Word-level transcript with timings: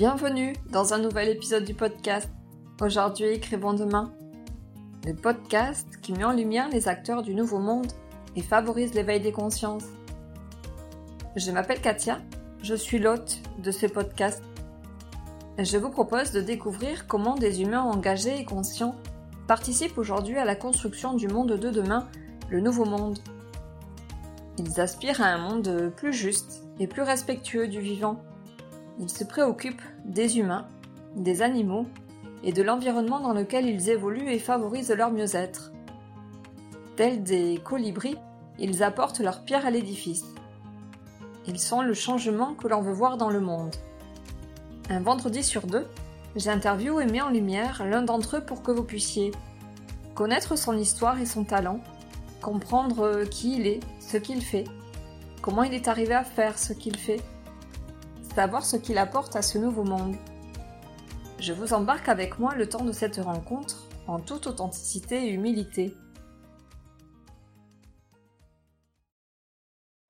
Bienvenue 0.00 0.54
dans 0.70 0.94
un 0.94 0.98
nouvel 0.98 1.28
épisode 1.28 1.64
du 1.64 1.74
podcast. 1.74 2.30
Aujourd'hui, 2.80 3.26
écrivons 3.26 3.74
demain. 3.74 4.14
Le 5.04 5.12
podcast 5.12 5.86
qui 6.00 6.14
met 6.14 6.24
en 6.24 6.32
lumière 6.32 6.70
les 6.70 6.88
acteurs 6.88 7.20
du 7.20 7.34
nouveau 7.34 7.58
monde 7.58 7.92
et 8.34 8.40
favorise 8.40 8.94
l'éveil 8.94 9.20
des 9.20 9.30
consciences. 9.30 9.84
Je 11.36 11.50
m'appelle 11.50 11.82
Katia, 11.82 12.18
je 12.62 12.74
suis 12.74 12.98
l'hôte 12.98 13.40
de 13.58 13.70
ce 13.70 13.84
podcast. 13.84 14.42
Je 15.58 15.76
vous 15.76 15.90
propose 15.90 16.32
de 16.32 16.40
découvrir 16.40 17.06
comment 17.06 17.34
des 17.34 17.60
humains 17.60 17.82
engagés 17.82 18.38
et 18.38 18.46
conscients 18.46 18.96
participent 19.48 19.98
aujourd'hui 19.98 20.38
à 20.38 20.46
la 20.46 20.56
construction 20.56 21.12
du 21.12 21.28
monde 21.28 21.58
de 21.58 21.68
demain, 21.68 22.08
le 22.48 22.62
nouveau 22.62 22.86
monde. 22.86 23.18
Ils 24.56 24.80
aspirent 24.80 25.20
à 25.20 25.26
un 25.26 25.50
monde 25.50 25.92
plus 25.94 26.14
juste 26.14 26.62
et 26.78 26.86
plus 26.86 27.02
respectueux 27.02 27.68
du 27.68 27.82
vivant. 27.82 28.22
Ils 29.00 29.08
se 29.08 29.24
préoccupent 29.24 29.82
des 30.04 30.38
humains, 30.38 30.68
des 31.16 31.40
animaux 31.40 31.86
et 32.44 32.52
de 32.52 32.62
l'environnement 32.62 33.20
dans 33.20 33.32
lequel 33.32 33.66
ils 33.66 33.88
évoluent 33.88 34.30
et 34.30 34.38
favorisent 34.38 34.92
leur 34.92 35.10
mieux-être. 35.10 35.72
Tels 36.96 37.22
des 37.22 37.58
colibris, 37.64 38.18
ils 38.58 38.82
apportent 38.82 39.20
leur 39.20 39.42
pierre 39.42 39.64
à 39.64 39.70
l'édifice. 39.70 40.26
Ils 41.46 41.58
sont 41.58 41.80
le 41.80 41.94
changement 41.94 42.52
que 42.54 42.68
l'on 42.68 42.82
veut 42.82 42.92
voir 42.92 43.16
dans 43.16 43.30
le 43.30 43.40
monde. 43.40 43.74
Un 44.90 45.00
vendredi 45.00 45.42
sur 45.42 45.66
deux, 45.66 45.86
j'interviewe 46.36 47.00
et 47.00 47.06
mets 47.06 47.22
en 47.22 47.30
lumière 47.30 47.82
l'un 47.86 48.02
d'entre 48.02 48.36
eux 48.36 48.44
pour 48.44 48.62
que 48.62 48.70
vous 48.70 48.84
puissiez 48.84 49.30
connaître 50.14 50.56
son 50.56 50.76
histoire 50.76 51.18
et 51.18 51.26
son 51.26 51.44
talent, 51.44 51.80
comprendre 52.42 53.24
qui 53.24 53.56
il 53.56 53.66
est, 53.66 53.80
ce 53.98 54.18
qu'il 54.18 54.42
fait, 54.42 54.64
comment 55.40 55.62
il 55.62 55.72
est 55.72 55.88
arrivé 55.88 56.12
à 56.12 56.24
faire 56.24 56.58
ce 56.58 56.74
qu'il 56.74 56.98
fait, 56.98 57.22
savoir 58.40 58.64
ce 58.64 58.78
qu'il 58.78 58.96
apporte 58.96 59.36
à 59.36 59.42
ce 59.42 59.58
nouveau 59.58 59.84
monde. 59.84 60.16
Je 61.38 61.52
vous 61.52 61.74
embarque 61.74 62.08
avec 62.08 62.38
moi 62.38 62.54
le 62.54 62.66
temps 62.66 62.86
de 62.86 62.90
cette 62.90 63.18
rencontre 63.18 63.86
en 64.06 64.18
toute 64.18 64.46
authenticité 64.46 65.26
et 65.26 65.28
humilité. 65.28 65.94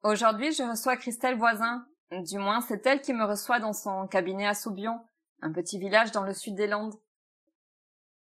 Aujourd'hui, 0.04 0.52
je 0.52 0.62
reçois 0.62 0.96
Christelle 0.96 1.38
Voisin. 1.38 1.84
Du 2.12 2.38
moins, 2.38 2.60
c'est 2.60 2.86
elle 2.86 3.00
qui 3.00 3.12
me 3.12 3.24
reçoit 3.24 3.58
dans 3.58 3.72
son 3.72 4.06
cabinet 4.06 4.46
à 4.46 4.54
Soubion, 4.54 5.00
un 5.42 5.50
petit 5.50 5.80
village 5.80 6.12
dans 6.12 6.22
le 6.22 6.32
sud 6.32 6.54
des 6.54 6.68
Landes. 6.68 6.94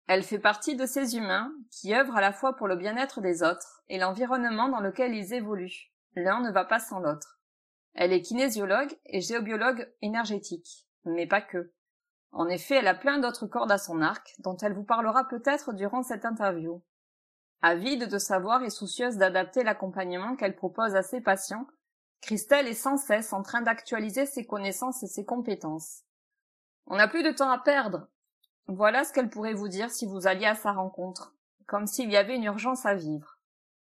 Elle 0.10 0.24
fait 0.24 0.38
partie 0.38 0.76
de 0.76 0.86
ces 0.86 1.16
humains 1.16 1.50
qui 1.72 1.96
œuvrent 1.96 2.18
à 2.18 2.22
la 2.22 2.34
fois 2.34 2.58
pour 2.58 2.68
le 2.68 2.76
bien-être 2.76 3.22
des 3.22 3.42
autres 3.42 3.84
et 3.88 4.00
l'environnement 4.00 4.68
dans 4.68 4.82
lequel 4.82 5.16
ils 5.16 5.34
évoluent. 5.34 5.94
L'un 6.18 6.42
ne 6.42 6.52
va 6.52 6.66
pas 6.66 6.80
sans 6.80 7.00
l'autre. 7.00 7.40
Elle 7.94 8.14
est 8.14 8.22
kinésiologue 8.22 8.98
et 9.06 9.22
géobiologue 9.22 9.92
énergétique, 10.02 10.88
mais 11.06 11.28
pas 11.28 11.42
que. 11.42 11.72
En 12.32 12.48
effet, 12.48 12.76
elle 12.76 12.88
a 12.88 12.96
plein 12.96 13.20
d'autres 13.20 13.46
cordes 13.46 13.72
à 13.72 13.78
son 13.78 14.02
arc, 14.02 14.34
dont 14.40 14.58
elle 14.58 14.74
vous 14.74 14.84
parlera 14.84 15.28
peut-être 15.28 15.74
durant 15.74 16.02
cette 16.02 16.26
interview. 16.26 16.82
Avide 17.62 18.10
de 18.10 18.18
savoir 18.18 18.64
et 18.64 18.70
soucieuse 18.70 19.18
d'adapter 19.18 19.64
l'accompagnement 19.64 20.36
qu'elle 20.36 20.56
propose 20.56 20.96
à 20.96 21.04
ses 21.04 21.22
patients, 21.22 21.68
Christelle 22.24 22.68
est 22.68 22.74
sans 22.74 22.96
cesse 22.96 23.34
en 23.34 23.44
train 23.44 23.62
d'actualiser 23.62 24.26
ses 24.26 24.46
connaissances 24.46 25.04
et 25.04 25.08
ses 25.08 25.26
compétences. 25.26 26.04
On 26.88 26.96
n'a 26.96 27.10
plus 27.10 27.22
de 27.22 27.32
temps 27.32 27.50
à 27.50 27.60
perdre. 27.60 28.08
Voilà 28.68 29.04
ce 29.04 29.12
qu'elle 29.12 29.30
pourrait 29.30 29.54
vous 29.54 29.68
dire 29.68 29.92
si 29.92 30.06
vous 30.06 30.26
alliez 30.26 30.46
à 30.46 30.56
sa 30.56 30.72
rencontre, 30.72 31.36
comme 31.68 31.86
s'il 31.86 32.10
y 32.10 32.16
avait 32.16 32.38
une 32.38 32.46
urgence 32.46 32.86
à 32.86 32.96
vivre. 32.96 33.40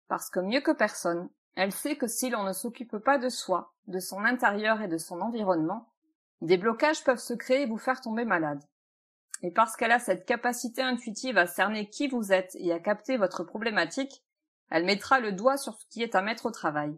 Parce 0.07 0.31
que 0.31 0.39
mieux 0.39 0.61
que 0.61 0.71
personne, 0.71 1.29
elle 1.55 1.71
sait 1.71 1.95
que 1.95 2.07
si 2.07 2.29
l'on 2.29 2.43
ne 2.43 2.53
s'occupe 2.53 2.97
pas 2.97 3.17
de 3.17 3.29
soi, 3.29 3.73
de 3.87 3.99
son 3.99 4.23
intérieur 4.25 4.81
et 4.81 4.87
de 4.87 4.97
son 4.97 5.21
environnement, 5.21 5.93
des 6.41 6.57
blocages 6.57 7.03
peuvent 7.03 7.19
se 7.19 7.33
créer 7.33 7.61
et 7.61 7.67
vous 7.67 7.77
faire 7.77 8.01
tomber 8.01 8.25
malade. 8.25 8.63
Et 9.43 9.51
parce 9.51 9.75
qu'elle 9.75 9.91
a 9.91 9.99
cette 9.99 10.25
capacité 10.25 10.81
intuitive 10.81 11.37
à 11.37 11.47
cerner 11.47 11.89
qui 11.89 12.07
vous 12.07 12.31
êtes 12.31 12.55
et 12.55 12.71
à 12.71 12.79
capter 12.79 13.17
votre 13.17 13.43
problématique, 13.43 14.23
elle 14.69 14.85
mettra 14.85 15.19
le 15.19 15.31
doigt 15.31 15.57
sur 15.57 15.75
ce 15.75 15.85
qui 15.87 16.01
est 16.01 16.15
à 16.15 16.21
mettre 16.21 16.45
au 16.45 16.51
travail. 16.51 16.97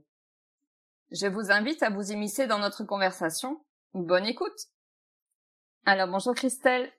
Je 1.12 1.28
vous 1.28 1.52
invite 1.52 1.84
à 1.84 1.90
vous 1.90 2.12
immiscer 2.12 2.48
dans 2.48 2.60
notre 2.60 2.84
conversation. 2.84 3.64
Bonne 3.94 4.26
écoute. 4.26 4.70
Alors 5.86 6.08
bonjour 6.08 6.34
Christelle. 6.34 6.92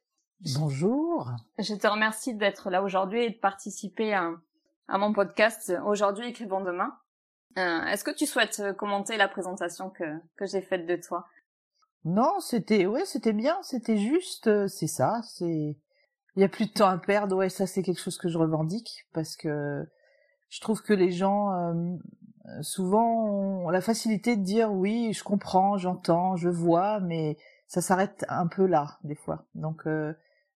Bonjour. 0.55 1.31
Je 1.59 1.75
te 1.75 1.87
remercie 1.87 2.34
d'être 2.34 2.71
là 2.71 2.83
aujourd'hui 2.83 3.25
et 3.25 3.31
de 3.31 3.39
participer 3.39 4.15
à, 4.15 4.33
à 4.89 4.99
mon 4.99 5.12
podcast 5.12 5.72
Aujourd'hui 5.84 6.28
écrivons 6.28 6.61
demain. 6.61 6.97
Euh, 7.59 7.84
est-ce 7.87 8.05
que 8.05 8.11
tu 8.11 8.27
souhaites 8.27 8.61
euh, 8.61 8.72
commenter 8.75 9.17
la 9.17 9.28
présentation 9.28 9.89
que, 9.91 10.05
que 10.37 10.47
j'ai 10.47 10.61
faite 10.61 10.87
de 10.87 10.97
toi? 10.97 11.27
Non, 12.05 12.39
c'était 12.41 12.87
ouais, 12.87 13.05
c'était 13.06 13.33
bien, 13.33 13.56
c'était 13.62 13.97
juste, 13.97 14.47
euh, 14.47 14.69
c'est 14.69 14.87
ça, 14.87 15.21
c'est 15.25 15.77
il 16.37 16.43
y 16.43 16.45
a 16.45 16.49
plus 16.49 16.66
de 16.66 16.72
temps 16.72 16.89
à 16.89 16.99
perdre. 16.99 17.34
Ouais, 17.34 17.49
ça 17.49 17.66
c'est 17.66 17.83
quelque 17.83 18.00
chose 18.00 18.19
que 18.19 18.28
je 18.28 18.37
revendique 18.37 19.06
parce 19.15 19.37
que 19.37 19.89
je 20.50 20.61
trouve 20.61 20.83
que 20.83 20.93
les 20.93 21.11
gens 21.11 21.75
souvent 22.61 23.25
ont 23.25 23.71
la 23.71 23.81
facilité 23.81 24.37
de 24.37 24.43
dire 24.43 24.71
oui, 24.71 25.15
je 25.15 25.25
comprends, 25.25 25.78
j'entends, 25.78 26.37
je 26.37 26.50
vois, 26.50 27.00
mais 27.00 27.39
ça 27.69 27.81
s'arrête 27.81 28.27
un 28.28 28.47
peu 28.49 28.66
là 28.66 28.99
des 29.03 29.15
fois. 29.15 29.47
Donc 29.55 29.87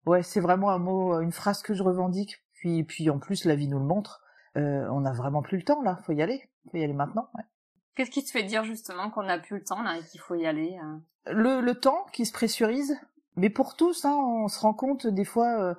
ouais, 0.07 0.23
c'est 0.23 0.41
vraiment 0.41 0.71
un 0.71 0.79
mot, 0.79 1.21
une 1.21 1.31
phrase 1.31 1.61
que 1.61 1.75
je 1.75 1.83
revendique. 1.83 2.43
Puis 2.55 2.83
puis 2.85 3.11
en 3.11 3.19
plus 3.19 3.45
la 3.45 3.55
vie 3.55 3.69
nous 3.69 3.79
le 3.79 3.85
montre. 3.85 4.23
On 4.57 5.01
n'a 5.01 5.13
vraiment 5.13 5.43
plus 5.43 5.59
le 5.59 5.65
temps 5.65 5.83
là, 5.83 5.99
faut 6.05 6.13
y 6.13 6.23
aller 6.23 6.49
faut 6.71 6.79
y 6.79 6.85
aller 6.85 6.93
maintenant. 6.93 7.29
Ouais. 7.35 7.45
Qu'est-ce 7.95 8.11
qui 8.11 8.25
te 8.25 8.31
fait 8.31 8.43
dire 8.43 8.65
justement 8.65 9.11
qu'on 9.11 9.23
n'a 9.23 9.39
plus 9.39 9.57
le 9.57 9.65
temps 9.65 9.83
là 9.83 9.97
et 9.99 10.03
qu'il 10.03 10.21
faut 10.21 10.35
y 10.35 10.47
aller 10.47 10.79
euh? 10.83 11.33
Le, 11.33 11.61
le 11.61 11.75
temps 11.75 12.07
qui 12.13 12.27
se 12.27 12.33
pressurise, 12.33 12.97
mais 13.37 13.51
pour 13.51 13.75
tous, 13.75 14.05
hein, 14.05 14.15
on 14.15 14.49
se 14.49 14.61
rend 14.61 14.75
compte 14.75 15.07
des 15.07 15.25
fois, 15.25 15.61
euh, 15.61 15.75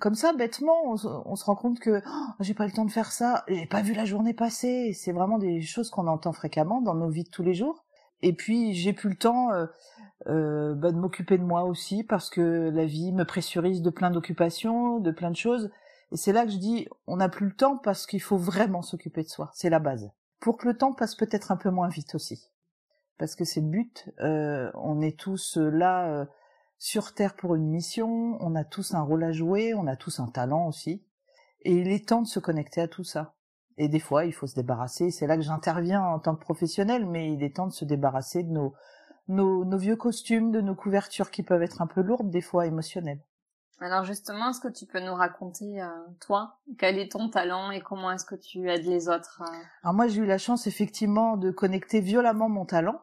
comme 0.00 0.14
ça, 0.14 0.32
bêtement, 0.32 0.76
on, 0.84 0.96
on, 1.24 1.36
se 1.36 1.44
rend 1.44 1.54
compte 1.54 1.78
que 1.78 2.02
oh, 2.06 2.32
j'ai 2.40 2.52
pas 2.52 2.66
le 2.66 2.72
temps 2.72 2.84
de 2.84 2.90
faire 2.90 3.12
ça, 3.12 3.44
j'ai 3.48 3.66
pas 3.66 3.80
vu 3.80 3.94
la 3.94 4.04
journée 4.04 4.34
passer. 4.34 4.92
C'est 4.92 5.12
vraiment 5.12 5.38
des 5.38 5.62
choses 5.62 5.88
qu'on 5.90 6.08
entend 6.08 6.32
fréquemment 6.32 6.82
dans 6.82 6.94
nos 6.94 7.08
vies 7.08 7.24
de 7.24 7.30
tous 7.30 7.42
les 7.42 7.54
jours. 7.54 7.84
Et 8.22 8.34
puis 8.34 8.74
j'ai 8.74 8.92
plus 8.92 9.08
le 9.08 9.16
temps 9.16 9.50
euh, 9.52 9.66
euh, 10.26 10.74
bah, 10.74 10.90
de 10.92 10.98
m'occuper 10.98 11.38
de 11.38 11.44
moi 11.44 11.64
aussi 11.64 12.04
parce 12.04 12.28
que 12.28 12.70
la 12.70 12.84
vie 12.84 13.12
me 13.12 13.24
pressurise 13.24 13.82
de 13.82 13.90
plein 13.90 14.10
d'occupations, 14.10 14.98
de 14.98 15.10
plein 15.10 15.30
de 15.30 15.36
choses. 15.36 15.70
Et 16.12 16.16
c'est 16.16 16.32
là 16.32 16.44
que 16.44 16.50
je 16.50 16.56
dis, 16.56 16.88
on 17.06 17.16
n'a 17.16 17.28
plus 17.28 17.46
le 17.46 17.54
temps 17.54 17.76
parce 17.76 18.06
qu'il 18.06 18.20
faut 18.20 18.36
vraiment 18.36 18.82
s'occuper 18.82 19.22
de 19.22 19.28
soi. 19.28 19.50
C'est 19.54 19.70
la 19.70 19.78
base. 19.78 20.10
Pour 20.40 20.56
que 20.56 20.66
le 20.66 20.76
temps 20.76 20.92
passe 20.92 21.14
peut-être 21.14 21.52
un 21.52 21.56
peu 21.56 21.70
moins 21.70 21.88
vite 21.88 22.14
aussi. 22.14 22.50
Parce 23.18 23.34
que 23.34 23.44
c'est 23.44 23.60
le 23.60 23.68
but. 23.68 24.10
Euh, 24.20 24.70
on 24.74 25.00
est 25.00 25.18
tous 25.18 25.56
là 25.56 26.08
euh, 26.08 26.24
sur 26.78 27.14
Terre 27.14 27.36
pour 27.36 27.54
une 27.54 27.68
mission. 27.68 28.38
On 28.40 28.56
a 28.56 28.64
tous 28.64 28.94
un 28.94 29.02
rôle 29.02 29.22
à 29.22 29.32
jouer. 29.32 29.74
On 29.74 29.86
a 29.86 29.96
tous 29.96 30.18
un 30.18 30.26
talent 30.26 30.66
aussi. 30.66 31.04
Et 31.62 31.74
il 31.74 31.88
est 31.88 32.08
temps 32.08 32.22
de 32.22 32.26
se 32.26 32.40
connecter 32.40 32.80
à 32.80 32.88
tout 32.88 33.04
ça. 33.04 33.34
Et 33.76 33.88
des 33.88 34.00
fois, 34.00 34.24
il 34.24 34.32
faut 34.32 34.46
se 34.46 34.54
débarrasser. 34.54 35.10
C'est 35.10 35.26
là 35.26 35.36
que 35.36 35.42
j'interviens 35.42 36.02
en 36.02 36.18
tant 36.18 36.34
que 36.34 36.40
professionnel, 36.40 37.06
mais 37.06 37.32
il 37.32 37.42
est 37.42 37.56
temps 37.56 37.66
de 37.66 37.72
se 37.72 37.84
débarrasser 37.84 38.42
de 38.42 38.50
nos 39.28 39.78
vieux 39.78 39.96
costumes, 39.96 40.50
de 40.50 40.60
nos 40.60 40.74
couvertures 40.74 41.30
qui 41.30 41.42
peuvent 41.42 41.62
être 41.62 41.80
un 41.82 41.86
peu 41.86 42.00
lourdes, 42.00 42.30
des 42.30 42.40
fois 42.40 42.66
émotionnelles. 42.66 43.20
Alors 43.80 44.04
justement, 44.04 44.50
est-ce 44.50 44.60
que 44.60 44.68
tu 44.68 44.84
peux 44.84 45.00
nous 45.00 45.14
raconter, 45.14 45.80
euh, 45.80 45.86
toi, 46.20 46.58
quel 46.78 46.98
est 46.98 47.12
ton 47.12 47.30
talent 47.30 47.70
et 47.70 47.80
comment 47.80 48.12
est-ce 48.12 48.26
que 48.26 48.34
tu 48.34 48.70
aides 48.70 48.84
les 48.84 49.08
autres 49.08 49.42
euh? 49.42 49.56
Alors 49.82 49.94
moi, 49.94 50.06
j'ai 50.06 50.20
eu 50.20 50.26
la 50.26 50.36
chance 50.36 50.66
effectivement 50.66 51.38
de 51.38 51.50
connecter 51.50 52.00
violemment 52.00 52.50
mon 52.50 52.66
talent, 52.66 53.00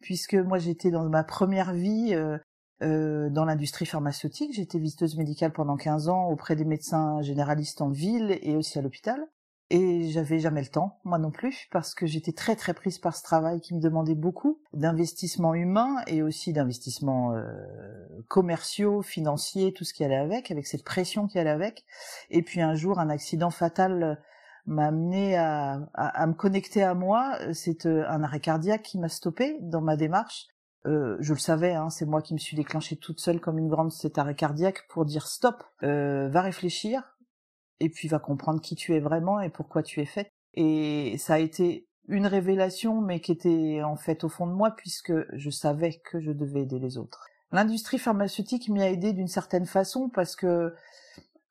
puisque 0.00 0.34
moi 0.34 0.58
j'étais 0.58 0.92
dans 0.92 1.08
ma 1.08 1.24
première 1.24 1.72
vie 1.72 2.14
euh, 2.14 2.38
euh 2.82 3.28
dans 3.30 3.44
l'industrie 3.44 3.86
pharmaceutique. 3.86 4.52
J'étais 4.54 4.78
visiteuse 4.78 5.16
médicale 5.16 5.52
pendant 5.52 5.76
15 5.76 6.08
ans 6.08 6.28
auprès 6.28 6.54
des 6.54 6.64
médecins 6.64 7.20
généralistes 7.22 7.80
en 7.80 7.90
ville 7.90 8.38
et 8.42 8.54
aussi 8.54 8.78
à 8.78 8.82
l'hôpital. 8.82 9.20
Et 9.76 10.08
j'avais 10.10 10.38
jamais 10.38 10.60
le 10.60 10.68
temps, 10.68 11.00
moi 11.02 11.18
non 11.18 11.32
plus, 11.32 11.66
parce 11.72 11.96
que 11.96 12.06
j'étais 12.06 12.30
très 12.30 12.54
très 12.54 12.74
prise 12.74 12.98
par 12.98 13.16
ce 13.16 13.24
travail 13.24 13.60
qui 13.60 13.74
me 13.74 13.80
demandait 13.80 14.14
beaucoup 14.14 14.60
d'investissements 14.72 15.52
humains 15.52 15.96
et 16.06 16.22
aussi 16.22 16.52
d'investissements 16.52 17.34
euh, 17.34 17.42
commerciaux, 18.28 19.02
financiers, 19.02 19.72
tout 19.72 19.82
ce 19.82 19.92
qui 19.92 20.04
allait 20.04 20.14
avec, 20.14 20.52
avec 20.52 20.68
cette 20.68 20.84
pression 20.84 21.26
qui 21.26 21.40
allait 21.40 21.50
avec. 21.50 21.84
Et 22.30 22.42
puis 22.42 22.60
un 22.60 22.76
jour, 22.76 23.00
un 23.00 23.10
accident 23.10 23.50
fatal 23.50 24.22
m'a 24.64 24.86
amené 24.86 25.36
à, 25.36 25.80
à, 25.94 26.24
me 26.28 26.34
connecter 26.34 26.84
à 26.84 26.94
moi. 26.94 27.36
C'est 27.52 27.86
euh, 27.86 28.08
un 28.08 28.22
arrêt 28.22 28.38
cardiaque 28.38 28.82
qui 28.82 29.00
m'a 29.00 29.08
stoppé 29.08 29.58
dans 29.60 29.80
ma 29.80 29.96
démarche. 29.96 30.46
Euh, 30.86 31.16
je 31.20 31.32
le 31.32 31.38
savais, 31.38 31.72
hein, 31.72 31.88
c'est 31.88 32.04
moi 32.04 32.20
qui 32.20 32.34
me 32.34 32.38
suis 32.38 32.56
déclenchée 32.56 32.96
toute 32.96 33.18
seule 33.18 33.40
comme 33.40 33.58
une 33.58 33.68
grande 33.68 33.90
cet 33.90 34.18
arrêt 34.18 34.34
cardiaque 34.34 34.86
pour 34.88 35.06
dire 35.06 35.26
stop, 35.26 35.64
euh, 35.82 36.28
va 36.28 36.42
réfléchir, 36.42 37.13
et 37.80 37.88
puis 37.88 38.08
va 38.08 38.18
comprendre 38.18 38.60
qui 38.60 38.74
tu 38.74 38.94
es 38.94 39.00
vraiment 39.00 39.40
et 39.40 39.50
pourquoi 39.50 39.82
tu 39.82 40.00
es 40.00 40.06
faite. 40.06 40.30
Et 40.54 41.16
ça 41.18 41.34
a 41.34 41.38
été 41.38 41.86
une 42.08 42.26
révélation, 42.26 43.00
mais 43.00 43.20
qui 43.20 43.32
était 43.32 43.82
en 43.82 43.96
fait 43.96 44.24
au 44.24 44.28
fond 44.28 44.46
de 44.46 44.52
moi, 44.52 44.72
puisque 44.76 45.12
je 45.32 45.50
savais 45.50 46.00
que 46.04 46.20
je 46.20 46.32
devais 46.32 46.62
aider 46.62 46.78
les 46.78 46.98
autres. 46.98 47.26
L'industrie 47.52 47.98
pharmaceutique 47.98 48.68
m'y 48.68 48.82
a 48.82 48.90
aidé 48.90 49.12
d'une 49.12 49.28
certaine 49.28 49.66
façon 49.66 50.08
parce 50.08 50.36
que 50.36 50.74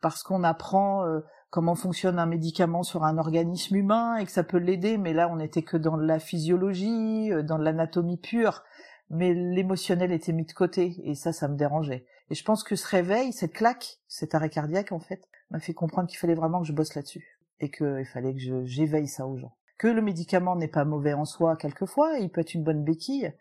parce 0.02 0.22
qu'on 0.22 0.44
apprend 0.44 1.06
euh, 1.06 1.22
comment 1.50 1.76
fonctionne 1.76 2.20
un 2.20 2.26
médicament 2.26 2.84
sur 2.84 3.06
un 3.06 3.18
organisme 3.18 3.76
humain 3.76 4.18
et 4.18 4.26
que 4.26 4.32
ça 4.32 4.44
peut 4.44 4.58
l'aider, 4.58 4.98
mais 4.98 5.14
là 5.14 5.30
on 5.30 5.38
n'était 5.38 5.62
que 5.62 5.78
dans 5.78 5.96
la 5.96 6.20
physiologie, 6.20 7.32
euh, 7.32 7.42
dans 7.42 7.58
l'anatomie 7.58 8.18
pure. 8.18 8.64
mais 9.10 9.34
l'émotionnel 9.34 10.12
était 10.12 10.34
mis 10.34 10.46
de 10.46 10.52
côté 10.52 10.96
et 11.04 11.16
ça, 11.16 11.32
ça 11.32 11.48
me 11.48 11.56
dérangeait. 11.56 12.06
Et 12.30 12.36
je 12.36 12.44
pense 12.44 12.64
que 12.64 12.76
ce 12.76 12.88
réveil, 12.88 13.32
cette 13.32 13.54
claque, 13.54 14.00
cet 14.08 14.36
arrêt 14.36 14.50
cardiaque 14.50 14.92
en 14.92 15.00
fait, 15.00 15.30
m'a 15.54 15.60
fait 15.60 15.74
comprendre 15.74 16.10
qu'il 16.10 16.18
fallait 16.18 16.34
vraiment 16.34 16.62
que 16.62 16.68
je 16.68 16.74
bosse 16.74 16.96
là-dessus 16.96 17.40
et 17.60 17.70
qu'il 17.70 18.06
fallait 18.06 18.34
que 18.34 18.66
j'éveille 18.66 19.08
ça 19.08 19.28
aux 19.28 19.38
gens. 19.38 19.56
Que 19.78 19.88
le 19.88 20.02
médicament 20.02 20.56
n'est 20.56 20.68
pas 20.68 20.84
mauvais 20.84 21.14
en 21.14 21.26
soi 21.26 21.56
quelquefois, 21.56 22.18
il 22.18 22.30
peut 22.30 22.42
être 22.42 22.56
une 22.56 22.64
bonne 22.64 22.84
béquille, 22.84 23.32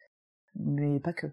mais 0.55 1.01
pas 1.01 1.15
que. 1.15 1.27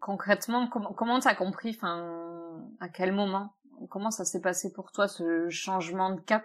Concrètement, 0.00 0.68
comment 0.68 0.92
comment 0.92 1.20
t'as 1.20 1.34
compris, 1.34 1.70
enfin, 1.76 2.68
à 2.80 2.88
quel 2.88 3.12
moment, 3.12 3.54
comment 3.88 4.10
ça 4.10 4.24
s'est 4.24 4.40
passé 4.40 4.72
pour 4.72 4.90
toi 4.90 5.06
ce 5.06 5.48
changement 5.48 6.14
de 6.14 6.20
cap? 6.20 6.44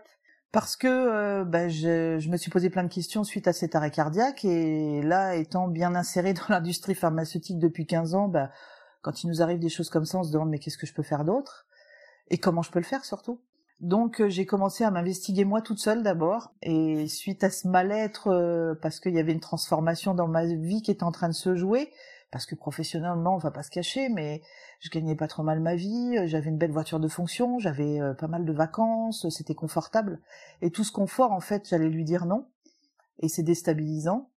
Parce 0.51 0.75
que 0.75 0.87
euh, 0.87 1.43
bah, 1.43 1.67
je, 1.67 2.17
je, 2.19 2.29
me 2.29 2.37
suis 2.37 2.51
posé 2.51 2.69
plein 2.69 2.83
de 2.83 2.93
questions 2.93 3.23
suite 3.23 3.47
à 3.47 3.53
cet 3.53 3.75
arrêt 3.75 3.91
cardiaque 3.91 4.45
et 4.45 5.01
là, 5.01 5.35
étant 5.35 5.67
bien 5.67 5.95
inséré 5.95 6.33
dans 6.33 6.45
l'industrie 6.49 6.95
pharmaceutique 6.95 7.59
depuis 7.59 7.87
15 7.87 8.13
ans, 8.13 8.27
bah, 8.27 8.51
quand 9.01 9.23
il 9.23 9.27
nous 9.27 9.41
arrive 9.41 9.59
des 9.59 9.69
choses 9.69 9.89
comme 9.89 10.05
ça, 10.05 10.19
on 10.19 10.23
se 10.23 10.31
demande 10.31 10.49
mais 10.49 10.59
qu'est-ce 10.59 10.77
que 10.77 10.87
je 10.87 10.93
peux 10.93 11.03
faire 11.03 11.25
d'autre? 11.25 11.65
Et 12.29 12.37
comment 12.37 12.61
je 12.61 12.71
peux 12.71 12.79
le 12.79 12.85
faire 12.85 13.05
surtout? 13.05 13.39
Donc 13.81 14.21
euh, 14.21 14.29
j'ai 14.29 14.45
commencé 14.45 14.83
à 14.83 14.91
m'investiguer 14.91 15.43
moi 15.43 15.61
toute 15.61 15.79
seule 15.79 16.01
d'abord 16.01 16.53
et 16.61 17.07
suite 17.07 17.43
à 17.43 17.49
ce 17.49 17.67
mal-être 17.67 18.27
euh, 18.27 18.73
parce 18.81 18.99
qu'il 18.99 19.13
y 19.13 19.19
avait 19.19 19.33
une 19.33 19.41
transformation 19.41 20.13
dans 20.13 20.27
ma 20.27 20.45
vie 20.45 20.81
qui 20.81 20.91
était 20.91 21.03
en 21.03 21.11
train 21.11 21.27
de 21.27 21.33
se 21.33 21.55
jouer, 21.55 21.91
parce 22.31 22.45
que 22.45 22.55
professionnellement 22.55 23.35
on 23.35 23.37
va 23.37 23.51
pas 23.51 23.63
se 23.63 23.69
cacher, 23.71 24.09
mais 24.09 24.41
je 24.79 24.89
gagnais 24.89 25.15
pas 25.15 25.27
trop 25.27 25.43
mal 25.43 25.59
ma 25.59 25.75
vie, 25.75 26.17
euh, 26.17 26.27
j'avais 26.27 26.49
une 26.49 26.57
belle 26.57 26.71
voiture 26.71 26.99
de 26.99 27.07
fonction, 27.07 27.59
j'avais 27.59 27.99
euh, 27.99 28.13
pas 28.13 28.27
mal 28.27 28.45
de 28.45 28.53
vacances, 28.53 29.27
c'était 29.29 29.55
confortable. 29.55 30.21
Et 30.61 30.69
tout 30.69 30.83
ce 30.83 30.91
confort, 30.91 31.31
en 31.31 31.39
fait, 31.39 31.67
j'allais 31.69 31.89
lui 31.89 32.03
dire 32.03 32.25
non. 32.25 32.47
Et 33.19 33.29
c'est 33.29 33.43
déstabilisant. 33.43 34.29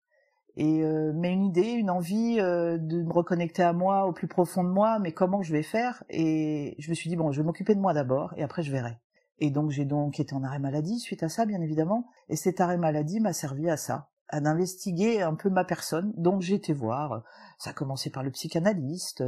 Et 0.60 0.82
euh, 0.82 1.12
mais 1.14 1.32
une 1.32 1.46
idée, 1.46 1.70
une 1.70 1.88
envie 1.88 2.36
de 2.36 3.02
me 3.02 3.12
reconnecter 3.12 3.62
à 3.62 3.72
moi, 3.72 4.06
au 4.06 4.12
plus 4.12 4.26
profond 4.26 4.64
de 4.64 4.68
moi, 4.68 4.98
mais 4.98 5.12
comment 5.12 5.40
je 5.40 5.52
vais 5.52 5.62
faire? 5.62 6.02
Et 6.10 6.74
je 6.80 6.90
me 6.90 6.94
suis 6.94 7.08
dit 7.08 7.14
bon, 7.14 7.30
je 7.30 7.40
vais 7.40 7.46
m'occuper 7.46 7.76
de 7.76 7.80
moi 7.80 7.94
d'abord, 7.94 8.34
et 8.36 8.42
après 8.42 8.62
je 8.64 8.72
verrai. 8.72 8.98
Et 9.38 9.50
donc 9.50 9.70
j'ai 9.70 9.84
donc 9.84 10.18
été 10.18 10.34
en 10.34 10.42
arrêt 10.42 10.58
maladie 10.58 10.98
suite 10.98 11.22
à 11.22 11.28
ça, 11.28 11.46
bien 11.46 11.60
évidemment. 11.60 12.08
Et 12.28 12.34
cet 12.34 12.60
arrêt 12.60 12.76
maladie 12.76 13.20
m'a 13.20 13.32
servi 13.32 13.70
à 13.70 13.76
ça, 13.76 14.08
à 14.28 14.40
d'investiguer 14.40 15.22
un 15.22 15.36
peu 15.36 15.48
ma 15.48 15.62
personne. 15.64 16.12
Donc 16.16 16.42
j'ai 16.42 16.56
été 16.56 16.72
voir. 16.72 17.22
Ça 17.56 17.70
a 17.70 17.72
commencé 17.72 18.10
par 18.10 18.24
le 18.24 18.32
psychanalyste, 18.32 19.22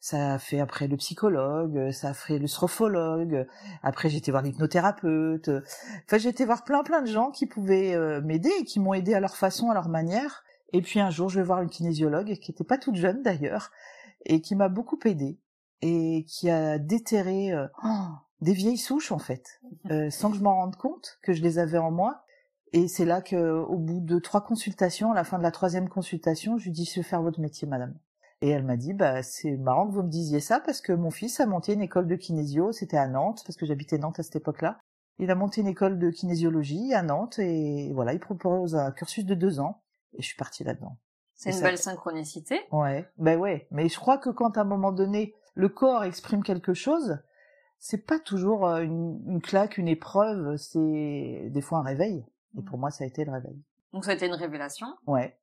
ça 0.00 0.34
a 0.34 0.38
fait 0.40 0.58
après 0.58 0.88
le 0.88 0.96
psychologue, 0.96 1.92
ça 1.92 2.08
a 2.08 2.14
fait 2.14 2.40
le 2.40 2.48
strophologue. 2.48 3.46
Après 3.84 4.08
j'ai 4.08 4.18
été 4.18 4.32
voir 4.32 4.42
l'hypnothérapeute. 4.42 5.48
Enfin 6.06 6.18
j'ai 6.18 6.30
été 6.30 6.44
voir 6.44 6.64
plein 6.64 6.82
plein 6.82 7.02
de 7.02 7.06
gens 7.06 7.30
qui 7.30 7.46
pouvaient 7.46 7.94
euh, 7.94 8.20
m'aider 8.20 8.50
et 8.58 8.64
qui 8.64 8.80
m'ont 8.80 8.94
aidé 8.94 9.14
à 9.14 9.20
leur 9.20 9.36
façon, 9.36 9.70
à 9.70 9.74
leur 9.74 9.88
manière. 9.88 10.42
Et 10.72 10.82
puis 10.82 11.00
un 11.00 11.10
jour 11.10 11.28
je 11.28 11.40
vais 11.40 11.46
voir 11.46 11.62
une 11.62 11.70
kinésiologue 11.70 12.34
qui 12.34 12.50
était 12.50 12.64
pas 12.64 12.78
toute 12.78 12.96
jeune 12.96 13.22
d'ailleurs 13.22 13.70
et 14.24 14.40
qui 14.40 14.54
m'a 14.54 14.68
beaucoup 14.68 14.98
aidé 15.04 15.38
et 15.80 16.24
qui 16.28 16.48
a 16.48 16.78
déterré 16.78 17.52
euh, 17.52 17.66
oh, 17.84 18.08
des 18.40 18.54
vieilles 18.54 18.78
souches 18.78 19.12
en 19.12 19.18
fait, 19.18 19.60
euh, 19.90 20.10
sans 20.10 20.30
que 20.30 20.36
je 20.36 20.42
m'en 20.42 20.56
rende 20.56 20.76
compte 20.76 21.18
que 21.22 21.32
je 21.32 21.42
les 21.42 21.58
avais 21.58 21.78
en 21.78 21.90
moi 21.90 22.24
et 22.72 22.88
c'est 22.88 23.04
là 23.04 23.20
que, 23.20 23.36
au 23.36 23.76
bout 23.76 24.00
de 24.00 24.18
trois 24.18 24.40
consultations, 24.40 25.12
à 25.12 25.14
la 25.14 25.24
fin 25.24 25.36
de 25.36 25.42
la 25.42 25.50
troisième 25.50 25.88
consultation, 25.88 26.56
je 26.56 26.64
lui 26.64 26.70
dis, 26.72 26.86
je 26.86 27.00
vais 27.00 27.02
faire 27.02 27.22
votre 27.22 27.40
métier, 27.40 27.68
madame. 27.68 27.94
Et 28.40 28.48
elle 28.48 28.64
m'a 28.64 28.76
dit, 28.76 28.94
bah, 28.94 29.22
c'est 29.22 29.56
marrant 29.56 29.86
que 29.86 29.92
vous 29.92 30.02
me 30.02 30.08
disiez 30.08 30.40
ça 30.40 30.58
parce 30.58 30.80
que 30.80 30.92
mon 30.92 31.10
fils 31.10 31.38
a 31.40 31.46
monté 31.46 31.74
une 31.74 31.82
école 31.82 32.08
de 32.08 32.16
kinésio, 32.16 32.72
c'était 32.72 32.96
à 32.96 33.06
Nantes, 33.06 33.42
parce 33.46 33.56
que 33.56 33.66
j'habitais 33.66 33.98
Nantes 33.98 34.18
à 34.18 34.22
cette 34.22 34.36
époque-là. 34.36 34.80
Il 35.18 35.30
a 35.30 35.34
monté 35.34 35.60
une 35.60 35.66
école 35.66 35.98
de 35.98 36.10
kinésiologie 36.10 36.94
à 36.94 37.02
Nantes 37.02 37.38
et 37.38 37.92
voilà, 37.92 38.14
il 38.14 38.20
propose 38.20 38.74
un 38.74 38.90
cursus 38.90 39.26
de 39.26 39.34
deux 39.34 39.60
ans. 39.60 39.82
Et 40.14 40.22
je 40.22 40.26
suis 40.26 40.36
partie 40.36 40.64
là-dedans. 40.64 40.96
C'est 41.34 41.50
une 41.50 41.60
belle 41.60 41.78
synchronicité. 41.78 42.60
Ouais, 42.70 43.08
ben 43.18 43.38
ouais. 43.38 43.66
Mais 43.70 43.88
je 43.88 43.98
crois 43.98 44.18
que 44.18 44.30
quand 44.30 44.56
à 44.56 44.60
un 44.60 44.64
moment 44.64 44.92
donné, 44.92 45.34
le 45.54 45.68
corps 45.68 46.04
exprime 46.04 46.42
quelque 46.44 46.74
chose, 46.74 47.18
c'est 47.78 48.06
pas 48.06 48.20
toujours 48.20 48.66
euh, 48.66 48.82
une, 48.82 49.20
une 49.26 49.42
claque, 49.42 49.76
une 49.76 49.88
épreuve, 49.88 50.56
c'est 50.56 51.48
des 51.50 51.60
fois 51.60 51.78
un 51.78 51.82
réveil. 51.82 52.24
Et 52.56 52.62
pour 52.62 52.78
moi, 52.78 52.90
ça 52.90 53.04
a 53.04 53.06
été 53.06 53.24
le 53.24 53.32
réveil. 53.32 53.60
Donc 53.92 54.04
ça 54.04 54.12
a 54.12 54.14
été 54.14 54.26
une 54.26 54.34
révélation 54.34 54.86
Ouais, 55.06 55.36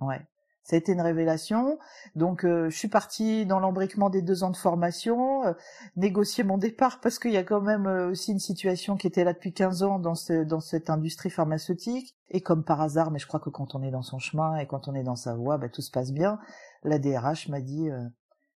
ouais. 0.00 0.20
Ça 0.64 0.76
a 0.76 0.78
été 0.78 0.92
une 0.92 1.00
révélation. 1.00 1.78
Donc 2.14 2.44
euh, 2.44 2.70
je 2.70 2.76
suis 2.76 2.88
partie 2.88 3.46
dans 3.46 3.58
l'embriquement 3.58 4.10
des 4.10 4.22
deux 4.22 4.44
ans 4.44 4.50
de 4.50 4.56
formation, 4.56 5.44
euh, 5.44 5.52
négocier 5.96 6.44
mon 6.44 6.56
départ 6.56 7.00
parce 7.00 7.18
qu'il 7.18 7.32
y 7.32 7.36
a 7.36 7.42
quand 7.42 7.60
même 7.60 7.86
euh, 7.86 8.10
aussi 8.10 8.30
une 8.30 8.38
situation 8.38 8.96
qui 8.96 9.08
était 9.08 9.24
là 9.24 9.32
depuis 9.32 9.52
15 9.52 9.82
ans 9.82 9.98
dans, 9.98 10.14
ce, 10.14 10.44
dans 10.44 10.60
cette 10.60 10.88
industrie 10.88 11.30
pharmaceutique. 11.30 12.14
Et 12.30 12.40
comme 12.40 12.64
par 12.64 12.80
hasard, 12.80 13.10
mais 13.10 13.18
je 13.18 13.26
crois 13.26 13.40
que 13.40 13.50
quand 13.50 13.74
on 13.74 13.82
est 13.82 13.90
dans 13.90 14.02
son 14.02 14.18
chemin 14.18 14.56
et 14.56 14.66
quand 14.66 14.88
on 14.88 14.94
est 14.94 15.02
dans 15.02 15.16
sa 15.16 15.34
voie, 15.34 15.58
bah, 15.58 15.68
tout 15.68 15.82
se 15.82 15.90
passe 15.90 16.12
bien. 16.12 16.38
La 16.84 16.98
DRH 16.98 17.48
m'a 17.48 17.60
dit, 17.60 17.90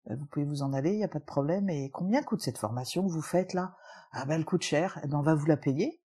vous 0.08 0.26
pouvez 0.26 0.46
vous 0.46 0.62
en 0.62 0.72
aller, 0.72 0.92
il 0.92 0.98
n'y 0.98 1.04
a 1.04 1.08
pas 1.08 1.18
de 1.18 1.24
problème. 1.24 1.68
Et 1.68 1.90
combien 1.90 2.22
coûte 2.22 2.40
cette 2.40 2.58
formation 2.58 3.04
que 3.04 3.10
vous 3.10 3.20
faites 3.20 3.52
là? 3.52 3.74
Ah 4.12 4.26
ben 4.26 4.36
elle 4.36 4.44
coûte 4.44 4.62
cher, 4.62 5.00
eh 5.02 5.08
ben, 5.08 5.18
on 5.18 5.22
va 5.22 5.34
vous 5.34 5.46
la 5.46 5.56
payer. 5.56 6.00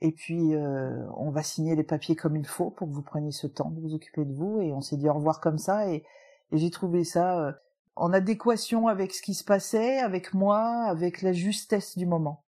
Et 0.00 0.12
puis, 0.12 0.54
euh, 0.54 1.04
on 1.16 1.30
va 1.30 1.42
signer 1.42 1.74
les 1.74 1.82
papiers 1.82 2.14
comme 2.14 2.36
il 2.36 2.46
faut 2.46 2.70
pour 2.70 2.88
que 2.88 2.92
vous 2.92 3.02
preniez 3.02 3.32
ce 3.32 3.46
temps 3.46 3.70
de 3.70 3.80
vous 3.80 3.94
occuper 3.94 4.24
de 4.24 4.32
vous. 4.32 4.60
Et 4.60 4.72
on 4.72 4.80
s'est 4.80 4.96
dit 4.96 5.08
au 5.08 5.14
revoir 5.14 5.40
comme 5.40 5.58
ça. 5.58 5.88
Et, 5.88 6.04
j'ai 6.50 6.70
trouvé 6.70 7.04
ça 7.04 7.40
euh, 7.40 7.52
en 7.94 8.12
adéquation 8.12 8.88
avec 8.88 9.12
ce 9.12 9.20
qui 9.20 9.34
se 9.34 9.44
passait, 9.44 9.98
avec 9.98 10.32
moi, 10.32 10.60
avec 10.84 11.20
la 11.20 11.32
justesse 11.32 11.98
du 11.98 12.06
moment. 12.06 12.44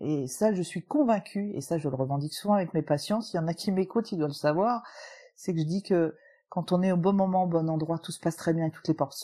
Et 0.00 0.26
ça, 0.26 0.52
je 0.52 0.60
suis 0.60 0.84
convaincue, 0.84 1.52
et 1.54 1.60
ça, 1.60 1.78
je 1.78 1.88
le 1.88 1.94
revendique 1.94 2.34
souvent 2.34 2.54
avec 2.54 2.74
mes 2.74 2.82
patients. 2.82 3.20
S'il 3.20 3.40
y 3.40 3.42
en 3.42 3.46
a 3.46 3.54
qui 3.54 3.70
m'écoutent, 3.72 4.12
ils 4.12 4.18
doivent 4.18 4.30
le 4.30 4.34
savoir. 4.34 4.82
C'est 5.36 5.54
que 5.54 5.60
je 5.60 5.64
dis 5.64 5.82
que 5.82 6.14
quand 6.48 6.72
on 6.72 6.82
est 6.82 6.92
au 6.92 6.96
bon 6.96 7.14
moment, 7.14 7.44
au 7.44 7.46
bon 7.46 7.70
endroit, 7.70 7.98
tout 7.98 8.12
se 8.12 8.20
passe 8.20 8.36
très 8.36 8.52
bien 8.52 8.66
et 8.66 8.70
toutes 8.70 8.88
les 8.88 8.94
portes, 8.94 9.16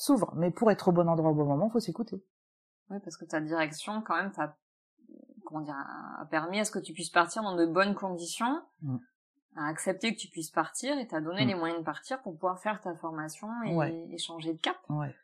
s'ouvrent. 0.00 0.34
Mais 0.34 0.50
pour 0.50 0.70
être 0.70 0.88
au 0.88 0.92
bon 0.92 1.08
endroit 1.08 1.30
au 1.30 1.34
bon 1.34 1.46
moment, 1.46 1.70
faut 1.70 1.80
s'écouter. 1.80 2.22
Oui, 2.90 2.98
parce 3.02 3.16
que 3.16 3.24
ta 3.24 3.40
direction, 3.40 4.02
quand 4.02 4.16
même, 4.16 4.32
ça 4.32 4.56
comment 5.54 5.64
dire, 5.64 5.76
a 6.20 6.26
permis 6.26 6.58
à 6.58 6.64
ce 6.64 6.70
que 6.70 6.78
tu 6.78 6.92
puisses 6.92 7.10
partir 7.10 7.42
dans 7.42 7.54
de 7.54 7.66
bonnes 7.66 7.94
conditions, 7.94 8.60
mm. 8.82 8.96
a 9.56 9.68
accepté 9.68 10.14
que 10.14 10.20
tu 10.20 10.28
puisses 10.28 10.50
partir 10.50 10.98
et 10.98 11.06
t'a 11.06 11.20
donné 11.20 11.44
mm. 11.44 11.48
les 11.48 11.54
moyens 11.54 11.80
de 11.80 11.84
partir 11.84 12.20
pour 12.22 12.34
pouvoir 12.34 12.58
faire 12.58 12.80
ta 12.80 12.94
formation 12.96 13.48
et, 13.62 14.18
changer 14.18 14.52
de 14.52 14.60
cap. 14.60 14.76
Ouais. 14.88 15.14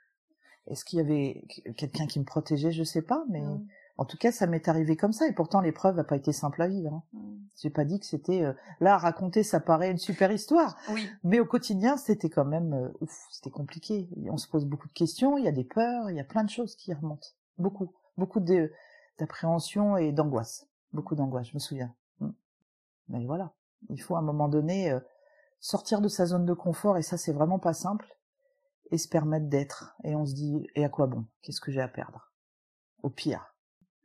Est-ce 0.66 0.84
qu'il 0.84 0.98
y 0.98 1.02
avait 1.02 1.44
quelqu'un 1.76 2.06
qui 2.06 2.20
me 2.20 2.24
protégeait? 2.24 2.70
Je 2.70 2.84
sais 2.84 3.02
pas, 3.02 3.24
mais 3.28 3.40
mm. 3.40 3.66
en 3.98 4.04
tout 4.04 4.16
cas, 4.16 4.30
ça 4.30 4.46
m'est 4.46 4.68
arrivé 4.68 4.96
comme 4.96 5.12
ça. 5.12 5.26
Et 5.26 5.32
pourtant, 5.32 5.60
l'épreuve 5.60 5.96
n'a 5.96 6.04
pas 6.04 6.16
été 6.16 6.32
simple 6.32 6.62
à 6.62 6.68
vivre. 6.68 7.02
Hein. 7.14 7.20
J'ai 7.60 7.70
pas 7.70 7.84
dit 7.84 7.98
que 7.98 8.06
c'était 8.06 8.42
euh, 8.42 8.52
là 8.78 8.94
à 8.94 8.98
raconter, 8.98 9.42
ça 9.42 9.58
paraît 9.58 9.90
une 9.90 9.98
super 9.98 10.30
histoire. 10.30 10.76
Oui. 10.90 11.08
Mais 11.24 11.40
au 11.40 11.46
quotidien, 11.46 11.96
c'était 11.96 12.30
quand 12.30 12.44
même 12.44 12.72
euh, 12.72 12.88
ouf, 13.00 13.26
c'était 13.32 13.50
compliqué. 13.50 14.08
On 14.30 14.36
se 14.36 14.46
pose 14.46 14.64
beaucoup 14.64 14.88
de 14.88 14.94
questions, 14.94 15.38
il 15.38 15.44
y 15.44 15.48
a 15.48 15.52
des 15.52 15.64
peurs, 15.64 16.08
il 16.08 16.16
y 16.16 16.20
a 16.20 16.24
plein 16.24 16.44
de 16.44 16.50
choses 16.50 16.76
qui 16.76 16.94
remontent, 16.94 17.28
beaucoup, 17.58 17.92
beaucoup 18.16 18.40
de 18.40 18.70
d'appréhension 19.18 19.96
et 19.96 20.12
d'angoisse. 20.12 20.66
Beaucoup 20.92 21.14
d'angoisse, 21.14 21.48
je 21.48 21.54
me 21.54 21.58
souviens. 21.58 21.94
Mm. 22.20 22.30
Mais 23.08 23.24
voilà, 23.26 23.52
il 23.88 24.00
faut 24.00 24.16
à 24.16 24.18
un 24.18 24.22
moment 24.22 24.48
donné 24.48 24.90
euh, 24.90 25.00
sortir 25.60 26.00
de 26.00 26.08
sa 26.08 26.26
zone 26.26 26.46
de 26.46 26.54
confort 26.54 26.96
et 26.96 27.02
ça 27.02 27.16
c'est 27.16 27.32
vraiment 27.32 27.58
pas 27.58 27.74
simple 27.74 28.16
et 28.90 28.98
se 28.98 29.08
permettre 29.08 29.46
d'être. 29.46 29.94
Et 30.04 30.14
on 30.14 30.26
se 30.26 30.34
dit, 30.34 30.66
et 30.74 30.84
à 30.84 30.88
quoi 30.88 31.06
bon? 31.06 31.24
Qu'est-ce 31.42 31.60
que 31.60 31.70
j'ai 31.70 31.80
à 31.80 31.88
perdre? 31.88 32.32
Au 33.02 33.10
pire. 33.10 33.54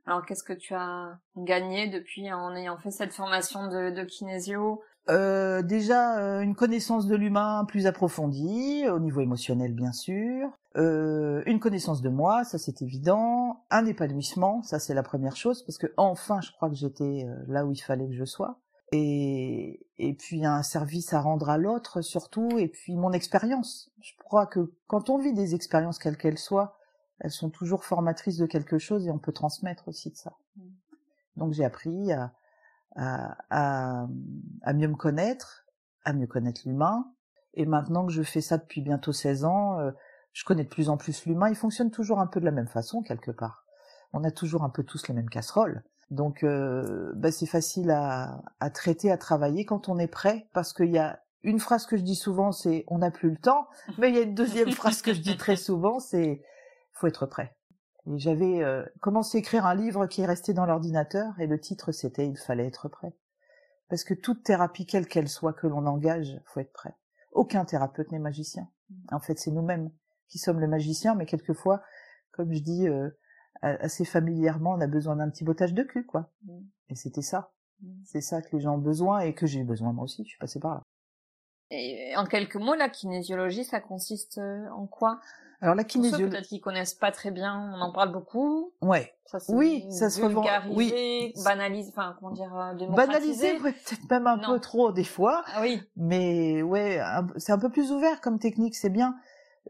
Alors 0.05 0.25
qu'est-ce 0.25 0.43
que 0.43 0.53
tu 0.53 0.75
as 0.75 1.17
gagné 1.35 1.89
depuis 1.89 2.31
en 2.31 2.55
ayant 2.55 2.77
fait 2.77 2.91
cette 2.91 3.13
formation 3.13 3.67
de, 3.67 3.89
de 3.89 4.03
kinésio 4.03 4.83
euh, 5.09 5.61
déjà 5.61 6.17
euh, 6.19 6.41
une 6.41 6.55
connaissance 6.55 7.05
de 7.07 7.15
l'humain 7.15 7.65
plus 7.65 7.85
approfondie, 7.85 8.85
au 8.89 8.99
niveau 8.99 9.21
émotionnel 9.21 9.73
bien 9.73 9.91
sûr, 9.91 10.49
euh, 10.77 11.43
une 11.45 11.59
connaissance 11.59 12.01
de 12.01 12.09
moi, 12.09 12.43
ça 12.43 12.57
c'est 12.57 12.81
évident, 12.81 13.63
un 13.69 13.85
épanouissement, 13.85 14.63
ça 14.63 14.79
c'est 14.79 14.93
la 14.93 15.03
première 15.03 15.35
chose, 15.35 15.63
parce 15.63 15.77
que 15.77 15.87
enfin 15.97 16.41
je 16.41 16.51
crois 16.51 16.69
que 16.69 16.75
j'étais 16.75 17.25
euh, 17.27 17.35
là 17.47 17.65
où 17.65 17.71
il 17.71 17.79
fallait 17.79 18.07
que 18.07 18.15
je 18.15 18.25
sois, 18.25 18.59
et, 18.91 19.85
et 19.99 20.13
puis 20.15 20.45
un 20.45 20.63
service 20.63 21.13
à 21.13 21.21
rendre 21.21 21.49
à 21.49 21.57
l'autre 21.57 22.01
surtout, 22.01 22.57
et 22.57 22.67
puis 22.67 22.95
mon 22.95 23.11
expérience. 23.11 23.91
Je 24.01 24.13
crois 24.23 24.47
que 24.47 24.73
quand 24.87 25.09
on 25.09 25.19
vit 25.19 25.33
des 25.33 25.53
expériences 25.53 25.99
quelles 25.99 26.17
qu'elles 26.17 26.39
soient, 26.39 26.77
elles 27.19 27.31
sont 27.31 27.49
toujours 27.49 27.85
formatrices 27.85 28.37
de 28.37 28.45
quelque 28.45 28.77
chose 28.77 29.07
et 29.07 29.11
on 29.11 29.19
peut 29.19 29.31
transmettre 29.31 29.87
aussi 29.87 30.09
de 30.09 30.17
ça. 30.17 30.33
Mmh. 30.57 30.61
Donc 31.37 31.53
j'ai 31.53 31.63
appris 31.63 32.11
à, 32.11 32.33
à, 32.95 33.35
à, 33.49 34.73
mieux 34.73 34.87
me 34.87 34.95
connaître, 34.95 35.65
à 36.03 36.13
mieux 36.13 36.27
connaître 36.27 36.61
l'humain. 36.65 37.05
Et 37.53 37.65
maintenant 37.65 38.05
que 38.05 38.11
je 38.11 38.23
fais 38.23 38.41
ça 38.41 38.57
depuis 38.57 38.81
bientôt 38.81 39.13
16 39.13 39.45
ans, 39.45 39.79
euh, 39.79 39.91
je 40.33 40.43
connais 40.43 40.63
de 40.63 40.69
plus 40.69 40.89
en 40.89 40.97
plus 40.97 41.25
l'humain. 41.25 41.49
Il 41.49 41.55
fonctionne 41.55 41.91
toujours 41.91 42.19
un 42.19 42.27
peu 42.27 42.39
de 42.39 42.45
la 42.45 42.51
même 42.51 42.67
façon 42.67 43.01
quelque 43.01 43.31
part. 43.31 43.65
On 44.13 44.23
a 44.23 44.31
toujours 44.31 44.63
un 44.63 44.69
peu 44.69 44.83
tous 44.83 45.07
les 45.07 45.13
mêmes 45.13 45.29
casseroles. 45.29 45.83
Donc 46.11 46.43
euh, 46.43 47.11
bah, 47.15 47.31
c'est 47.31 47.45
facile 47.45 47.91
à, 47.91 48.41
à 48.59 48.69
traiter, 48.69 49.11
à 49.11 49.17
travailler 49.17 49.65
quand 49.65 49.89
on 49.89 49.97
est 49.97 50.07
prêt, 50.07 50.47
parce 50.53 50.73
qu'il 50.73 50.91
y 50.91 50.99
a 50.99 51.19
une 51.43 51.59
phrase 51.59 51.85
que 51.85 51.95
je 51.95 52.01
dis 52.01 52.15
souvent, 52.15 52.51
c'est 52.51 52.83
on 52.87 52.99
n'a 52.99 53.11
plus 53.11 53.29
le 53.29 53.37
temps, 53.37 53.67
mais 53.97 54.09
il 54.09 54.15
y 54.15 54.19
a 54.19 54.23
une 54.23 54.35
deuxième 54.35 54.71
phrase 54.71 55.01
que 55.01 55.13
je 55.13 55.21
dis 55.21 55.37
très 55.37 55.55
souvent, 55.55 55.99
c'est 55.99 56.41
faut 56.93 57.07
être 57.07 57.25
prêt. 57.25 57.55
Et 58.07 58.19
j'avais 58.19 58.63
euh, 58.63 58.85
commencé 59.01 59.37
à 59.37 59.39
écrire 59.39 59.65
un 59.65 59.75
livre 59.75 60.05
qui 60.07 60.21
est 60.21 60.25
resté 60.25 60.53
dans 60.53 60.65
l'ordinateur 60.65 61.33
et 61.39 61.47
le 61.47 61.59
titre 61.59 61.91
c'était 61.91 62.27
Il 62.27 62.37
fallait 62.37 62.67
être 62.67 62.87
prêt. 62.87 63.15
Parce 63.89 64.03
que 64.03 64.13
toute 64.13 64.43
thérapie, 64.43 64.85
quelle 64.85 65.07
qu'elle 65.07 65.29
soit 65.29 65.53
que 65.53 65.67
l'on 65.67 65.85
engage, 65.85 66.39
faut 66.45 66.59
être 66.59 66.73
prêt. 66.73 66.95
Aucun 67.31 67.65
thérapeute 67.65 68.11
n'est 68.11 68.19
magicien. 68.19 68.67
En 69.11 69.19
fait, 69.19 69.37
c'est 69.37 69.51
nous-mêmes 69.51 69.91
qui 70.27 70.39
sommes 70.39 70.59
le 70.59 70.67
magicien, 70.67 71.15
mais 71.15 71.25
quelquefois, 71.25 71.83
comme 72.31 72.53
je 72.53 72.59
dis 72.59 72.87
euh, 72.87 73.09
assez 73.61 74.05
familièrement, 74.05 74.71
on 74.71 74.81
a 74.81 74.87
besoin 74.87 75.15
d'un 75.15 75.29
petit 75.29 75.43
bottage 75.43 75.73
de 75.73 75.83
cul, 75.83 76.05
quoi. 76.05 76.31
Mm. 76.43 76.61
Et 76.89 76.95
c'était 76.95 77.21
ça. 77.21 77.51
Mm. 77.81 78.03
C'est 78.05 78.21
ça 78.21 78.41
que 78.41 78.55
les 78.55 78.61
gens 78.61 78.75
ont 78.75 78.79
besoin 78.79 79.19
et 79.19 79.33
que 79.33 79.45
j'ai 79.45 79.59
eu 79.59 79.65
besoin 79.65 79.93
moi 79.93 80.05
aussi. 80.05 80.23
Je 80.23 80.29
suis 80.29 80.39
passée 80.39 80.59
par 80.59 80.75
là. 80.75 80.81
Et 81.71 82.13
en 82.15 82.25
quelques 82.25 82.55
mots, 82.55 82.75
la 82.75 82.89
kinésiologie, 82.89 83.63
ça 83.63 83.79
consiste 83.79 84.37
euh, 84.37 84.69
en 84.69 84.87
quoi? 84.87 85.19
Alors 85.61 85.75
la 85.75 85.83
kinésiologie, 85.83 86.29
peut-être 86.29 86.47
qu'ils 86.47 86.61
connaissent 86.61 86.93
pas 86.93 87.11
très 87.11 87.31
bien, 87.31 87.73
on 87.75 87.81
en 87.81 87.91
parle 87.91 88.11
beaucoup. 88.11 88.71
Ouais. 88.81 89.13
Ça, 89.25 89.39
oui, 89.49 89.85
ça 89.89 90.09
se 90.09 90.21
revend. 90.21 90.45
Oui. 90.69 91.33
Banaliser, 91.43 91.89
enfin 91.89 92.15
comment 92.19 92.31
dire, 92.31 92.55
euh, 92.55 92.87
Banaliser, 92.89 93.57
peut-être 93.57 94.09
même 94.09 94.27
un 94.27 94.37
peu 94.37 94.59
trop 94.59 94.91
des 94.91 95.03
fois. 95.03 95.43
Ah 95.53 95.61
oui. 95.61 95.81
Mais 95.95 96.61
ouais, 96.61 97.01
c'est 97.37 97.51
un 97.51 97.57
peu 97.57 97.69
plus 97.69 97.91
ouvert 97.91 98.21
comme 98.21 98.39
technique, 98.39 98.75
c'est 98.75 98.89
bien. 98.89 99.15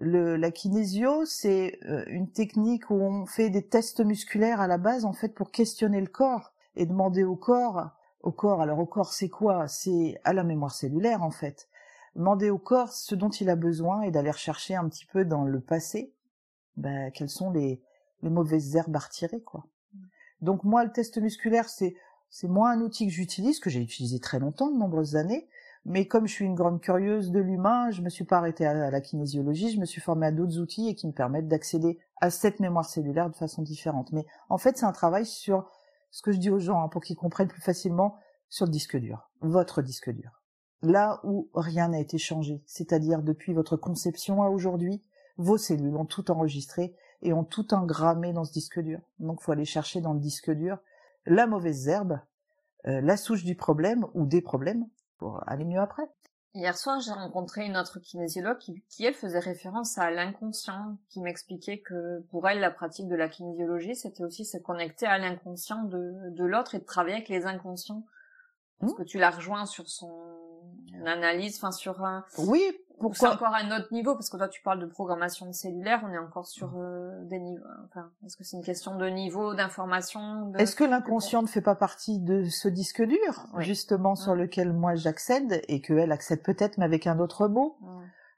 Le, 0.02 0.36
la 0.36 0.52
kinésio, 0.52 1.24
c'est 1.26 1.80
euh, 1.88 2.04
une 2.08 2.30
technique 2.30 2.90
où 2.90 2.96
on 2.96 3.26
fait 3.26 3.50
des 3.50 3.66
tests 3.66 4.04
musculaires 4.04 4.60
à 4.60 4.68
la 4.68 4.78
base, 4.78 5.06
en 5.06 5.14
fait, 5.14 5.30
pour 5.30 5.52
questionner 5.52 6.02
le 6.02 6.08
corps 6.08 6.52
et 6.76 6.86
demander 6.86 7.24
au 7.24 7.38
corps, 7.38 7.92
au 8.22 8.32
corps. 8.32 8.62
Alors 8.62 8.80
au 8.80 8.86
corps, 8.86 9.14
c'est 9.14 9.30
quoi? 9.30 9.70
C'est 9.70 10.20
à 10.26 10.34
la 10.34 10.44
mémoire 10.44 10.72
cellulaire, 10.72 11.24
en 11.24 11.32
fait 11.32 11.70
demander 12.16 12.50
au 12.50 12.58
corps 12.58 12.92
ce 12.92 13.16
dont 13.16 13.30
il 13.30 13.50
a 13.50 13.56
besoin 13.56 14.02
et 14.02 14.12
d'aller 14.12 14.32
rechercher 14.32 14.76
un 14.76 14.88
petit 14.88 15.06
peu 15.06 15.26
dans 15.26 15.44
le 15.44 15.60
passé 15.60 16.14
ben, 16.78 17.12
quelles 17.12 17.30
sont 17.30 17.52
les, 17.52 17.82
les 18.22 18.30
mauvaises 18.30 18.76
herbes 18.76 18.96
à 18.96 19.00
retirer 19.00 19.42
quoi. 19.42 19.66
Donc 20.42 20.64
moi 20.64 20.84
le 20.84 20.92
test 20.92 21.18
musculaire 21.18 21.70
c'est 21.70 21.96
c'est 22.30 22.48
moins 22.48 22.72
un 22.72 22.82
outil 22.82 23.08
que 23.08 23.14
j'utilise 23.14 23.60
que 23.60 23.70
j'ai 23.70 23.82
utilisé 23.82 24.20
très 24.20 24.40
longtemps 24.40 24.70
de 24.70 24.78
nombreuses 24.78 25.16
années 25.16 25.48
mais 25.86 26.08
comme 26.08 26.28
je 26.28 26.34
suis 26.34 26.46
une 26.46 26.56
grande 26.56 26.82
curieuse 26.82 27.32
de 27.32 27.40
l'humain, 27.40 27.92
je 27.92 28.02
me 28.02 28.10
suis 28.10 28.24
pas 28.24 28.38
arrêtée 28.38 28.66
à 28.66 28.90
la 28.90 29.02
kinésiologie, 29.02 29.72
je 29.72 29.80
me 29.80 29.86
suis 29.86 30.02
formée 30.02 30.26
à 30.26 30.32
d'autres 30.32 30.58
outils 30.60 30.90
et 30.90 30.96
qui 30.96 31.06
me 31.06 31.12
permettent 31.12 31.48
d'accéder 31.48 32.00
à 32.20 32.32
cette 32.32 32.60
mémoire 32.60 32.86
cellulaire 32.86 33.30
de 33.30 33.36
façon 33.36 33.62
différente. 33.62 34.12
Mais 34.12 34.26
en 34.50 34.58
fait, 34.58 34.78
c'est 34.78 34.86
un 34.86 34.92
travail 34.92 35.28
sur 35.28 35.70
ce 36.10 36.24
que 36.24 36.32
je 36.32 36.40
dis 36.40 36.50
aux 36.50 36.58
gens 36.58 36.82
hein, 36.82 36.90
pour 36.90 37.04
qu'ils 37.04 37.16
comprennent 37.16 37.48
plus 37.48 37.62
facilement 37.62 38.18
sur 38.50 38.66
le 38.66 38.72
disque 38.72 38.98
dur, 38.98 39.30
votre 39.42 39.84
disque 39.84 40.10
dur 40.10 40.42
là 40.82 41.20
où 41.24 41.50
rien 41.54 41.90
n'a 41.90 42.00
été 42.00 42.18
changé, 42.18 42.62
c'est-à-dire 42.66 43.22
depuis 43.22 43.54
votre 43.54 43.78
conception 43.78 44.44
à 44.44 44.50
aujourd'hui, 44.50 45.02
vos 45.38 45.58
cellules 45.58 45.96
ont 45.96 46.06
tout 46.06 46.32
enregistré 46.32 46.96
et 47.22 47.34
ont 47.34 47.44
tout 47.44 47.74
engrammé 47.74 48.34
dans 48.34 48.46
ce 48.46 48.54
disque 48.54 48.80
dur. 48.80 49.00
Donc 49.20 49.42
faut 49.42 49.52
aller 49.52 49.66
chercher 49.66 50.02
dans 50.02 50.14
le 50.14 50.20
disque 50.20 50.52
dur 50.52 50.78
la 51.26 51.48
mauvaise 51.48 51.88
herbe, 51.88 52.20
euh, 52.88 53.02
la 53.02 53.18
souche 53.18 53.44
du 53.44 53.56
problème 53.56 54.06
ou 54.14 54.26
des 54.26 54.42
problèmes 54.42 54.88
pour 55.18 55.42
aller 55.48 55.66
mieux 55.66 55.80
après. 55.80 56.04
Hier 56.54 56.78
soir, 56.78 57.02
j'ai 57.02 57.12
rencontré 57.12 57.66
une 57.66 57.76
autre 57.76 58.00
kinésiologue 58.00 58.60
qui, 58.60 59.04
elle, 59.04 59.14
faisait 59.14 59.40
référence 59.40 59.98
à 59.98 60.10
l'inconscient, 60.10 60.98
qui 61.10 61.20
m'expliquait 61.20 61.80
que 61.80 62.22
pour 62.30 62.48
elle, 62.48 62.62
la 62.62 62.72
pratique 62.72 63.10
de 63.10 63.16
la 63.16 63.28
kinésiologie, 63.28 63.94
c'était 63.94 64.24
aussi 64.24 64.46
se 64.46 64.58
connecter 64.58 65.06
à 65.06 65.18
l'inconscient 65.18 65.84
de, 65.84 66.30
de 66.30 66.46
l'autre 66.46 66.76
et 66.76 66.80
de 66.80 66.86
travailler 66.86 67.16
avec 67.16 67.28
les 67.28 67.46
inconscients. 67.46 68.06
Est-ce 68.84 68.92
mmh. 68.92 68.96
que 68.96 69.04
tu 69.04 69.18
la 69.18 69.30
rejoins 69.30 69.66
sur 69.66 69.90
son 69.90 70.12
analyse, 71.06 71.58
enfin 71.58 71.72
sur 71.72 72.04
un. 72.04 72.26
Oui. 72.38 72.62
Pourquoi 73.00 73.30
C'est 73.30 73.36
encore 73.36 73.54
un 73.54 73.78
autre 73.78 73.92
niveau 73.92 74.14
parce 74.14 74.30
que 74.30 74.38
toi 74.38 74.48
tu 74.48 74.62
parles 74.62 74.80
de 74.80 74.86
programmation 74.86 75.52
cellulaire, 75.52 76.02
on 76.08 76.14
est 76.14 76.18
encore 76.18 76.48
sur 76.48 76.72
mm. 76.72 76.82
euh, 76.82 77.26
des 77.26 77.40
niveaux. 77.40 77.66
Enfin, 77.90 78.10
est-ce 78.26 78.38
que 78.38 78.46
c'est 78.46 78.56
une 78.56 78.64
question 78.64 78.96
de 78.96 79.08
niveau 79.08 79.54
d'information 79.54 80.54
Est-ce 80.58 80.78
que 80.78 80.86
l'inconscient 80.86 81.42
ne 81.42 81.48
fait 81.48 81.62
pas 81.62 81.76
partie 81.76 82.20
de 82.20 82.46
ce 82.46 82.70
disque 82.70 83.04
dur 83.04 83.48
justement 83.58 84.16
sur 84.16 84.34
lequel 84.34 84.72
moi 84.72 84.96
j'accède 84.96 85.62
et 85.68 85.82
que 85.82 85.94
elle 85.94 86.14
accède 86.14 86.42
peut-être 86.42 86.78
mais 86.78 86.86
avec 86.86 87.06
un 87.06 87.20
autre 87.20 87.48
mot? 87.50 87.78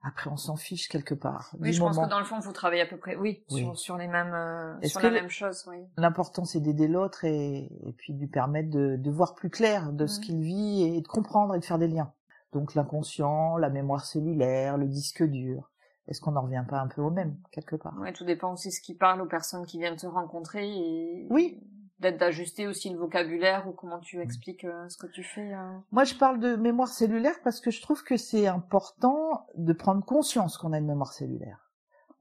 Après, 0.08 0.30
on 0.30 0.38
s'en 0.38 0.56
fiche 0.56 0.88
quelque 0.88 1.14
part. 1.14 1.54
Oui, 1.60 1.74
je 1.74 1.80
pense 1.80 1.98
que 1.98 2.10
dans 2.10 2.20
le 2.20 2.26
fond, 2.26 2.40
vous 2.40 2.54
travaillez 2.54 2.82
à 2.82 2.86
peu 2.86 2.96
près, 2.96 3.18
oui, 3.18 3.44
Sur, 3.76 3.98
les 3.98 4.08
mêmes, 4.08 4.34
euh, 4.34 4.82
sur 4.84 5.02
la 5.02 5.12
même 5.12 5.30
chose. 5.30 5.66
Oui. 5.68 5.78
L'important, 5.98 6.46
c'est 6.46 6.62
d'aider 6.62 6.88
l'autre 6.88 7.26
et, 7.26 7.70
et, 7.86 7.94
puis 7.94 8.14
de 8.14 8.20
lui 8.20 8.28
permettre 8.28 8.70
de, 8.70 8.96
de 8.96 9.12
voir 9.12 9.36
plus 9.36 9.50
clair 9.50 9.92
de 9.92 10.08
ce 10.08 10.22
qu'il 10.22 10.40
vit 10.42 10.84
et 10.84 11.02
de 11.02 11.08
comprendre 11.08 11.56
et 11.56 11.60
de 11.60 11.66
faire 11.66 11.78
des 11.78 11.90
liens. 11.90 12.14
Donc 12.54 12.74
l'inconscient, 12.74 13.58
la 13.58 13.70
mémoire 13.70 14.06
cellulaire, 14.06 14.78
le 14.78 14.88
disque 14.88 15.24
dur. 15.24 15.70
Est-ce 16.08 16.22
qu'on 16.22 16.32
n'en 16.32 16.44
revient 16.44 16.64
pas 16.68 16.80
un 16.80 16.88
peu 16.88 17.02
au 17.02 17.10
même 17.10 17.36
quelque 17.52 17.76
part? 17.76 17.94
Oui, 18.00 18.14
tout 18.14 18.24
dépend 18.24 18.54
aussi 18.54 18.70
de 18.70 18.74
ce 18.74 18.80
qui 18.80 18.96
parle 18.96 19.22
aux 19.22 19.28
personnes 19.28 19.66
qui 19.66 19.78
viennent 19.78 19.98
te 19.98 20.08
rencontrer 20.08 20.70
et. 20.70 21.28
Oui 21.30 21.60
d'être 22.00 22.18
d'ajuster 22.18 22.68
aussi 22.68 22.90
le 22.90 22.98
vocabulaire 22.98 23.68
ou 23.68 23.72
comment 23.72 24.00
tu 24.00 24.22
expliques 24.22 24.66
euh, 24.66 24.88
ce 24.90 24.98
que 24.98 25.08
tu 25.08 25.24
fais 25.24 25.54
euh. 25.54 25.78
Moi, 25.92 26.04
je 26.04 26.16
parle 26.16 26.40
de 26.40 26.56
mémoire 26.56 26.90
cellulaire 26.90 27.40
parce 27.44 27.60
que 27.60 27.72
je 27.72 27.82
trouve 27.82 28.04
que 28.04 28.18
c'est 28.18 28.48
important 28.48 29.48
de 29.56 29.74
prendre 29.74 30.06
conscience 30.06 30.58
qu'on 30.58 30.74
a 30.74 30.78
une 30.78 30.86
mémoire 30.86 31.14
cellulaire. 31.14 31.72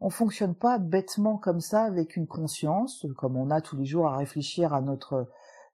On 0.00 0.10
fonctionne 0.10 0.54
pas 0.54 0.78
bêtement 0.78 1.38
comme 1.38 1.60
ça 1.60 1.84
avec 1.84 2.16
une 2.16 2.26
conscience, 2.26 3.06
comme 3.16 3.36
on 3.36 3.50
a 3.50 3.60
tous 3.60 3.76
les 3.76 3.86
jours 3.86 4.08
à 4.08 4.16
réfléchir 4.16 4.74
à 4.74 4.80
notre 4.80 5.28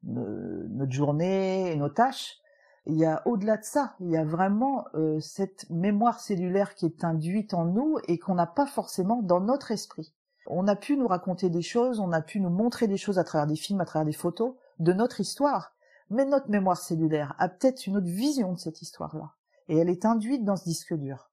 notre 0.04 0.92
journée 0.92 1.71
et 1.71 1.76
nos 1.76 1.88
tâches. 1.88 2.38
Il 2.87 2.97
y 2.97 3.04
a 3.04 3.23
au-delà 3.26 3.56
de 3.59 3.62
ça, 3.62 3.94
il 4.00 4.11
y 4.11 4.16
a 4.16 4.25
vraiment 4.25 4.87
euh, 4.94 5.21
cette 5.21 5.71
mémoire 5.71 6.18
cellulaire 6.18 6.75
qui 6.75 6.87
est 6.87 7.04
induite 7.04 7.54
en 7.54 7.64
nous 7.64 7.99
et 8.09 8.18
qu'on 8.18 8.35
n'a 8.35 8.47
pas 8.47 8.66
forcément 8.66 9.23
dans 9.23 9.40
notre 9.40 9.71
esprit. 9.71 10.12
On 10.46 10.66
a 10.68 10.76
pu 10.76 10.96
nous 10.96 11.06
raconter 11.06 11.50
des 11.50 11.62
choses, 11.62 12.00
on 12.00 12.12
a 12.12 12.20
pu 12.20 12.40
nous 12.40 12.50
montrer 12.50 12.88
des 12.88 12.96
choses 12.96 13.18
à 13.18 13.25
travers 13.25 13.46
des 13.46 13.56
films, 13.56 13.80
à 13.80 13.84
travers 13.84 14.06
des 14.06 14.12
photos 14.12 14.54
de 14.78 14.92
notre 14.92 15.20
histoire, 15.20 15.75
mais 16.11 16.25
notre 16.25 16.50
mémoire 16.50 16.76
cellulaire 16.76 17.34
a 17.38 17.49
peut-être 17.49 17.87
une 17.87 17.96
autre 17.96 18.06
vision 18.06 18.52
de 18.52 18.58
cette 18.58 18.82
histoire-là, 18.82 19.32
et 19.68 19.78
elle 19.78 19.88
est 19.88 20.04
induite 20.04 20.44
dans 20.44 20.56
ce 20.56 20.64
disque 20.64 20.94
dur. 20.94 21.30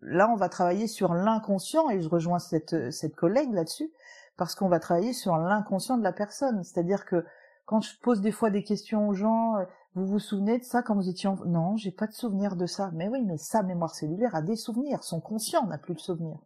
Là, 0.00 0.28
on 0.30 0.36
va 0.36 0.48
travailler 0.48 0.86
sur 0.86 1.14
l'inconscient, 1.14 1.88
et 1.88 2.00
je 2.00 2.08
rejoins 2.08 2.38
cette, 2.38 2.90
cette 2.92 3.16
collègue 3.16 3.52
là-dessus, 3.52 3.90
parce 4.36 4.54
qu'on 4.54 4.68
va 4.68 4.80
travailler 4.80 5.12
sur 5.12 5.36
l'inconscient 5.36 5.98
de 5.98 6.02
la 6.02 6.12
personne. 6.12 6.64
C'est-à-dire 6.64 7.04
que 7.04 7.24
quand 7.64 7.80
je 7.80 7.98
pose 8.00 8.20
des 8.20 8.32
fois 8.32 8.50
des 8.50 8.64
questions 8.64 9.08
aux 9.08 9.14
gens, 9.14 9.56
euh, 9.56 9.64
vous 9.94 10.06
vous 10.06 10.18
souvenez 10.18 10.58
de 10.58 10.64
ça 10.64 10.82
quand 10.82 10.94
vous 10.94 11.08
étiez 11.08 11.28
en... 11.28 11.36
Non, 11.46 11.76
j'ai 11.76 11.90
pas 11.90 12.06
de 12.06 12.12
souvenir 12.12 12.56
de 12.56 12.66
ça. 12.66 12.90
Mais 12.94 13.08
oui, 13.08 13.22
mais 13.22 13.36
sa 13.36 13.62
mémoire 13.62 13.94
cellulaire 13.94 14.34
a 14.34 14.42
des 14.42 14.56
souvenirs. 14.56 15.04
Son 15.04 15.20
conscient 15.20 15.66
n'a 15.66 15.78
plus 15.78 15.94
de 15.94 16.00
souvenirs 16.00 16.38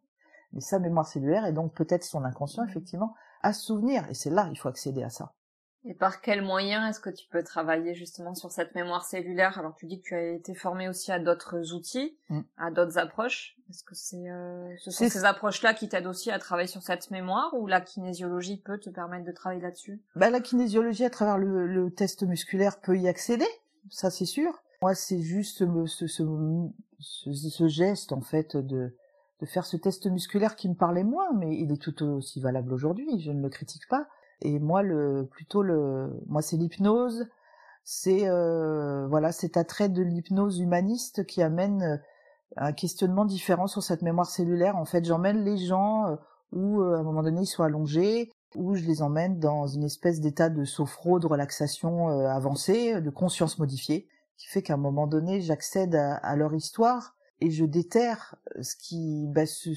mais 0.56 0.62
sa 0.62 0.78
mémoire 0.78 1.06
cellulaire 1.06 1.44
et 1.46 1.52
donc 1.52 1.74
peut-être 1.74 2.02
son 2.02 2.24
inconscient 2.24 2.64
mmh. 2.64 2.68
effectivement 2.70 3.14
à 3.42 3.52
se 3.52 3.66
souvenir 3.66 4.08
et 4.08 4.14
c'est 4.14 4.30
là 4.30 4.48
il 4.50 4.56
faut 4.58 4.68
accéder 4.68 5.04
à 5.04 5.10
ça. 5.10 5.34
Et 5.88 5.94
par 5.94 6.20
quels 6.20 6.42
moyens 6.42 6.90
est-ce 6.90 6.98
que 6.98 7.10
tu 7.10 7.28
peux 7.28 7.44
travailler 7.44 7.94
justement 7.94 8.34
sur 8.34 8.50
cette 8.50 8.74
mémoire 8.74 9.04
cellulaire? 9.04 9.56
Alors 9.56 9.76
tu 9.76 9.86
dis 9.86 10.00
que 10.00 10.08
tu 10.08 10.14
as 10.16 10.32
été 10.32 10.52
formé 10.52 10.88
aussi 10.88 11.12
à 11.12 11.20
d'autres 11.20 11.74
outils, 11.74 12.18
mmh. 12.28 12.40
à 12.56 12.70
d'autres 12.72 12.98
approches. 12.98 13.56
Est-ce 13.70 13.84
que 13.84 13.94
c'est 13.94 14.28
euh, 14.28 14.74
ce 14.78 14.90
sont 14.90 15.08
ces 15.08 15.24
approches-là 15.24 15.74
qui 15.74 15.88
t'aident 15.88 16.08
aussi 16.08 16.32
à 16.32 16.40
travailler 16.40 16.66
sur 16.66 16.82
cette 16.82 17.12
mémoire 17.12 17.54
ou 17.54 17.68
la 17.68 17.80
kinésiologie 17.80 18.56
peut 18.56 18.78
te 18.78 18.90
permettre 18.90 19.26
de 19.26 19.30
travailler 19.30 19.60
là-dessus? 19.60 20.02
Bah, 20.16 20.28
la 20.28 20.40
kinésiologie 20.40 21.04
à 21.04 21.10
travers 21.10 21.38
le, 21.38 21.68
le, 21.68 21.92
test 21.92 22.24
musculaire 22.24 22.80
peut 22.80 22.98
y 22.98 23.06
accéder, 23.06 23.46
ça 23.88 24.10
c'est 24.10 24.24
sûr. 24.24 24.64
Moi 24.82 24.96
c'est 24.96 25.20
juste 25.20 25.58
ce, 25.58 26.06
ce, 26.08 26.26
ce, 26.98 27.32
ce 27.32 27.68
geste 27.68 28.12
en 28.12 28.22
fait 28.22 28.56
de 28.56 28.96
de 29.40 29.46
faire 29.46 29.66
ce 29.66 29.76
test 29.76 30.06
musculaire 30.06 30.56
qui 30.56 30.68
me 30.68 30.74
parlait 30.74 31.04
moins, 31.04 31.32
mais 31.34 31.56
il 31.56 31.72
est 31.72 31.80
tout 31.80 32.02
aussi 32.02 32.40
valable 32.40 32.72
aujourd'hui, 32.72 33.20
je 33.20 33.32
ne 33.32 33.42
le 33.42 33.48
critique 33.48 33.88
pas. 33.88 34.06
Et 34.42 34.58
moi, 34.58 34.82
le 34.82 35.26
plutôt 35.30 35.62
le, 35.62 36.10
moi 36.26 36.42
c'est 36.42 36.56
l'hypnose, 36.56 37.26
c'est 37.84 38.28
euh, 38.28 39.06
voilà 39.08 39.32
cet 39.32 39.56
attrait 39.56 39.88
de 39.88 40.02
l'hypnose 40.02 40.58
humaniste 40.58 41.24
qui 41.26 41.42
amène 41.42 41.82
euh, 41.82 41.96
un 42.56 42.72
questionnement 42.72 43.24
différent 43.24 43.66
sur 43.66 43.82
cette 43.82 44.02
mémoire 44.02 44.28
cellulaire. 44.28 44.76
En 44.76 44.84
fait, 44.84 45.04
j'emmène 45.04 45.44
les 45.44 45.56
gens 45.56 46.06
euh, 46.06 46.16
où 46.52 46.82
à 46.82 46.98
un 46.98 47.02
moment 47.02 47.22
donné 47.22 47.42
ils 47.42 47.46
sont 47.46 47.62
allongés, 47.62 48.32
où 48.54 48.74
je 48.74 48.84
les 48.84 49.02
emmène 49.02 49.38
dans 49.38 49.66
une 49.66 49.84
espèce 49.84 50.20
d'état 50.20 50.48
de 50.48 50.64
sophro, 50.64 51.18
de 51.18 51.26
relaxation 51.26 52.08
avancée, 52.28 53.00
de 53.00 53.10
conscience 53.10 53.58
modifiée, 53.58 54.08
qui 54.38 54.46
fait 54.46 54.62
qu'à 54.62 54.74
un 54.74 54.78
moment 54.78 55.06
donné 55.06 55.40
j'accède 55.40 55.94
à 55.94 56.36
leur 56.36 56.54
histoire 56.54 57.15
et 57.40 57.50
je 57.50 57.64
déterre 57.64 58.36
euh, 58.56 58.62
ce 58.62 58.76
qui 58.76 59.26
bah, 59.28 59.46
ce, 59.46 59.70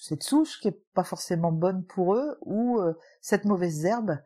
cette 0.00 0.22
souche 0.22 0.60
qui 0.60 0.68
est 0.68 0.80
pas 0.94 1.04
forcément 1.04 1.52
bonne 1.52 1.84
pour 1.84 2.14
eux 2.14 2.38
ou 2.42 2.78
euh, 2.80 2.94
cette 3.20 3.44
mauvaise 3.44 3.84
herbe 3.84 4.18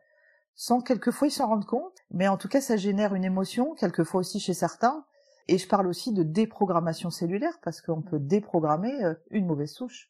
sans 0.55 0.81
quelquefois 0.81 1.27
ils 1.27 1.31
s'en 1.31 1.47
rendent 1.47 1.65
compte. 1.65 1.97
Mais 2.11 2.27
en 2.27 2.37
tout 2.37 2.47
cas 2.47 2.61
ça 2.61 2.77
génère 2.77 3.15
une 3.15 3.23
émotion 3.23 3.73
quelquefois 3.75 4.19
aussi 4.19 4.39
chez 4.39 4.53
certains. 4.53 5.05
Et 5.47 5.57
je 5.57 5.67
parle 5.67 5.87
aussi 5.87 6.13
de 6.13 6.23
déprogrammation 6.23 7.09
cellulaire 7.09 7.59
parce 7.63 7.81
qu'on 7.81 8.01
peut 8.01 8.19
déprogrammer 8.19 9.03
euh, 9.03 9.13
une 9.31 9.47
mauvaise 9.47 9.71
souche. 9.71 10.09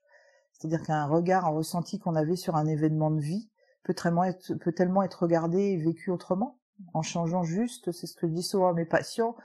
C'est-à-dire 0.51 0.83
qu'un 0.83 1.05
regard 1.05 1.45
un 1.45 1.51
ressenti 1.51 2.00
qu'on 2.00 2.15
avait 2.15 2.35
sur 2.35 2.55
un 2.55 2.65
événement 2.65 3.11
de 3.11 3.21
vie 3.21 3.50
peut 3.83 3.93
tellement 3.93 4.23
être 4.23 4.53
peut 4.55 4.73
tellement 4.73 5.03
être 5.03 5.23
regardé 5.23 5.59
et 5.59 5.77
vécu 5.77 6.11
autrement 6.11 6.59
en 6.93 7.03
changeant 7.03 7.43
juste 7.43 7.91
c'est 7.91 8.07
ce 8.07 8.15
que 8.15 8.27
je 8.27 8.33
dis 8.33 8.43
souvent 8.43 8.69
à 8.69 8.73
mes 8.73 8.85
patients 8.85 9.35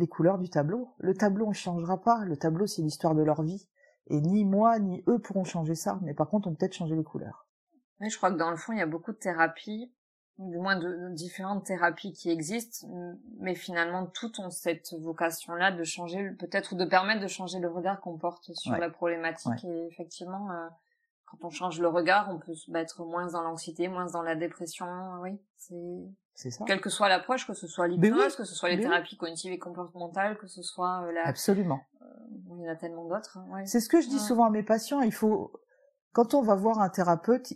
les 0.00 0.08
couleurs 0.08 0.38
du 0.38 0.50
tableau. 0.50 0.94
Le 0.98 1.14
tableau 1.14 1.48
ne 1.48 1.52
changera 1.52 2.00
pas. 2.00 2.24
Le 2.24 2.36
tableau, 2.36 2.66
c'est 2.66 2.82
l'histoire 2.82 3.14
de 3.14 3.22
leur 3.22 3.42
vie. 3.42 3.68
Et 4.08 4.20
ni 4.20 4.44
moi, 4.44 4.78
ni 4.78 5.04
eux 5.06 5.18
pourront 5.18 5.44
changer 5.44 5.74
ça. 5.74 6.00
Mais 6.02 6.14
par 6.14 6.28
contre, 6.28 6.48
on 6.48 6.50
peut 6.52 6.58
peut-être 6.58 6.74
changer 6.74 6.96
les 6.96 7.04
couleurs. 7.04 7.46
Oui, 8.00 8.10
je 8.10 8.16
crois 8.16 8.32
que 8.32 8.36
dans 8.36 8.50
le 8.50 8.56
fond, 8.56 8.72
il 8.72 8.78
y 8.78 8.82
a 8.82 8.86
beaucoup 8.86 9.12
de 9.12 9.18
thérapies 9.18 9.92
du 10.40 10.58
moins 10.58 10.76
de, 10.76 11.10
différentes 11.10 11.64
thérapies 11.64 12.12
qui 12.12 12.30
existent, 12.30 12.86
mais 13.38 13.54
finalement 13.54 14.06
toutes 14.06 14.38
ont 14.38 14.50
cette 14.50 14.94
vocation-là 14.98 15.70
de 15.70 15.84
changer, 15.84 16.30
peut-être 16.30 16.74
de 16.74 16.84
permettre 16.84 17.20
de 17.20 17.26
changer 17.26 17.58
le 17.58 17.68
regard 17.68 18.00
qu'on 18.00 18.16
porte 18.16 18.52
sur 18.54 18.72
la 18.72 18.88
problématique. 18.88 19.64
Et 19.64 19.86
effectivement, 19.86 20.50
euh, 20.50 20.68
quand 21.30 21.46
on 21.46 21.50
change 21.50 21.80
le 21.80 21.88
regard, 21.88 22.28
on 22.30 22.38
peut 22.38 22.54
se 22.54 22.70
mettre 22.70 23.04
moins 23.04 23.28
dans 23.28 23.42
l'anxiété, 23.42 23.88
moins 23.88 24.06
dans 24.06 24.22
la 24.22 24.34
dépression. 24.34 24.86
Oui, 25.22 25.38
c'est 26.34 26.50
ça. 26.50 26.64
Quelle 26.66 26.80
que 26.80 26.90
soit 26.90 27.08
l'approche, 27.08 27.46
que 27.46 27.54
ce 27.54 27.68
soit 27.68 27.86
l'hypnose, 27.86 28.34
que 28.34 28.44
ce 28.44 28.54
soit 28.54 28.70
les 28.70 28.80
thérapies 28.80 29.16
cognitives 29.16 29.52
et 29.52 29.58
comportementales, 29.58 30.38
que 30.38 30.48
ce 30.48 30.62
soit 30.62 31.04
euh, 31.04 31.12
la... 31.12 31.26
Absolument. 31.26 31.80
Euh, 32.02 32.06
il 32.56 32.64
y 32.64 32.68
en 32.68 32.72
a 32.72 32.76
tellement 32.76 33.04
d'autres. 33.04 33.38
Hein, 33.38 33.46
ouais. 33.52 33.66
C'est 33.66 33.80
ce 33.80 33.88
que 33.88 34.00
je 34.00 34.08
dis 34.08 34.18
souvent 34.18 34.46
à 34.46 34.50
mes 34.50 34.62
patients. 34.62 35.02
Il 35.02 35.12
faut, 35.12 35.52
quand 36.12 36.34
on 36.34 36.42
va 36.42 36.56
voir 36.56 36.80
un 36.80 36.88
thérapeute, 36.88 37.52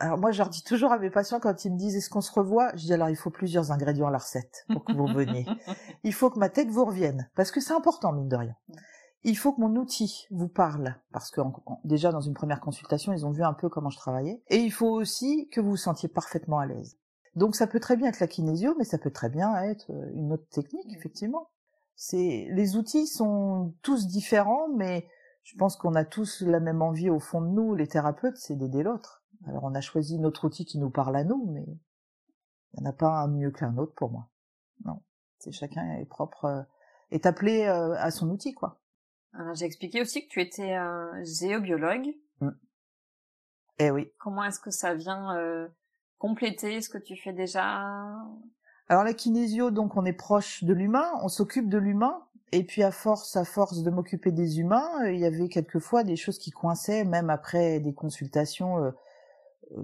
alors 0.00 0.18
moi, 0.18 0.30
je 0.30 0.38
leur 0.38 0.48
dis 0.48 0.62
toujours 0.62 0.92
à 0.92 0.98
mes 0.98 1.10
patients 1.10 1.38
quand 1.38 1.64
ils 1.64 1.72
me 1.72 1.78
disent 1.78 1.96
est-ce 1.96 2.08
qu'on 2.08 2.20
se 2.20 2.32
revoit, 2.32 2.70
je 2.76 2.86
dis 2.86 2.92
alors 2.92 3.10
il 3.10 3.16
faut 3.16 3.30
plusieurs 3.30 3.72
ingrédients 3.72 4.06
à 4.06 4.10
la 4.10 4.18
recette 4.18 4.64
pour 4.72 4.84
que 4.84 4.92
vous 4.92 5.06
veniez. 5.06 5.46
il 6.02 6.14
faut 6.14 6.30
que 6.30 6.38
ma 6.38 6.48
tête 6.48 6.68
vous 6.68 6.84
revienne 6.84 7.28
parce 7.34 7.50
que 7.50 7.60
c'est 7.60 7.74
important 7.74 8.12
mine 8.12 8.28
de 8.28 8.36
rien. 8.36 8.54
Il 9.28 9.36
faut 9.36 9.52
que 9.52 9.60
mon 9.60 9.74
outil 9.74 10.28
vous 10.30 10.46
parle 10.46 10.94
parce 11.10 11.32
que 11.32 11.40
déjà 11.82 12.12
dans 12.12 12.20
une 12.20 12.32
première 12.32 12.60
consultation 12.60 13.12
ils 13.12 13.26
ont 13.26 13.32
vu 13.32 13.42
un 13.42 13.54
peu 13.54 13.68
comment 13.68 13.90
je 13.90 13.98
travaillais 13.98 14.40
et 14.50 14.58
il 14.58 14.70
faut 14.70 14.88
aussi 14.88 15.48
que 15.48 15.60
vous 15.60 15.70
vous 15.70 15.76
sentiez 15.76 16.08
parfaitement 16.08 16.60
à 16.60 16.66
l'aise. 16.66 16.96
Donc 17.34 17.56
ça 17.56 17.66
peut 17.66 17.80
très 17.80 17.96
bien 17.96 18.06
être 18.06 18.20
la 18.20 18.28
kinésio, 18.28 18.76
mais 18.78 18.84
ça 18.84 18.98
peut 18.98 19.10
très 19.10 19.28
bien 19.28 19.52
être 19.64 19.90
euh, 19.90 20.12
une 20.14 20.32
autre 20.32 20.46
technique 20.50 20.94
effectivement. 20.96 21.50
C'est 21.96 22.46
les 22.52 22.76
outils 22.76 23.08
sont 23.08 23.74
tous 23.82 24.06
différents, 24.06 24.68
mais 24.68 25.08
je 25.42 25.56
pense 25.56 25.74
qu'on 25.74 25.96
a 25.96 26.04
tous 26.04 26.42
la 26.42 26.60
même 26.60 26.80
envie 26.80 27.10
au 27.10 27.18
fond 27.18 27.40
de 27.40 27.48
nous, 27.48 27.74
les 27.74 27.88
thérapeutes, 27.88 28.36
c'est 28.36 28.54
d'aider 28.54 28.84
l'autre. 28.84 29.24
Alors 29.48 29.64
on 29.64 29.74
a 29.74 29.80
choisi 29.80 30.20
notre 30.20 30.44
outil 30.44 30.64
qui 30.64 30.78
nous 30.78 30.90
parle 30.90 31.16
à 31.16 31.24
nous, 31.24 31.50
mais 31.50 31.66
il 31.66 32.80
n'y 32.80 32.86
en 32.86 32.90
a 32.90 32.92
pas 32.92 33.10
un 33.10 33.26
mieux 33.26 33.50
qu'un 33.50 33.76
autre 33.76 33.94
pour 33.96 34.12
moi. 34.12 34.28
Non, 34.84 35.02
c'est 35.40 35.50
chacun 35.50 35.96
est 35.96 36.04
propre, 36.04 36.44
euh, 36.44 36.62
est 37.10 37.26
appelé 37.26 37.64
euh, 37.64 37.96
à 37.98 38.12
son 38.12 38.30
outil 38.30 38.54
quoi. 38.54 38.78
J'ai 39.54 39.64
expliqué 39.64 40.00
aussi 40.00 40.26
que 40.26 40.32
tu 40.32 40.40
étais 40.40 40.72
un 40.74 41.22
géobiologue. 41.24 42.14
Mm. 42.40 42.50
Eh 43.78 43.90
oui. 43.90 44.10
Comment 44.18 44.44
est-ce 44.44 44.60
que 44.60 44.70
ça 44.70 44.94
vient 44.94 45.36
euh, 45.36 45.68
compléter 46.18 46.80
ce 46.80 46.88
que 46.88 46.98
tu 46.98 47.16
fais 47.16 47.32
déjà? 47.32 47.82
Alors 48.88 49.04
la 49.04 49.14
kinésio, 49.14 49.70
donc 49.70 49.96
on 49.96 50.04
est 50.04 50.12
proche 50.12 50.64
de 50.64 50.72
l'humain, 50.72 51.10
on 51.22 51.28
s'occupe 51.28 51.68
de 51.68 51.78
l'humain, 51.78 52.22
et 52.52 52.64
puis 52.64 52.82
à 52.82 52.92
force, 52.92 53.36
à 53.36 53.44
force 53.44 53.82
de 53.82 53.90
m'occuper 53.90 54.30
des 54.30 54.60
humains, 54.60 55.06
il 55.06 55.18
y 55.18 55.26
avait 55.26 55.48
quelquefois 55.48 56.04
des 56.04 56.16
choses 56.16 56.38
qui 56.38 56.52
coinçaient, 56.52 57.04
même 57.04 57.28
après 57.28 57.80
des 57.80 57.92
consultations 57.92 58.92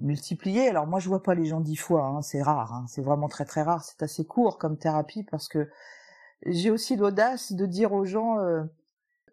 multiplié. 0.01 0.69
Alors 0.69 0.87
moi 0.87 1.01
je 1.01 1.09
vois 1.09 1.23
pas 1.23 1.35
les 1.35 1.47
gens 1.47 1.61
dix 1.61 1.77
fois, 1.77 2.05
hein, 2.05 2.23
c'est 2.23 2.43
rare, 2.43 2.73
hein, 2.73 2.85
c'est 2.89 3.03
vraiment 3.03 3.29
très 3.29 3.45
très 3.45 3.63
rare, 3.63 3.85
c'est 3.85 4.03
assez 4.03 4.25
court 4.25 4.59
comme 4.59 4.77
thérapie 4.79 5.25
parce 5.25 5.49
que 5.49 5.69
j'ai 6.47 6.71
aussi 6.71 6.97
l'audace 6.97 7.53
de 7.53 7.67
dire 7.67 7.93
aux 7.93 8.05
gens 8.05 8.39
euh, 8.39 8.63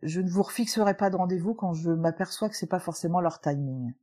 je 0.01 0.21
ne 0.21 0.29
vous 0.29 0.43
refixerai 0.43 0.95
pas 0.95 1.09
de 1.09 1.15
rendez-vous 1.15 1.53
quand 1.53 1.73
je 1.73 1.91
m'aperçois 1.91 2.49
que 2.49 2.55
c'est 2.55 2.67
pas 2.67 2.79
forcément 2.79 3.21
leur 3.21 3.41
timing. 3.41 3.93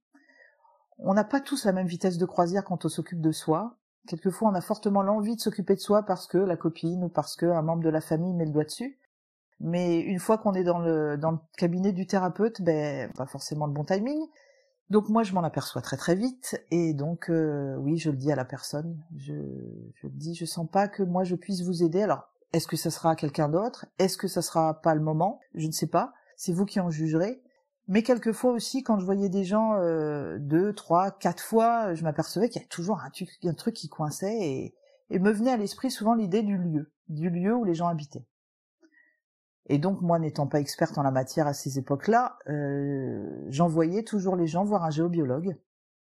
On 0.98 1.14
n'a 1.14 1.24
pas 1.24 1.40
tous 1.40 1.64
la 1.64 1.72
même 1.72 1.86
vitesse 1.86 2.18
de 2.18 2.26
croisière 2.26 2.64
quand 2.64 2.84
on 2.84 2.88
s'occupe 2.88 3.20
de 3.20 3.32
soi. 3.32 3.76
Quelquefois 4.06 4.48
on 4.50 4.54
a 4.54 4.60
fortement 4.60 5.02
l'envie 5.02 5.36
de 5.36 5.40
s'occuper 5.40 5.74
de 5.74 5.80
soi 5.80 6.04
parce 6.04 6.26
que 6.26 6.38
la 6.38 6.56
copine 6.56 7.04
ou 7.04 7.08
parce 7.08 7.36
qu'un 7.36 7.62
membre 7.62 7.82
de 7.82 7.90
la 7.90 8.00
famille 8.00 8.34
met 8.34 8.44
le 8.46 8.52
doigt 8.52 8.64
dessus. 8.64 8.98
Mais 9.58 10.00
une 10.00 10.18
fois 10.18 10.38
qu'on 10.38 10.54
est 10.54 10.64
dans 10.64 10.78
le 10.78 11.18
cabinet 11.56 11.92
du 11.92 12.06
thérapeute, 12.06 12.62
ben 12.62 13.10
pas 13.12 13.26
forcément 13.26 13.66
le 13.66 13.72
bon 13.72 13.84
timing. 13.84 14.20
Donc 14.90 15.08
moi 15.08 15.24
je 15.24 15.32
m'en 15.32 15.42
aperçois 15.42 15.82
très 15.82 15.96
très 15.96 16.14
vite 16.14 16.62
et 16.70 16.94
donc 16.94 17.28
euh, 17.28 17.76
oui 17.78 17.96
je 17.96 18.10
le 18.10 18.16
dis 18.16 18.30
à 18.30 18.36
la 18.36 18.44
personne, 18.44 19.02
je, 19.16 19.34
je 19.94 20.06
le 20.06 20.12
dis, 20.12 20.34
je 20.34 20.44
sens 20.44 20.68
pas 20.70 20.86
que 20.86 21.02
moi 21.02 21.24
je 21.24 21.34
puisse 21.34 21.62
vous 21.62 21.82
aider. 21.82 22.02
Alors 22.02 22.28
est-ce 22.52 22.66
que 22.66 22.76
ça 22.76 22.90
sera 22.90 23.16
quelqu'un 23.16 23.48
d'autre? 23.48 23.86
Est-ce 23.98 24.16
que 24.16 24.28
ça 24.28 24.42
sera 24.42 24.80
pas 24.80 24.94
le 24.94 25.00
moment? 25.00 25.40
Je 25.54 25.66
ne 25.66 25.72
sais 25.72 25.86
pas. 25.86 26.12
C'est 26.36 26.52
vous 26.52 26.64
qui 26.64 26.80
en 26.80 26.90
jugerez. 26.90 27.42
Mais 27.88 28.02
quelquefois 28.02 28.52
aussi, 28.52 28.82
quand 28.82 28.98
je 28.98 29.04
voyais 29.04 29.28
des 29.28 29.44
gens 29.44 29.74
euh, 29.74 30.38
deux, 30.40 30.72
trois, 30.72 31.12
quatre 31.12 31.42
fois, 31.42 31.94
je 31.94 32.02
m'apercevais 32.02 32.48
qu'il 32.48 32.60
y 32.60 32.64
a 32.64 32.68
toujours 32.68 33.00
un 33.00 33.10
truc, 33.10 33.74
qui 33.74 33.88
coinçait 33.88 34.36
et, 34.36 34.74
et 35.10 35.18
me 35.18 35.30
venait 35.30 35.52
à 35.52 35.56
l'esprit 35.56 35.90
souvent 35.90 36.14
l'idée 36.14 36.42
du 36.42 36.56
lieu, 36.56 36.92
du 37.08 37.30
lieu 37.30 37.54
où 37.54 37.64
les 37.64 37.74
gens 37.74 37.86
habitaient. 37.86 38.26
Et 39.68 39.78
donc 39.78 40.00
moi, 40.00 40.18
n'étant 40.18 40.46
pas 40.46 40.60
experte 40.60 40.98
en 40.98 41.02
la 41.02 41.10
matière 41.10 41.46
à 41.46 41.54
ces 41.54 41.78
époques-là, 41.78 42.38
euh, 42.48 43.44
j'envoyais 43.48 44.02
toujours 44.02 44.36
les 44.36 44.46
gens 44.46 44.64
voir 44.64 44.84
un 44.84 44.90
géobiologue 44.90 45.56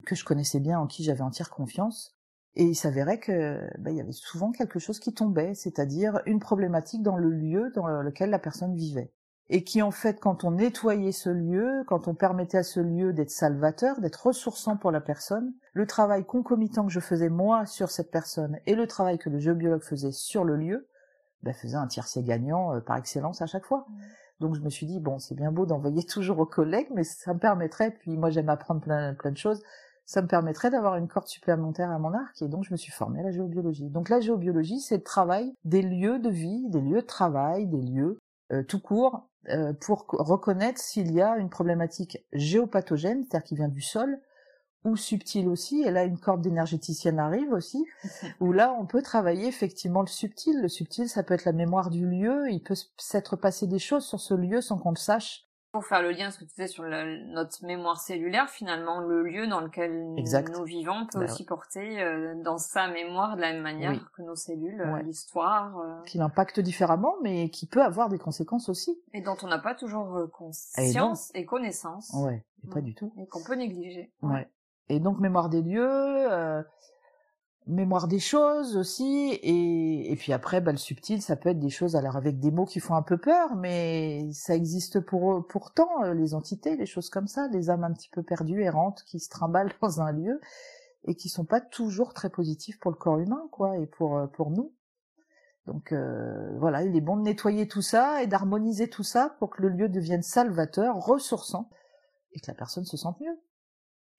que 0.06 0.16
je 0.16 0.26
connaissais 0.26 0.60
bien, 0.60 0.80
en 0.80 0.88
qui 0.88 1.04
j'avais 1.04 1.22
entière 1.22 1.50
confiance. 1.50 2.17
Et 2.60 2.64
il 2.64 2.76
s'avérait 2.76 3.20
que 3.20 3.62
ben, 3.78 3.92
il 3.92 3.98
y 3.98 4.02
avait 4.02 4.12
souvent 4.12 4.52
quelque 4.52 4.80
chose 4.80 5.00
qui 5.00 5.14
tombait, 5.14 5.54
c'est-à-dire 5.54 6.22
une 6.26 6.40
problématique 6.40 7.04
dans 7.04 7.16
le 7.16 7.30
lieu 7.30 7.72
dans 7.76 7.86
lequel 8.02 8.32
la 8.32 8.40
personne 8.40 8.76
vivait. 8.76 9.14
Et 9.50 9.64
qui 9.64 9.84
en 9.84 9.92
fait, 9.92 10.20
quand 10.20 10.44
on 10.44 10.52
nettoyait 10.52 11.12
ce 11.12 11.30
lieu, 11.30 11.84
quand 11.86 12.08
on 12.08 12.16
permettait 12.16 12.58
à 12.58 12.64
ce 12.64 12.80
lieu 12.80 13.14
d'être 13.14 13.30
salvateur, 13.30 14.02
d'être 14.02 14.26
ressourçant 14.26 14.76
pour 14.76 14.90
la 14.90 15.02
personne, 15.02 15.54
le 15.74 15.86
travail 15.86 16.26
concomitant 16.26 16.88
que 16.88 16.92
je 16.92 17.00
faisais 17.00 17.30
moi 17.30 17.68
sur 17.68 17.92
cette 17.92 18.10
personne 18.10 18.58
et 18.66 18.74
le 18.74 18.88
travail 18.88 19.20
que 19.20 19.30
le 19.30 19.38
géobiologue 19.38 19.84
faisait 19.84 20.12
sur 20.12 20.44
le 20.44 20.56
lieu, 20.56 20.88
bah, 21.44 21.54
faisait 21.54 21.78
un 21.78 21.86
tiercé 21.86 22.24
gagnant 22.24 22.74
euh, 22.74 22.80
par 22.80 22.98
excellence 22.98 23.40
à 23.44 23.46
chaque 23.46 23.66
fois. 23.66 23.86
Mmh. 23.88 24.02
Donc 24.40 24.56
je 24.56 24.62
me 24.62 24.70
suis 24.70 24.88
dit 24.88 25.00
bon 25.00 25.20
c'est 25.20 25.36
bien 25.36 25.52
beau 25.52 25.68
d'envoyer 25.68 26.04
toujours 26.08 26.40
aux 26.40 26.48
collègues, 26.48 26.90
mais 26.96 27.04
ça 27.04 27.36
me 27.36 27.40
permettrait, 27.40 27.92
puis 27.92 28.18
moi 28.18 28.32
j'aime 28.32 28.50
apprendre 28.50 28.82
plein 28.82 29.14
plein 29.14 29.32
de 29.32 29.38
choses, 29.38 29.62
ça 30.08 30.24
me 30.24 30.28
permettrait 30.28 30.72
d'avoir 30.72 30.96
une 30.96 31.08
corde 31.08 31.28
supplémentaire 31.28 31.92
à 31.92 32.00
mon 32.00 32.14
arc 32.14 32.42
et 32.42 32.48
donc 32.48 32.64
je 32.64 32.72
me 32.72 32.78
suis 32.78 32.92
formée 32.92 33.20
à 33.20 33.24
la 33.24 33.32
géobiologie. 33.32 33.90
Donc 33.90 34.10
la 34.10 34.20
géobiologie 34.20 34.80
c'est 34.80 34.98
le 34.98 35.04
travail 35.04 35.54
des 35.66 35.84
lieux 35.84 36.18
de 36.18 36.30
vie, 36.30 36.68
des 36.70 36.82
lieux 36.82 37.02
de 37.02 37.08
travail, 37.08 37.68
des 37.68 37.82
lieux 37.82 38.18
euh, 38.54 38.64
tout 38.64 38.80
court 38.80 39.28
euh, 39.50 39.74
pour 39.74 40.06
reconnaître 40.08 40.80
s'il 40.80 41.12
y 41.12 41.22
a 41.22 41.38
une 41.38 41.50
problématique 41.50 42.26
géopathogène, 42.32 43.24
c'est-à-dire 43.24 43.46
qui 43.46 43.56
vient 43.56 43.68
du 43.68 43.82
sol, 43.82 44.20
ou 44.86 44.96
subtil 44.96 45.50
aussi, 45.50 45.82
et 45.82 45.92
là 45.92 46.06
une 46.06 46.20
corde 46.20 46.42
d'énergéticienne 46.42 47.20
arrive 47.20 47.52
aussi, 47.52 47.86
où 48.40 48.54
là 48.54 48.74
on 48.80 48.86
peut 48.86 49.02
travailler 49.02 49.48
effectivement 49.48 50.02
le 50.02 50.08
subtil. 50.08 50.62
Le 50.62 50.70
subtil, 50.70 51.10
ça 51.10 51.24
peut 51.24 51.34
être 51.34 51.46
la 51.46 51.52
mémoire 51.52 51.90
du 51.90 52.08
lieu, 52.08 52.50
il 52.50 52.62
peut 52.62 52.76
s'être 52.98 53.36
passé 53.36 53.68
des 53.68 53.80
choses 53.80 54.06
sur 54.06 54.20
ce 54.20 54.34
lieu 54.34 54.62
sans 54.62 54.78
qu'on 54.78 54.92
le 54.92 54.96
sache. 54.96 55.47
Pour 55.78 55.86
faire 55.86 56.02
le 56.02 56.10
lien, 56.10 56.32
ce 56.32 56.40
que 56.40 56.44
tu 56.44 56.50
disais 56.50 56.66
sur 56.66 56.86
notre 56.86 57.64
mémoire 57.64 58.00
cellulaire, 58.00 58.50
finalement, 58.50 59.00
le 59.00 59.22
lieu 59.22 59.46
dans 59.46 59.62
lequel 59.62 60.16
nous 60.16 60.64
vivons 60.64 61.06
peut 61.06 61.20
ben 61.20 61.26
aussi 61.26 61.46
porter 61.46 62.02
euh, 62.02 62.34
dans 62.42 62.58
sa 62.58 62.88
mémoire 62.88 63.36
de 63.36 63.42
la 63.42 63.54
même 63.54 63.62
manière 63.62 63.94
que 64.14 64.24
nos 64.24 64.34
cellules, 64.34 64.82
euh, 64.82 65.04
l'histoire. 65.04 65.78
Euh. 65.78 66.02
Qui 66.08 66.18
l'impacte 66.18 66.60
différemment, 66.60 67.14
mais 67.22 67.52
qui 67.52 67.68
peut 67.68 67.84
avoir 67.84 68.10
des 68.10 68.18
conséquences 68.18 68.70
aussi. 68.70 69.00
Et 69.14 69.22
dont 69.22 69.38
on 69.44 69.48
n'a 69.50 69.60
pas 69.60 69.76
toujours 69.76 70.20
conscience 70.34 71.30
et, 71.36 71.46
connaissance. 71.46 72.12
Ouais, 72.16 72.44
pas 72.72 72.82
du 72.82 72.96
tout. 72.96 73.14
Et 73.20 73.28
qu'on 73.28 73.44
peut 73.44 73.54
négliger. 73.54 74.12
Ouais. 74.24 74.50
Et 74.90 75.00
donc 75.00 75.20
mémoire 75.20 75.50
des 75.50 75.62
lieux, 75.62 75.86
euh, 75.88 76.64
mémoire 77.68 78.08
des 78.08 78.20
choses 78.20 78.78
aussi, 78.78 79.30
et, 79.44 80.12
et 80.12 80.16
puis 80.16 80.34
après, 80.34 80.62
bah, 80.62 80.72
le 80.72 80.78
subtil, 80.78 81.22
ça 81.22 81.36
peut 81.36 81.50
être 81.50 81.60
des 81.60 81.70
choses 81.70 81.96
alors 81.96 82.16
avec 82.16 82.40
des 82.40 82.52
mots 82.52 82.66
qui 82.66 82.80
font 82.80 82.96
un 82.96 83.02
peu 83.02 83.18
peur, 83.18 83.56
mais 83.56 84.30
ça 84.34 84.56
existe 84.56 85.00
pour 85.00 85.46
pourtant 85.48 86.04
euh, 86.04 86.14
les 86.14 86.34
entités, 86.34 86.76
les 86.76 86.86
choses 86.86 87.10
comme 87.10 87.28
ça, 87.28 87.48
des 87.50 87.70
âmes 87.70 87.84
un 87.84 87.94
petit 87.94 88.10
peu 88.10 88.24
perdues, 88.24 88.64
errantes, 88.64 89.04
qui 89.06 89.20
se 89.20 89.30
trimballent 89.30 89.74
dans 89.82 90.02
un 90.02 90.12
lieu 90.12 90.40
et 91.06 91.16
qui 91.16 91.30
sont 91.30 91.46
pas 91.46 91.62
toujours 91.62 92.14
très 92.14 92.30
positifs 92.30 92.80
pour 92.80 92.92
le 92.92 92.98
corps 92.98 93.20
humain, 93.20 93.48
quoi, 93.52 93.78
et 93.78 93.86
pour 93.86 94.18
euh, 94.18 94.28
pour 94.28 94.50
nous. 94.52 94.74
Donc 95.66 95.92
euh, 95.92 96.58
voilà, 96.60 96.84
il 96.84 96.96
est 96.96 97.02
bon 97.02 97.18
de 97.18 97.24
nettoyer 97.24 97.68
tout 97.68 97.82
ça 97.82 98.24
et 98.24 98.28
d'harmoniser 98.28 98.90
tout 98.90 99.04
ça 99.04 99.36
pour 99.40 99.50
que 99.50 99.62
le 99.62 99.70
lieu 99.70 99.90
devienne 99.90 100.24
salvateur, 100.24 100.96
ressourçant, 100.96 101.70
et 102.32 102.40
que 102.40 102.48
la 102.48 102.54
personne 102.54 102.86
se 102.86 102.96
sente 102.96 103.20
mieux. 103.20 103.38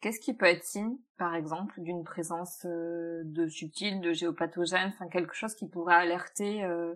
Qu'est-ce 0.00 0.20
qui 0.20 0.32
peut 0.32 0.46
être 0.46 0.64
signe, 0.64 0.96
par 1.18 1.34
exemple, 1.34 1.80
d'une 1.80 2.04
présence 2.04 2.64
euh, 2.64 3.22
de 3.24 3.48
subtil, 3.48 4.00
de 4.00 4.12
géopathogène, 4.12 4.92
enfin 4.94 5.08
quelque 5.08 5.34
chose 5.34 5.54
qui 5.56 5.66
pourrait 5.66 5.96
alerter 5.96 6.62
euh, 6.62 6.94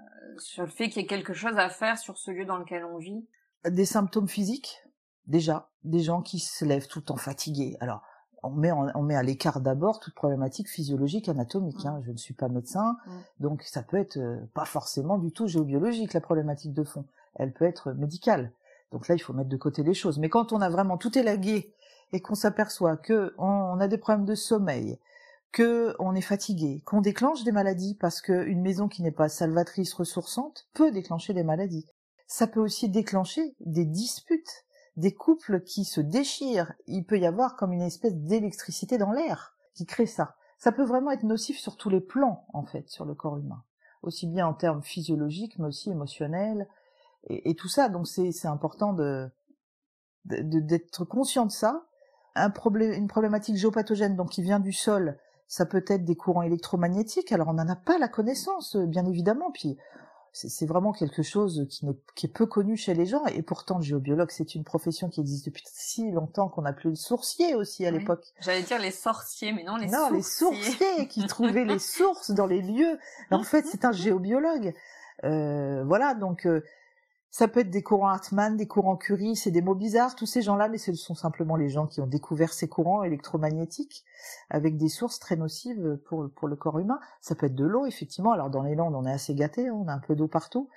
euh, 0.00 0.02
sur 0.38 0.64
le 0.64 0.70
fait 0.70 0.88
qu'il 0.88 1.02
y 1.02 1.04
ait 1.04 1.08
quelque 1.08 1.34
chose 1.34 1.56
à 1.56 1.68
faire 1.68 1.98
sur 1.98 2.18
ce 2.18 2.32
lieu 2.32 2.44
dans 2.44 2.56
lequel 2.56 2.84
on 2.84 2.98
vit? 2.98 3.28
Des 3.64 3.84
symptômes 3.84 4.28
physiques, 4.28 4.82
déjà, 5.26 5.70
des 5.84 6.00
gens 6.00 6.20
qui 6.20 6.40
se 6.40 6.64
lèvent 6.64 6.88
tout 6.88 6.98
le 6.98 7.04
temps 7.04 7.16
fatigués. 7.16 7.76
Alors, 7.78 8.02
on 8.42 8.50
met, 8.50 8.72
on 8.72 9.02
met 9.02 9.14
à 9.14 9.22
l'écart 9.22 9.60
d'abord 9.60 10.00
toute 10.00 10.14
problématique 10.14 10.68
physiologique, 10.68 11.28
anatomique. 11.28 11.84
Hein. 11.84 12.00
Je 12.04 12.10
ne 12.10 12.16
suis 12.16 12.34
pas 12.34 12.48
médecin, 12.48 12.96
donc 13.38 13.62
ça 13.62 13.82
peut 13.82 13.98
être 13.98 14.18
pas 14.54 14.64
forcément 14.64 15.18
du 15.18 15.30
tout 15.30 15.46
géobiologique 15.46 16.14
la 16.14 16.22
problématique 16.22 16.72
de 16.72 16.82
fond. 16.82 17.04
Elle 17.34 17.52
peut 17.52 17.66
être 17.66 17.92
médicale. 17.92 18.50
Donc 18.92 19.08
là, 19.08 19.14
il 19.14 19.18
faut 19.18 19.34
mettre 19.34 19.50
de 19.50 19.56
côté 19.58 19.82
les 19.82 19.92
choses. 19.92 20.18
Mais 20.18 20.30
quand 20.30 20.54
on 20.54 20.62
a 20.62 20.70
vraiment 20.70 20.96
tout 20.96 21.16
élagué 21.18 21.74
et 22.12 22.20
qu'on 22.20 22.34
s'aperçoit 22.34 22.96
que 22.96 23.34
on 23.38 23.78
a 23.80 23.88
des 23.88 23.98
problèmes 23.98 24.26
de 24.26 24.34
sommeil, 24.34 24.98
que 25.52 25.94
on 25.98 26.14
est 26.14 26.20
fatigué, 26.20 26.82
qu'on 26.84 27.00
déclenche 27.00 27.44
des 27.44 27.52
maladies 27.52 27.94
parce 27.94 28.20
qu'une 28.20 28.62
maison 28.62 28.88
qui 28.88 29.02
n'est 29.02 29.10
pas 29.10 29.28
salvatrice, 29.28 29.94
ressourçante, 29.94 30.68
peut 30.74 30.90
déclencher 30.90 31.34
des 31.34 31.42
maladies. 31.42 31.86
Ça 32.26 32.46
peut 32.46 32.60
aussi 32.60 32.88
déclencher 32.88 33.54
des 33.60 33.84
disputes, 33.84 34.64
des 34.96 35.14
couples 35.14 35.62
qui 35.62 35.84
se 35.84 36.00
déchirent. 36.00 36.72
Il 36.86 37.04
peut 37.04 37.18
y 37.18 37.26
avoir 37.26 37.56
comme 37.56 37.72
une 37.72 37.82
espèce 37.82 38.14
d'électricité 38.14 38.98
dans 38.98 39.12
l'air 39.12 39.56
qui 39.74 39.86
crée 39.86 40.06
ça. 40.06 40.36
ça 40.58 40.72
peut 40.72 40.84
vraiment 40.84 41.10
être 41.10 41.22
nocif 41.22 41.58
sur 41.58 41.76
tous 41.76 41.88
les 41.88 42.00
plans, 42.00 42.44
en 42.52 42.64
fait, 42.64 42.88
sur 42.88 43.04
le 43.04 43.14
corps 43.14 43.38
humain. 43.38 43.64
Aussi 44.02 44.26
bien 44.26 44.46
en 44.46 44.54
termes 44.54 44.82
physiologiques, 44.82 45.58
mais 45.58 45.66
aussi 45.66 45.90
émotionnels, 45.90 46.68
et, 47.28 47.54
tout 47.54 47.68
ça. 47.68 47.88
Donc 47.88 48.06
c'est 48.06 48.46
important 48.46 48.92
de 48.92 49.30
d'être 50.24 51.04
conscient 51.04 51.46
de 51.46 51.50
ça. 51.50 51.86
Un 52.34 52.50
problème, 52.50 52.92
une 52.92 53.08
problématique 53.08 53.56
géopathogène, 53.56 54.16
donc 54.16 54.30
qui 54.30 54.42
vient 54.42 54.60
du 54.60 54.72
sol, 54.72 55.18
ça 55.46 55.66
peut 55.66 55.84
être 55.88 56.04
des 56.04 56.16
courants 56.16 56.42
électromagnétiques. 56.42 57.32
Alors 57.32 57.48
on 57.48 57.54
n'en 57.54 57.68
a 57.68 57.76
pas 57.76 57.98
la 57.98 58.08
connaissance, 58.08 58.76
bien 58.76 59.04
évidemment. 59.06 59.50
Puis 59.50 59.76
c'est 60.32 60.66
vraiment 60.66 60.92
quelque 60.92 61.22
chose 61.22 61.66
qui, 61.68 61.86
est, 61.86 61.96
qui 62.14 62.26
est 62.26 62.32
peu 62.32 62.46
connu 62.46 62.76
chez 62.76 62.94
les 62.94 63.04
gens. 63.04 63.24
Et 63.26 63.42
pourtant, 63.42 63.78
le 63.78 63.82
géobiologue, 63.82 64.30
c'est 64.30 64.54
une 64.54 64.62
profession 64.62 65.08
qui 65.08 65.20
existe 65.20 65.46
depuis 65.46 65.64
si 65.66 66.10
longtemps 66.12 66.48
qu'on 66.48 66.64
appelait 66.64 66.90
le 66.90 66.96
sourcier 66.96 67.56
aussi 67.56 67.84
à 67.84 67.90
l'époque. 67.90 68.24
J'allais 68.40 68.62
dire 68.62 68.78
les 68.78 68.92
sorciers, 68.92 69.52
mais 69.52 69.64
non, 69.64 69.76
les 69.76 69.88
non, 69.88 70.10
les 70.10 70.22
sourciers 70.22 71.08
qui 71.08 71.26
trouvaient 71.26 71.64
les 71.64 71.78
sources 71.80 72.30
dans 72.30 72.46
les 72.46 72.62
lieux. 72.62 72.98
En 73.32 73.42
fait, 73.42 73.66
c'est 73.66 73.84
un 73.84 73.92
géobiologue. 73.92 74.72
Euh, 75.24 75.82
voilà, 75.84 76.14
donc 76.14 76.46
euh, 76.46 76.62
ça 77.30 77.46
peut 77.46 77.60
être 77.60 77.70
des 77.70 77.82
courants 77.82 78.08
Hartmann, 78.08 78.56
des 78.56 78.66
courants 78.66 78.96
Curie, 78.96 79.36
c'est 79.36 79.52
des 79.52 79.62
mots 79.62 79.76
bizarres, 79.76 80.16
tous 80.16 80.26
ces 80.26 80.42
gens-là, 80.42 80.68
mais 80.68 80.78
ce 80.78 80.92
sont 80.94 81.14
simplement 81.14 81.54
les 81.54 81.68
gens 81.68 81.86
qui 81.86 82.00
ont 82.00 82.06
découvert 82.06 82.52
ces 82.52 82.68
courants 82.68 83.04
électromagnétiques 83.04 84.04
avec 84.50 84.76
des 84.76 84.88
sources 84.88 85.20
très 85.20 85.36
nocives 85.36 85.98
pour, 86.06 86.28
pour 86.34 86.48
le 86.48 86.56
corps 86.56 86.80
humain. 86.80 86.98
Ça 87.20 87.36
peut 87.36 87.46
être 87.46 87.54
de 87.54 87.64
l'eau, 87.64 87.86
effectivement. 87.86 88.32
Alors 88.32 88.50
dans 88.50 88.62
les 88.62 88.74
Landes, 88.74 88.96
on 88.96 89.06
est 89.06 89.12
assez 89.12 89.34
gâtés, 89.34 89.68
hein, 89.68 89.74
on 89.74 89.86
a 89.86 89.92
un 89.92 90.00
peu 90.00 90.16
d'eau 90.16 90.26
partout, 90.26 90.68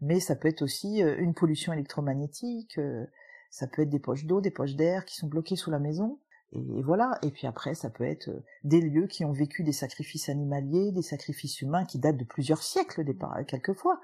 mais 0.00 0.18
ça 0.18 0.34
peut 0.34 0.48
être 0.48 0.62
aussi 0.62 1.02
euh, 1.02 1.16
une 1.18 1.34
pollution 1.34 1.74
électromagnétique, 1.74 2.78
euh, 2.78 3.04
ça 3.50 3.66
peut 3.66 3.82
être 3.82 3.90
des 3.90 3.98
poches 3.98 4.24
d'eau, 4.24 4.40
des 4.40 4.50
poches 4.50 4.76
d'air 4.76 5.04
qui 5.04 5.16
sont 5.16 5.26
bloquées 5.26 5.56
sous 5.56 5.70
la 5.70 5.78
maison. 5.78 6.18
Et 6.52 6.82
voilà. 6.82 7.18
Et 7.22 7.30
puis 7.30 7.46
après, 7.46 7.74
ça 7.74 7.90
peut 7.90 8.04
être 8.04 8.28
euh, 8.28 8.42
des 8.64 8.80
lieux 8.80 9.06
qui 9.06 9.26
ont 9.26 9.32
vécu 9.32 9.62
des 9.62 9.72
sacrifices 9.72 10.30
animaliers, 10.30 10.92
des 10.92 11.02
sacrifices 11.02 11.60
humains 11.60 11.84
qui 11.84 11.98
datent 11.98 12.16
de 12.16 12.24
plusieurs 12.24 12.62
siècles, 12.62 13.04
quelquefois 13.46 14.00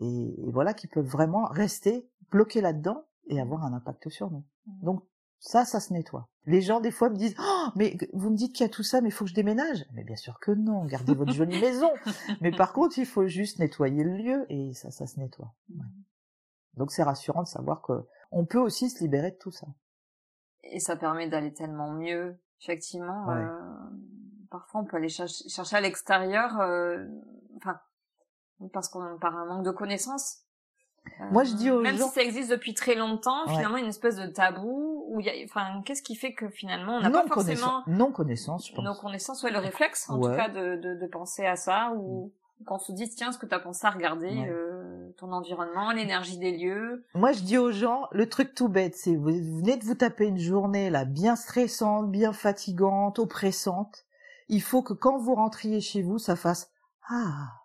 et, 0.00 0.50
voilà 0.50 0.74
qui 0.74 0.86
peuvent 0.86 1.06
vraiment 1.06 1.46
rester 1.46 2.08
bloqués 2.30 2.60
là-dedans 2.60 3.04
et 3.26 3.40
avoir 3.40 3.64
un 3.64 3.72
impact 3.72 4.08
sur 4.08 4.30
nous. 4.30 4.44
Mmh. 4.66 4.84
Donc 4.84 5.04
ça, 5.38 5.64
ça 5.64 5.80
se 5.80 5.92
nettoie. 5.92 6.28
Les 6.46 6.60
gens 6.60 6.80
des 6.80 6.90
fois 6.90 7.10
me 7.10 7.16
disent 7.16 7.36
oh, 7.38 7.66
mais 7.76 7.96
vous 8.12 8.30
me 8.30 8.36
dites 8.36 8.54
qu'il 8.54 8.64
y 8.64 8.68
a 8.68 8.72
tout 8.72 8.82
ça, 8.82 9.00
mais 9.00 9.08
il 9.08 9.12
faut 9.12 9.24
que 9.24 9.30
je 9.30 9.34
déménage. 9.34 9.84
Mais 9.92 10.04
bien 10.04 10.16
sûr 10.16 10.40
que 10.40 10.50
non, 10.50 10.84
gardez 10.84 11.14
votre 11.14 11.32
jolie 11.32 11.60
maison. 11.60 11.90
Mais 12.40 12.50
par 12.50 12.72
contre, 12.72 12.98
il 12.98 13.06
faut 13.06 13.26
juste 13.26 13.58
nettoyer 13.58 14.02
le 14.02 14.16
lieu 14.16 14.46
et 14.48 14.72
ça, 14.74 14.90
ça 14.90 15.06
se 15.06 15.18
nettoie. 15.20 15.54
Mmh. 15.68 15.82
Donc 16.74 16.92
c'est 16.92 17.02
rassurant 17.02 17.42
de 17.42 17.48
savoir 17.48 17.82
que 17.82 18.06
on 18.30 18.44
peut 18.44 18.58
aussi 18.58 18.90
se 18.90 19.02
libérer 19.02 19.30
de 19.32 19.36
tout 19.36 19.50
ça. 19.50 19.66
Et 20.62 20.80
ça 20.80 20.96
permet 20.96 21.28
d'aller 21.28 21.52
tellement 21.52 21.92
mieux. 21.92 22.38
Effectivement, 22.60 23.30
euh, 23.30 23.48
parfois 24.50 24.80
on 24.80 24.84
peut 24.84 24.96
aller 24.96 25.08
chercher, 25.08 25.76
à 25.76 25.80
l'extérieur. 25.80 26.60
Euh, 26.60 27.06
enfin, 27.56 27.80
parce 28.72 28.88
qu'on 28.88 29.18
par 29.18 29.36
un 29.36 29.46
manque 29.46 29.64
de 29.64 29.70
connaissances. 29.70 30.42
Moi, 31.30 31.44
je 31.44 31.54
dis 31.54 31.70
aux 31.70 31.80
même 31.80 31.96
si 31.96 32.08
ça 32.08 32.22
existe 32.22 32.50
depuis 32.50 32.74
très 32.74 32.94
longtemps, 32.94 33.46
finalement, 33.48 33.76
une 33.76 33.86
espèce 33.86 34.16
de 34.16 34.26
tabou 34.26 35.06
où 35.08 35.20
il 35.20 35.26
y 35.26 35.30
a, 35.30 35.32
enfin, 35.44 35.82
qu'est-ce 35.84 36.02
qui 36.02 36.14
fait 36.14 36.34
que 36.34 36.48
finalement, 36.48 36.96
on 36.96 37.00
n'a 37.00 37.10
pas 37.10 37.26
forcément 37.26 37.82
non 37.86 38.12
connaissance, 38.12 38.68
je 38.68 38.74
pense. 38.74 38.84
Non 38.84 38.94
connaissance, 38.94 39.42
ouais, 39.42 39.50
le 39.50 39.58
réflexe, 39.58 40.08
en 40.10 40.20
tout 40.20 40.30
cas, 40.30 40.48
de, 40.48 40.76
de, 40.76 40.94
de, 41.00 41.06
penser 41.06 41.46
à 41.46 41.56
ça 41.56 41.92
ou 41.96 42.30
mm. 42.60 42.64
qu'on 42.64 42.78
se 42.78 42.92
dit 42.92 43.08
tiens, 43.08 43.32
ce 43.32 43.38
que 43.38 43.46
tu 43.46 43.54
as 43.54 43.58
pensé 43.58 43.86
à 43.86 43.90
regarder 43.90 44.46
euh, 44.48 45.08
ton 45.16 45.32
environnement, 45.32 45.92
l'énergie 45.92 46.38
des 46.38 46.56
lieux. 46.56 47.04
Moi, 47.14 47.32
je 47.32 47.40
dis 47.40 47.58
aux 47.58 47.72
gens, 47.72 48.06
le 48.12 48.28
truc 48.28 48.54
tout 48.54 48.68
bête, 48.68 48.94
c'est 48.94 49.16
vous 49.16 49.24
venez 49.24 49.76
de 49.76 49.84
vous 49.84 49.94
taper 49.94 50.26
une 50.26 50.38
journée 50.38 50.90
là, 50.90 51.04
bien 51.04 51.36
stressante, 51.36 52.10
bien 52.10 52.32
fatigante, 52.32 53.18
oppressante. 53.18 54.04
Il 54.48 54.62
faut 54.62 54.82
que 54.82 54.94
quand 54.94 55.18
vous 55.18 55.34
rentriez 55.34 55.80
chez 55.80 56.02
vous, 56.02 56.18
ça 56.18 56.36
fasse 56.36 56.70
ah 57.10 57.57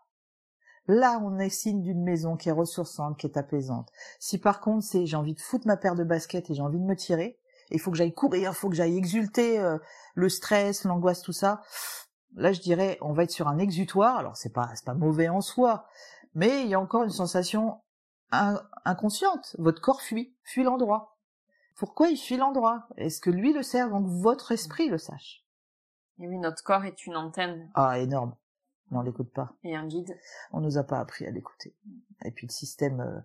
Là, 0.88 1.20
on 1.24 1.40
est 1.40 1.50
signe 1.50 1.82
d'une 1.82 2.04
maison 2.04 2.36
qui 2.36 2.50
est 2.50 2.54
ressourçante, 2.54 3.18
qui 3.18 3.28
est 3.28 3.38
apaisante. 3.38 3.90
Si 4.20 4.38
par 4.38 4.60
contre 4.60 4.84
c'est 4.84 5.06
j'ai 5.06 5.16
envie 5.16 5.34
de 5.34 5.40
foutre 5.40 5.66
ma 5.66 5.78
paire 5.78 5.96
de 5.96 6.04
baskets 6.04 6.50
et 6.50 6.54
j'ai 6.54 6.62
envie 6.62 6.80
de 6.80 6.86
me 6.86 6.96
tirer, 6.96 7.40
il 7.72 7.80
faut 7.80 7.90
que 7.92 7.98
j'aille 7.98 8.14
courir, 8.14 8.52
il 8.52 8.56
faut 8.56 8.70
que 8.70 8.76
j'aille 8.76 8.98
exulter 8.98 9.60
euh, 9.60 9.78
le 10.16 10.28
stress, 10.28 10.84
l'angoisse, 10.84 11.22
tout 11.22 11.32
ça. 11.32 11.62
Là, 12.36 12.52
je 12.52 12.60
dirais, 12.60 12.98
on 13.02 13.14
va 13.14 13.24
être 13.24 13.32
sur 13.32 13.48
un 13.48 13.60
exutoire. 13.60 14.18
Alors 14.18 14.36
c'est 14.36 14.52
pas 14.52 14.70
c'est 14.76 14.86
pas 14.86 14.94
mauvais 14.94 15.30
en 15.30 15.42
soi, 15.42 15.86
mais 16.36 16.62
il 16.62 16.68
y 16.68 16.74
a 16.74 16.80
encore 16.80 17.04
une 17.04 17.10
sensation 17.10 17.80
inconsciente. 18.86 19.56
Votre 19.60 19.82
corps 19.82 20.02
fuit, 20.02 20.36
fuit 20.44 20.64
l'endroit. 20.64 21.18
Pourquoi 21.76 22.10
il 22.10 22.18
fuit 22.18 22.38
l'endroit? 22.38 22.88
Est-ce 22.98 23.22
que 23.22 23.30
lui 23.30 23.54
le 23.54 23.64
sert? 23.64 23.90
Donc 23.90 24.08
votre 24.08 24.52
esprit 24.52 24.90
le 24.90 24.98
sache. 24.98 25.46
Et 26.20 26.28
oui, 26.28 26.38
notre 26.38 26.64
corps 26.64 26.86
est 26.86 27.06
une 27.06 27.16
antenne. 27.16 27.70
Ah, 27.74 28.00
énorme 28.00 28.36
on 28.96 29.02
l'écoute 29.02 29.32
pas. 29.32 29.56
Et 29.64 29.76
un 29.76 29.88
guide. 29.88 30.18
On 30.52 30.62
nous 30.62 30.78
a 30.78 30.84
pas 30.84 31.00
appris 31.00 31.26
à 31.26 31.32
l'écouter. 31.32 31.76
Et 32.26 32.32
puis 32.32 32.48
le 32.48 32.52
système, 32.52 33.02
euh, 33.02 33.20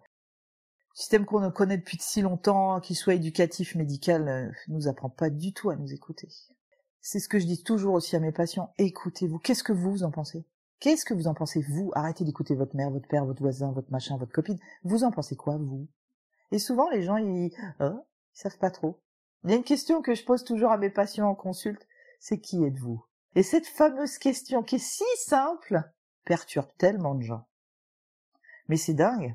système 0.94 1.24
qu'on 1.24 1.50
connaît 1.50 1.78
depuis 1.78 1.98
si 2.00 2.22
longtemps, 2.22 2.80
qu'il 2.80 2.96
soit 2.96 3.14
éducatif, 3.14 3.74
médical, 3.74 4.28
euh, 4.28 4.50
nous 4.68 4.88
apprend 4.88 5.10
pas 5.10 5.30
du 5.30 5.52
tout 5.52 5.70
à 5.70 5.76
nous 5.76 5.92
écouter. 5.92 6.28
C'est 7.00 7.20
ce 7.20 7.28
que 7.28 7.38
je 7.38 7.46
dis 7.46 7.62
toujours 7.62 7.94
aussi 7.94 8.16
à 8.16 8.20
mes 8.20 8.32
patients. 8.32 8.72
Écoutez-vous. 8.78 9.38
Qu'est-ce 9.38 9.62
que 9.62 9.72
vous 9.72 10.02
en 10.02 10.10
pensez? 10.10 10.44
Qu'est-ce 10.80 11.04
que 11.04 11.14
vous 11.14 11.26
en 11.26 11.34
pensez 11.34 11.60
vous? 11.60 11.90
Arrêtez 11.94 12.24
d'écouter 12.24 12.54
votre 12.54 12.76
mère, 12.76 12.90
votre 12.90 13.08
père, 13.08 13.24
votre 13.24 13.42
voisin, 13.42 13.72
votre 13.72 13.90
machin, 13.90 14.16
votre 14.16 14.32
copine. 14.32 14.58
Vous 14.84 15.02
en 15.02 15.10
pensez 15.10 15.34
quoi 15.34 15.56
vous? 15.56 15.88
Et 16.50 16.58
souvent 16.58 16.88
les 16.90 17.02
gens 17.02 17.16
ils, 17.16 17.52
oh, 17.80 18.04
ils 18.34 18.38
savent 18.38 18.58
pas 18.58 18.70
trop. 18.70 19.00
Il 19.44 19.50
y 19.50 19.52
a 19.52 19.56
une 19.56 19.64
question 19.64 20.02
que 20.02 20.14
je 20.14 20.24
pose 20.24 20.44
toujours 20.44 20.70
à 20.70 20.78
mes 20.78 20.90
patients 20.90 21.28
en 21.28 21.34
consulte, 21.34 21.86
c'est 22.20 22.38
qui 22.38 22.64
êtes-vous? 22.64 23.04
Et 23.34 23.42
cette 23.42 23.66
fameuse 23.66 24.18
question 24.18 24.62
qui 24.62 24.76
est 24.76 24.78
si 24.78 25.04
simple 25.16 25.82
perturbe 26.24 26.70
tellement 26.78 27.14
de 27.14 27.22
gens. 27.22 27.46
Mais 28.68 28.76
c'est 28.76 28.94
dingue. 28.94 29.34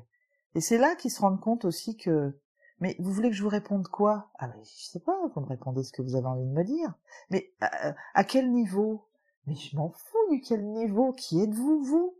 Et 0.54 0.60
c'est 0.60 0.78
là 0.78 0.94
qu'ils 0.94 1.10
se 1.10 1.20
rendent 1.20 1.40
compte 1.40 1.64
aussi 1.64 1.96
que 1.96 2.38
mais 2.80 2.96
vous 2.98 3.12
voulez 3.12 3.30
que 3.30 3.36
je 3.36 3.42
vous 3.42 3.48
réponde 3.48 3.88
quoi? 3.88 4.30
Ah 4.38 4.48
mais 4.48 4.62
je 4.64 4.84
sais 4.84 5.00
pas, 5.00 5.16
vous 5.34 5.40
me 5.40 5.46
répondez 5.46 5.82
ce 5.84 5.92
que 5.92 6.02
vous 6.02 6.16
avez 6.16 6.26
envie 6.26 6.44
de 6.44 6.50
me 6.50 6.64
dire. 6.64 6.92
Mais 7.30 7.52
à, 7.60 7.94
à 8.14 8.24
quel 8.24 8.50
niveau? 8.50 9.08
Mais 9.46 9.54
je 9.54 9.76
m'en 9.76 9.90
fous 9.90 10.30
du 10.30 10.40
quel 10.40 10.64
niveau. 10.64 11.12
Qui 11.12 11.42
êtes-vous, 11.42 11.82
vous? 11.82 12.16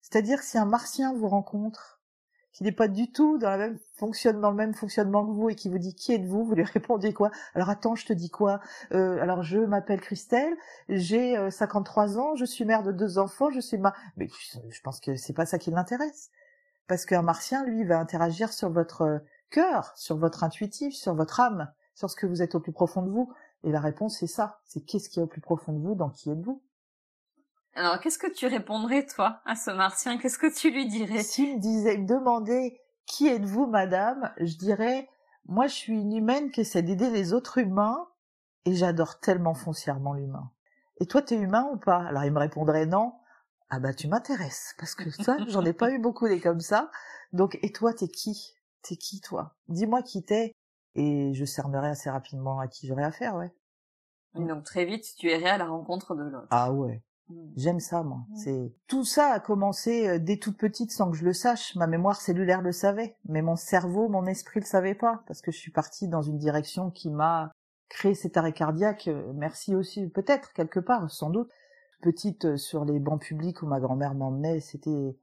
C'est-à-dire 0.00 0.42
si 0.42 0.58
un 0.58 0.64
martien 0.64 1.14
vous 1.14 1.28
rencontre 1.28 2.01
qui 2.52 2.64
n'est 2.64 2.72
pas 2.72 2.88
du 2.88 3.10
tout 3.10 3.38
dans, 3.38 3.50
la 3.50 3.56
même 3.56 3.78
fonctionne, 3.94 4.40
le 4.40 4.52
même 4.52 4.74
fonctionnement 4.74 5.26
que 5.26 5.32
vous 5.32 5.48
et 5.48 5.54
qui 5.54 5.68
vous 5.68 5.78
dit 5.78 5.94
qui 5.94 6.12
êtes-vous, 6.12 6.44
vous 6.44 6.54
lui 6.54 6.64
répondez 6.64 7.12
quoi? 7.12 7.30
Alors 7.54 7.70
attends, 7.70 7.94
je 7.94 8.06
te 8.06 8.12
dis 8.12 8.30
quoi? 8.30 8.60
Euh, 8.92 9.20
Alors 9.22 9.42
je 9.42 9.58
m'appelle 9.58 10.00
Christelle, 10.00 10.54
j'ai 10.88 11.36
53 11.50 12.16
euh, 12.16 12.20
ans, 12.20 12.34
je 12.36 12.44
suis 12.44 12.64
mère 12.64 12.82
de 12.82 12.92
deux 12.92 13.18
enfants, 13.18 13.50
je 13.50 13.60
suis 13.60 13.78
ma... 13.78 13.94
Mais 14.16 14.28
je 14.70 14.80
pense 14.82 15.00
que 15.00 15.16
c'est 15.16 15.32
pas 15.32 15.46
ça 15.46 15.58
qui 15.58 15.70
l'intéresse. 15.70 16.30
Parce 16.88 17.06
qu'un 17.06 17.22
martien, 17.22 17.64
lui, 17.64 17.84
va 17.84 17.98
interagir 17.98 18.52
sur 18.52 18.70
votre 18.70 19.02
euh, 19.02 19.18
cœur, 19.50 19.92
sur 19.96 20.16
votre 20.16 20.44
intuitif, 20.44 20.94
sur 20.94 21.14
votre 21.14 21.40
âme, 21.40 21.72
sur 21.94 22.10
ce 22.10 22.16
que 22.16 22.26
vous 22.26 22.42
êtes 22.42 22.54
au 22.54 22.60
plus 22.60 22.72
profond 22.72 23.02
de 23.02 23.10
vous. 23.10 23.32
Et 23.64 23.70
la 23.70 23.80
réponse, 23.80 24.18
c'est 24.18 24.26
ça. 24.26 24.60
C'est 24.66 24.80
qu'est-ce 24.80 25.08
qui 25.08 25.20
est 25.20 25.22
au 25.22 25.26
plus 25.26 25.40
profond 25.40 25.72
de 25.72 25.78
vous, 25.78 25.94
dans 25.94 26.10
qui 26.10 26.30
êtes-vous? 26.30 26.60
Alors, 27.74 28.00
qu'est-ce 28.00 28.18
que 28.18 28.30
tu 28.30 28.46
répondrais, 28.46 29.06
toi, 29.06 29.40
à 29.46 29.56
ce 29.56 29.70
martien? 29.70 30.18
Qu'est-ce 30.18 30.38
que 30.38 30.54
tu 30.54 30.70
lui 30.70 30.86
dirais? 30.86 31.22
S'il 31.22 31.56
me 31.56 31.60
disait, 31.60 31.96
me 31.96 32.06
demandait 32.06 32.80
qui 33.06 33.28
êtes-vous, 33.28 33.66
madame? 33.66 34.32
Je 34.38 34.56
dirais, 34.56 35.08
moi, 35.46 35.66
je 35.66 35.74
suis 35.74 35.92
une 35.92 36.12
humaine 36.12 36.50
qui 36.50 36.60
essaie 36.60 36.82
d'aider 36.82 37.10
les 37.10 37.32
autres 37.32 37.58
humains 37.58 38.08
et 38.64 38.74
j'adore 38.74 39.20
tellement 39.20 39.54
foncièrement 39.54 40.14
l'humain. 40.14 40.50
Et 41.00 41.06
toi, 41.06 41.22
t'es 41.22 41.36
humain 41.36 41.68
ou 41.72 41.78
pas? 41.78 42.04
Alors, 42.06 42.24
il 42.24 42.32
me 42.32 42.38
répondrait 42.38 42.86
non. 42.86 43.14
Ah 43.70 43.80
bah, 43.80 43.94
tu 43.94 44.06
m'intéresses 44.06 44.74
parce 44.78 44.94
que 44.94 45.10
ça, 45.10 45.38
j'en 45.48 45.64
ai 45.64 45.72
pas 45.72 45.90
eu 45.90 45.98
beaucoup 45.98 46.28
des 46.28 46.40
comme 46.40 46.60
ça. 46.60 46.90
Donc, 47.32 47.58
et 47.62 47.72
toi, 47.72 47.94
t'es 47.94 48.08
qui? 48.08 48.54
T'es 48.82 48.96
qui, 48.96 49.20
toi? 49.20 49.54
Dis-moi 49.68 50.02
qui 50.02 50.22
t'es 50.22 50.52
et 50.94 51.32
je 51.32 51.44
cernerai 51.46 51.88
assez 51.88 52.10
rapidement 52.10 52.60
à 52.60 52.68
qui 52.68 52.86
j'aurais 52.86 53.04
affaire, 53.04 53.34
ouais. 53.34 53.50
donc 54.34 54.64
très 54.64 54.84
vite, 54.84 55.06
tu 55.16 55.28
irais 55.28 55.48
à 55.48 55.56
la 55.56 55.64
rencontre 55.64 56.14
de 56.14 56.22
l'autre. 56.22 56.48
Ah 56.50 56.70
ouais. 56.70 57.02
Mmh. 57.28 57.34
J'aime 57.56 57.80
ça, 57.80 58.02
moi. 58.02 58.18
Mmh. 58.18 58.36
C'est 58.36 58.72
tout 58.86 59.04
ça 59.04 59.28
a 59.28 59.40
commencé 59.40 60.08
euh, 60.08 60.18
dès 60.18 60.38
toute 60.38 60.56
petite 60.56 60.90
sans 60.90 61.10
que 61.10 61.16
je 61.16 61.24
le 61.24 61.32
sache. 61.32 61.74
Ma 61.76 61.86
mémoire 61.86 62.20
cellulaire 62.20 62.62
le 62.62 62.72
savait, 62.72 63.16
mais 63.26 63.42
mon 63.42 63.56
cerveau, 63.56 64.08
mon 64.08 64.26
esprit 64.26 64.60
le 64.60 64.66
savait 64.66 64.94
pas 64.94 65.22
parce 65.26 65.40
que 65.40 65.52
je 65.52 65.58
suis 65.58 65.72
partie 65.72 66.08
dans 66.08 66.22
une 66.22 66.38
direction 66.38 66.90
qui 66.90 67.10
m'a 67.10 67.52
créé 67.88 68.14
cet 68.14 68.36
arrêt 68.36 68.52
cardiaque. 68.52 69.08
Euh, 69.08 69.32
merci 69.34 69.74
aussi, 69.74 70.08
peut-être 70.08 70.52
quelque 70.52 70.80
part, 70.80 71.10
sans 71.10 71.30
doute. 71.30 71.50
Petite 72.00 72.46
euh, 72.46 72.56
sur 72.56 72.84
les 72.84 72.98
bancs 72.98 73.20
publics 73.20 73.62
où 73.62 73.66
ma 73.66 73.80
grand-mère 73.80 74.14
m'emmenait, 74.14 74.60
c'était 74.60 75.16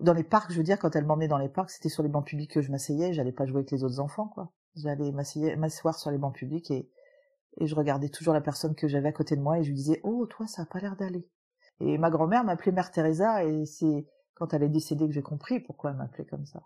dans 0.00 0.14
les 0.14 0.24
parcs. 0.24 0.50
Je 0.50 0.56
veux 0.56 0.64
dire, 0.64 0.78
quand 0.78 0.96
elle 0.96 1.06
m'emmenait 1.06 1.28
dans 1.28 1.38
les 1.38 1.48
parcs, 1.48 1.70
c'était 1.70 1.88
sur 1.88 2.02
les 2.02 2.08
bancs 2.08 2.26
publics 2.26 2.50
que 2.50 2.62
je 2.62 2.72
m'asseyais. 2.72 3.12
J'allais 3.12 3.32
pas 3.32 3.46
jouer 3.46 3.58
avec 3.58 3.70
les 3.70 3.84
autres 3.84 4.00
enfants, 4.00 4.28
quoi. 4.28 4.50
J'allais 4.76 5.12
m'asseoir 5.12 5.98
sur 5.98 6.10
les 6.10 6.18
bancs 6.18 6.34
publics 6.34 6.70
et 6.70 6.88
et 7.58 7.66
je 7.66 7.74
regardais 7.74 8.08
toujours 8.08 8.34
la 8.34 8.40
personne 8.40 8.74
que 8.74 8.88
j'avais 8.88 9.08
à 9.08 9.12
côté 9.12 9.36
de 9.36 9.40
moi 9.40 9.58
et 9.58 9.62
je 9.62 9.68
lui 9.68 9.76
disais 9.76 10.00
oh 10.04 10.26
toi 10.26 10.46
ça 10.46 10.62
a 10.62 10.66
pas 10.66 10.80
l'air 10.80 10.96
d'aller 10.96 11.28
et 11.80 11.98
ma 11.98 12.10
grand-mère 12.10 12.44
m'appelait 12.44 12.72
mère 12.72 12.90
Teresa 12.90 13.44
et 13.44 13.66
c'est 13.66 14.06
quand 14.34 14.54
elle 14.54 14.62
est 14.62 14.68
décédée 14.68 15.06
que 15.06 15.12
j'ai 15.12 15.22
compris 15.22 15.60
pourquoi 15.60 15.90
elle 15.90 15.96
m'appelait 15.96 16.26
comme 16.26 16.46
ça 16.46 16.62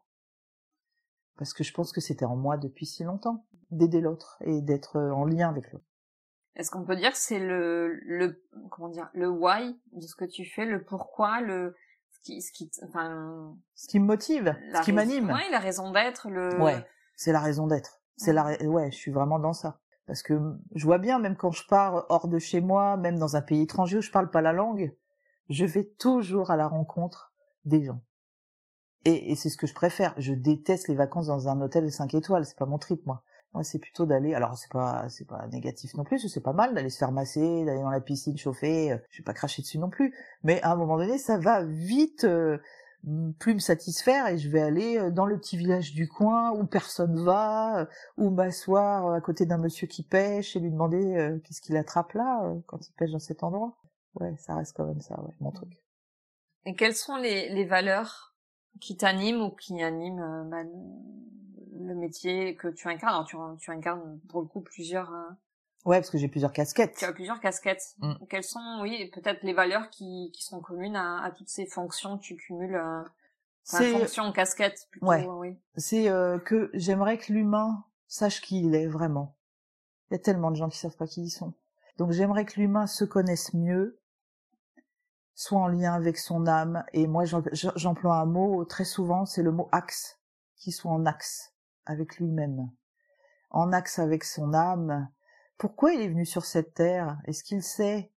parce 1.37 1.53
que 1.53 1.65
je 1.65 1.73
pense 1.73 1.93
que 1.93 2.01
c'était 2.01 2.25
en 2.25 2.37
moi 2.37 2.57
depuis 2.57 2.87
si 2.87 3.05
longtemps 3.05 3.45
d'aider 3.71 4.01
l'autre 4.01 4.39
et 4.43 4.63
d'être 4.63 5.01
en 5.01 5.25
lien 5.25 5.49
avec 5.49 5.73
l'autre 5.73 5.85
Est-ce 6.55 6.71
qu'on 6.71 6.85
peut 6.85 6.97
dire 6.97 7.11
que 7.11 7.19
c'est 7.19 7.41
le, 7.41 7.95
le, 8.05 8.43
comment 8.71 8.89
dire, 8.89 9.11
le 9.15 9.29
why 9.29 9.79
de 9.93 10.07
ce 10.07 10.15
que 10.15 10.25
tu 10.25 10.45
fais, 10.45 10.65
le 10.65 10.85
pourquoi, 10.85 11.41
le, 11.41 11.75
ce 12.11 12.21
qui, 12.21 12.43
ce 12.43 12.53
qui, 12.53 12.71
enfin, 12.85 13.57
ce 13.75 13.89
qui 13.89 13.99
me 13.99 14.05
motive, 14.05 14.57
ce 14.75 14.83
qui 14.83 14.93
m'anime. 14.93 15.31
Ouais, 15.31 15.51
la 15.51 15.59
raison 15.59 15.91
d'être, 15.91 16.31
le. 16.31 16.61
Ouais, 16.61 16.87
c'est 17.17 17.33
la 17.33 17.41
raison 17.41 17.67
d'être. 17.67 18.01
C'est 18.17 18.33
la, 18.33 18.57
ouais, 18.63 18.93
je 18.93 18.97
suis 18.97 19.11
vraiment 19.11 19.41
dans 19.41 19.53
ça. 19.53 19.81
Parce 20.07 20.23
que 20.23 20.39
je 20.75 20.85
vois 20.85 20.99
bien, 20.99 21.19
même 21.19 21.37
quand 21.37 21.51
je 21.51 21.67
pars 21.67 22.07
hors 22.09 22.29
de 22.29 22.39
chez 22.39 22.61
moi, 22.61 22.97
même 22.97 23.19
dans 23.19 23.37
un 23.37 23.43
pays 23.43 23.63
étranger 23.63 23.99
où 23.99 24.03
je 24.03 24.11
parle 24.11 24.31
pas 24.31 24.43
la 24.43 24.53
langue, 24.53 24.95
je 25.49 25.65
vais 25.65 25.85
toujours 25.85 26.51
à 26.51 26.57
la 26.57 26.69
rencontre 26.69 27.33
des 27.65 27.85
gens. 27.85 28.03
Et, 29.05 29.33
et 29.33 29.35
c'est 29.35 29.51
ce 29.51 29.57
que 29.57 29.67
je 29.67 29.75
préfère. 29.75 30.15
Je 30.19 30.33
déteste 30.33 30.89
les 30.89 30.95
vacances 30.95 31.27
dans 31.27 31.49
un 31.49 31.61
hôtel 31.61 31.85
de 31.85 31.91
5 31.91 32.15
étoiles. 32.15 32.45
C'est 32.45 32.59
pas 32.59 32.67
mon 32.67 32.79
trip, 32.79 33.05
moi. 33.07 33.23
Moi, 33.55 33.63
c'est 33.63 33.79
plutôt 33.79 34.05
d'aller. 34.05 34.35
Alors, 34.35 34.59
c'est 34.59 34.71
pas, 34.71 35.09
c'est 35.09 35.27
pas 35.27 35.47
négatif 35.47 35.95
non 35.95 36.03
plus. 36.05 36.19
C'est 36.29 36.41
pas 36.41 36.53
mal 36.53 36.75
d'aller 36.75 36.91
se 36.91 36.99
faire 36.99 37.13
masser, 37.13 37.65
d'aller 37.65 37.81
dans 37.81 37.91
la 37.91 38.01
piscine 38.01 38.37
chauffée. 38.37 38.93
Euh, 38.93 38.99
je 39.11 39.19
vais 39.19 39.25
pas 39.25 39.33
cracher 39.33 39.63
dessus 39.63 39.79
non 39.79 39.91
plus. 39.91 40.13
Mais 40.43 40.61
à 40.63 40.73
un 40.73 40.77
moment 40.77 40.97
donné, 40.97 41.19
ça 41.19 41.39
va 41.39 41.63
vite 41.63 42.25
euh, 42.25 42.59
plus 43.39 43.55
me 43.55 43.59
satisfaire 43.59 44.27
et 44.29 44.39
je 44.39 44.49
vais 44.49 44.61
aller 44.61 44.99
euh, 44.99 45.11
dans 45.11 45.27
le 45.27 45.39
petit 45.39 45.57
village 45.57 45.93
du 45.93 46.09
coin 46.09 46.53
où 46.53 46.67
personne 46.67 47.23
va, 47.25 47.89
ou 48.17 48.31
m'asseoir 48.31 49.13
à 49.13 49.21
côté 49.21 49.47
d'un 49.47 49.59
monsieur 49.59 49.87
qui 49.87 50.03
pêche 50.03 50.57
et 50.57 50.61
lui 50.61 50.71
demander 50.71 51.39
qu'est-ce 51.45 51.61
qu'il 51.61 51.77
attrape 51.77 52.13
là 52.13 52.55
quand 52.67 52.89
il 52.89 52.93
pêche 52.95 53.11
dans 53.11 53.19
cet 53.19 53.43
endroit. 53.43 53.77
Ouais, 54.15 54.35
ça 54.39 54.55
reste 54.55 54.77
quand 54.77 54.87
même 54.87 55.01
ça, 55.01 55.21
ouais, 55.21 55.35
mon 55.41 55.51
truc. 55.51 55.83
Et 56.67 56.75
quelles 56.75 56.95
sont 56.95 57.17
les, 57.17 57.49
les 57.51 57.65
valeurs 57.65 58.35
qui 58.81 58.97
t'animent 58.97 59.43
ou 59.43 59.51
qui 59.51 59.83
animent 59.83 60.49
le 61.79 61.95
métier 61.95 62.57
que 62.57 62.69
tu 62.69 62.89
incarnes? 62.89 63.15
Alors, 63.15 63.27
tu, 63.27 63.37
tu 63.59 63.71
incarnes 63.71 64.21
pour 64.29 64.41
le 64.41 64.47
coup 64.47 64.61
plusieurs. 64.61 65.13
Euh, 65.13 65.31
ouais, 65.85 65.99
parce 65.99 66.11
que 66.11 66.19
j'ai 66.19 66.29
plusieurs 66.29 66.53
casquettes. 66.53 66.97
Tu 66.97 67.05
as 67.05 67.13
plusieurs 67.13 67.41
casquettes. 67.41 67.95
Mm. 67.99 68.15
Quelles 68.29 68.45
sont, 68.45 68.79
oui, 68.83 69.11
peut-être 69.13 69.43
les 69.43 69.53
valeurs 69.53 69.91
qui, 69.91 70.31
qui 70.35 70.43
sont 70.43 70.61
communes 70.61 70.97
à, 70.97 71.23
à 71.23 71.31
toutes 71.31 71.49
ces 71.49 71.67
fonctions 71.67 72.19
que 72.19 72.23
tu 72.23 72.37
cumules 72.37 72.77
euh, 72.77 73.03
C'est 73.63 73.93
fonction, 73.93 74.33
casquette 74.33 74.89
plutôt. 74.91 75.07
Ouais. 75.07 75.27
Oui. 75.27 75.59
C'est 75.77 76.09
euh, 76.09 76.39
que 76.39 76.71
j'aimerais 76.75 77.19
que 77.19 77.33
l'humain 77.33 77.85
sache 78.07 78.41
qui 78.41 78.61
il 78.61 78.75
est 78.75 78.87
vraiment. 78.87 79.37
Il 80.11 80.15
y 80.15 80.17
a 80.17 80.21
tellement 80.21 80.51
de 80.51 80.57
gens 80.57 80.69
qui 80.69 80.79
savent 80.79 80.97
pas 80.97 81.07
qui 81.07 81.23
ils 81.23 81.31
sont. 81.31 81.55
Donc 81.97 82.11
j'aimerais 82.13 82.45
que 82.45 82.61
l'humain 82.61 82.87
se 82.87 83.05
connaisse 83.05 83.55
mieux, 83.55 84.01
soit 85.35 85.61
en 85.61 85.69
lien 85.69 85.95
avec 85.95 86.19
son 86.19 86.47
âme. 86.47 86.85
Et 86.93 87.07
moi, 87.07 87.25
j'emploie 87.25 88.17
un 88.17 88.27
mot 88.27 88.65
très 88.65 88.85
souvent, 88.85 89.27
c'est 89.27 89.43
le 89.43 89.53
mot 89.53 89.69
axe, 89.73 90.21
qui 90.57 90.73
soit 90.73 90.91
en 90.91 91.07
axe 91.07 91.55
avec 91.87 92.17
lui-même, 92.19 92.71
en 93.51 93.73
axe 93.73 93.99
avec 93.99 94.25
son 94.25 94.55
âme. 94.55 95.09
Pourquoi 95.59 95.93
il 95.93 96.01
est 96.01 96.09
venu 96.09 96.27
sur 96.27 96.45
cette 96.45 96.75
terre? 96.75 97.19
Est-ce 97.27 97.45
qu'il 97.45 97.63
sait? 97.63 98.13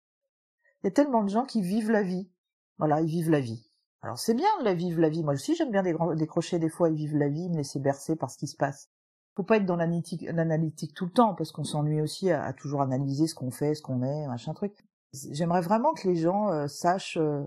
Il 0.82 0.86
y 0.86 0.88
a 0.88 0.92
tellement 0.92 1.22
de 1.22 1.28
gens 1.28 1.44
qui 1.44 1.62
vivent 1.62 1.90
la 1.90 2.02
vie. 2.02 2.30
Voilà, 2.78 3.00
ils 3.00 3.08
vivent 3.08 3.30
la 3.30 3.40
vie. 3.40 3.68
Alors 4.02 4.18
c'est 4.18 4.34
bien 4.34 4.48
de 4.60 4.64
la 4.64 4.74
vivre 4.74 5.00
la 5.00 5.08
vie. 5.08 5.24
Moi 5.24 5.34
aussi 5.34 5.54
j'aime 5.56 5.72
bien 5.72 5.82
décrocher 5.82 6.58
des 6.58 6.68
fois 6.68 6.88
et 6.88 6.94
vivre 6.94 7.16
la 7.16 7.28
vie, 7.28 7.48
me 7.48 7.56
laisser 7.56 7.80
bercer 7.80 8.16
par 8.16 8.30
ce 8.30 8.38
qui 8.38 8.46
se 8.46 8.56
passe. 8.56 8.90
Faut 9.34 9.42
pas 9.42 9.56
être 9.56 9.66
dans 9.66 9.76
l'analytique 9.76 10.94
tout 10.94 11.04
le 11.04 11.12
temps 11.12 11.34
parce 11.34 11.52
qu'on 11.52 11.64
s'ennuie 11.64 12.00
aussi 12.00 12.30
à, 12.30 12.52
toujours 12.52 12.80
analyser 12.80 13.26
ce 13.26 13.34
qu'on 13.34 13.50
fait, 13.50 13.74
ce 13.74 13.82
qu'on 13.82 14.02
est, 14.02 14.26
machin 14.26 14.52
truc. 14.54 14.74
J'aimerais 15.12 15.60
vraiment 15.60 15.94
que 15.94 16.08
les 16.08 16.16
gens 16.16 16.50
euh, 16.50 16.66
sachent, 16.66 17.16
euh, 17.16 17.44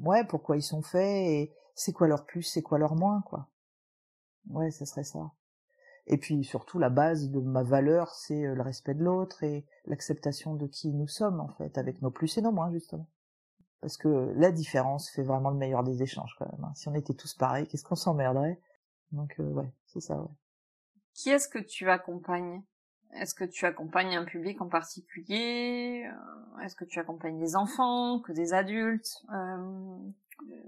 ouais, 0.00 0.24
pourquoi 0.24 0.56
ils 0.56 0.62
sont 0.62 0.82
faits 0.82 1.26
et 1.26 1.52
c'est 1.74 1.92
quoi 1.92 2.08
leur 2.08 2.26
plus, 2.26 2.42
c'est 2.42 2.62
quoi 2.62 2.78
leur 2.78 2.94
moins, 2.94 3.22
quoi. 3.22 3.48
Ouais, 4.50 4.70
ce 4.70 4.84
serait 4.84 5.04
ça. 5.04 5.30
Et 6.10 6.16
puis 6.16 6.42
surtout 6.42 6.78
la 6.78 6.88
base 6.88 7.30
de 7.30 7.38
ma 7.38 7.62
valeur, 7.62 8.14
c'est 8.14 8.46
euh, 8.46 8.54
le 8.54 8.62
respect 8.62 8.94
de 8.94 9.04
l'autre 9.04 9.44
et 9.44 9.66
l'acceptation 9.84 10.54
de 10.54 10.66
qui 10.66 10.88
nous 10.92 11.06
sommes 11.06 11.40
en 11.40 11.48
fait, 11.48 11.76
avec 11.76 12.00
nos 12.00 12.10
plus 12.10 12.38
et 12.38 12.42
nos 12.42 12.50
moins 12.50 12.72
justement. 12.72 13.08
Parce 13.80 13.96
que 13.98 14.32
la 14.34 14.50
différence 14.50 15.10
fait 15.10 15.22
vraiment 15.22 15.50
le 15.50 15.58
meilleur 15.58 15.84
des 15.84 16.02
échanges 16.02 16.34
quand 16.38 16.50
même. 16.50 16.64
Hein. 16.64 16.72
Si 16.74 16.88
on 16.88 16.94
était 16.94 17.14
tous 17.14 17.34
pareils, 17.34 17.68
qu'est-ce 17.68 17.84
qu'on 17.84 17.94
s'emmerderait? 17.94 18.58
Donc 19.12 19.38
euh, 19.38 19.52
ouais, 19.52 19.70
c'est 19.86 20.00
ça. 20.00 20.16
Ouais. 20.16 20.28
Qui 21.12 21.30
est-ce 21.30 21.48
que 21.48 21.58
tu 21.58 21.88
accompagnes? 21.90 22.62
Est-ce 23.12 23.34
que 23.34 23.44
tu 23.44 23.66
accompagnes 23.66 24.16
un 24.16 24.24
public 24.24 24.60
en 24.60 24.68
particulier? 24.68 26.06
Euh, 26.06 26.60
Est-ce 26.60 26.74
que 26.74 26.84
tu 26.84 26.98
accompagnes 26.98 27.38
des 27.38 27.54
enfants, 27.54 28.20
que 28.20 28.32
des 28.32 28.54
adultes? 28.54 29.24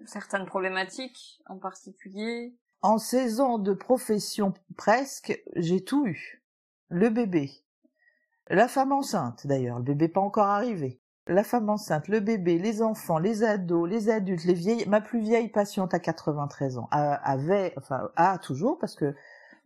Certaines 0.05 0.46
problématiques 0.46 1.40
en 1.46 1.59
particulier? 1.59 2.57
En 2.82 2.98
16 2.98 3.40
ans 3.40 3.58
de 3.58 3.72
profession 3.72 4.54
presque, 4.76 5.42
j'ai 5.56 5.84
tout 5.84 6.06
eu. 6.06 6.42
Le 6.88 7.08
bébé. 7.08 7.50
La 8.48 8.66
femme 8.66 8.92
enceinte, 8.92 9.46
d'ailleurs, 9.46 9.78
le 9.78 9.84
bébé 9.84 10.08
pas 10.08 10.20
encore 10.20 10.46
arrivé. 10.46 11.00
La 11.26 11.44
femme 11.44 11.70
enceinte, 11.70 12.08
le 12.08 12.18
bébé, 12.18 12.58
les 12.58 12.82
enfants, 12.82 13.18
les 13.18 13.44
ados, 13.44 13.88
les 13.88 14.10
adultes, 14.10 14.44
les 14.44 14.54
vieilles. 14.54 14.88
Ma 14.88 15.00
plus 15.00 15.20
vieille 15.20 15.48
patiente 15.48 15.94
à 15.94 16.00
93 16.00 16.78
ans 16.78 16.88
avait, 16.90 17.72
enfin, 17.76 18.10
a 18.16 18.38
toujours, 18.38 18.78
parce 18.78 18.96
que 18.96 19.14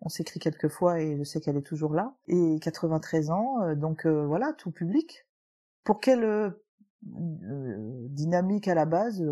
on 0.03 0.11
s'écrit 0.11 0.39
quelques 0.39 0.69
fois 0.69 1.01
et 1.01 1.17
je 1.17 1.23
sais 1.23 1.41
qu'elle 1.41 1.57
est 1.57 1.63
toujours 1.63 1.95
là. 1.95 2.15
Et 2.29 2.59
93 2.61 3.31
ans, 3.31 3.63
euh, 3.63 3.75
donc 3.75 4.05
euh, 4.05 4.27
voilà, 4.27 4.53
tout 4.53 4.71
public. 4.71 5.27
Pour 5.85 6.01
quelle 6.01 6.25
euh, 6.25 6.51
dynamique 8.11 8.69
à 8.69 8.75
la 8.75 8.85
base 8.85 9.25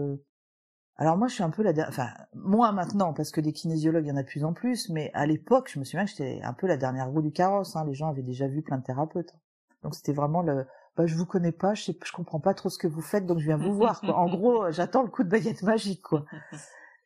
alors 0.96 1.16
moi, 1.16 1.26
je 1.28 1.34
suis 1.34 1.42
un 1.42 1.50
peu 1.50 1.62
la, 1.62 1.72
enfin 1.88 2.08
moi 2.34 2.70
maintenant 2.72 3.12
parce 3.12 3.30
que 3.30 3.40
des 3.40 3.52
kinésiologues, 3.52 4.04
il 4.04 4.08
y 4.08 4.12
en 4.12 4.16
a 4.16 4.22
de 4.22 4.28
plus 4.28 4.44
en 4.44 4.52
plus, 4.52 4.88
mais 4.90 5.10
à 5.14 5.26
l'époque, 5.26 5.70
je 5.72 5.78
me 5.78 5.84
souviens 5.84 6.04
que 6.04 6.10
j'étais 6.10 6.40
un 6.42 6.52
peu 6.52 6.66
la 6.66 6.76
dernière 6.76 7.10
roue 7.10 7.22
du 7.22 7.32
carrosse. 7.32 7.76
Hein. 7.76 7.84
Les 7.86 7.94
gens 7.94 8.08
avaient 8.08 8.22
déjà 8.22 8.46
vu 8.46 8.62
plein 8.62 8.78
de 8.78 8.84
thérapeutes, 8.84 9.34
donc 9.82 9.94
c'était 9.94 10.12
vraiment 10.12 10.42
le, 10.42 10.66
bah 10.96 11.06
je 11.06 11.16
vous 11.16 11.26
connais 11.26 11.52
pas, 11.52 11.74
je 11.74 11.84
sais, 11.84 11.98
je 12.04 12.12
comprends 12.12 12.40
pas 12.40 12.54
trop 12.54 12.68
ce 12.68 12.78
que 12.78 12.86
vous 12.86 13.00
faites, 13.00 13.26
donc 13.26 13.38
je 13.38 13.46
viens 13.46 13.56
vous 13.56 13.74
voir. 13.74 14.00
Quoi. 14.00 14.16
En 14.16 14.28
gros, 14.28 14.70
j'attends 14.70 15.02
le 15.02 15.08
coup 15.08 15.24
de 15.24 15.28
baguette 15.28 15.62
magique, 15.62 16.02
quoi. 16.02 16.24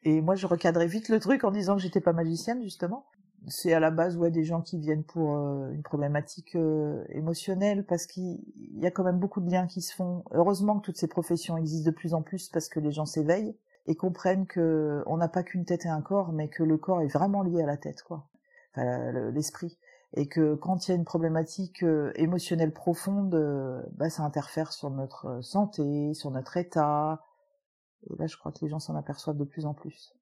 Et 0.02 0.20
moi, 0.20 0.34
je 0.34 0.46
recadrais 0.46 0.86
vite 0.86 1.08
le 1.08 1.18
truc 1.20 1.44
en 1.44 1.50
disant 1.50 1.76
que 1.76 1.82
j'étais 1.82 2.00
pas 2.00 2.12
magicienne 2.12 2.62
justement. 2.62 3.06
C'est 3.48 3.72
à 3.72 3.80
la 3.80 3.90
base 3.90 4.16
ouais 4.16 4.30
des 4.30 4.44
gens 4.44 4.60
qui 4.60 4.78
viennent 4.78 5.04
pour 5.04 5.36
euh, 5.36 5.70
une 5.70 5.82
problématique 5.82 6.56
euh, 6.56 7.04
émotionnelle 7.10 7.84
parce 7.84 8.06
qu'il 8.06 8.40
y 8.74 8.86
a 8.86 8.90
quand 8.90 9.04
même 9.04 9.18
beaucoup 9.18 9.40
de 9.40 9.50
liens 9.50 9.66
qui 9.66 9.82
se 9.82 9.94
font. 9.94 10.24
Heureusement 10.32 10.78
que 10.78 10.86
toutes 10.86 10.96
ces 10.96 11.06
professions 11.06 11.56
existent 11.56 11.90
de 11.90 11.94
plus 11.94 12.14
en 12.14 12.22
plus 12.22 12.48
parce 12.48 12.68
que 12.68 12.80
les 12.80 12.90
gens 12.90 13.06
s'éveillent 13.06 13.56
et 13.86 13.94
comprennent 13.94 14.46
que 14.46 15.02
on 15.06 15.16
n'a 15.16 15.28
pas 15.28 15.42
qu'une 15.42 15.64
tête 15.64 15.86
et 15.86 15.88
un 15.88 16.02
corps, 16.02 16.32
mais 16.32 16.48
que 16.48 16.62
le 16.62 16.76
corps 16.76 17.02
est 17.02 17.12
vraiment 17.12 17.42
lié 17.42 17.62
à 17.62 17.66
la 17.66 17.76
tête, 17.76 18.02
quoi, 18.02 18.28
enfin, 18.74 19.12
l'esprit, 19.30 19.78
et 20.14 20.28
que 20.28 20.54
quand 20.54 20.86
il 20.86 20.90
y 20.90 20.94
a 20.94 20.96
une 20.96 21.04
problématique 21.04 21.82
euh, 21.82 22.12
émotionnelle 22.16 22.72
profonde, 22.72 23.34
euh, 23.34 23.82
bah, 23.92 24.10
ça 24.10 24.22
interfère 24.22 24.72
sur 24.72 24.90
notre 24.90 25.26
euh, 25.26 25.42
santé, 25.42 26.14
sur 26.14 26.30
notre 26.30 26.56
état. 26.56 27.22
Et 28.08 28.16
là, 28.16 28.26
je 28.26 28.36
crois 28.36 28.52
que 28.52 28.58
les 28.62 28.68
gens 28.68 28.78
s'en 28.78 28.96
aperçoivent 28.96 29.36
de 29.36 29.44
plus 29.44 29.66
en 29.66 29.74
plus. 29.74 30.14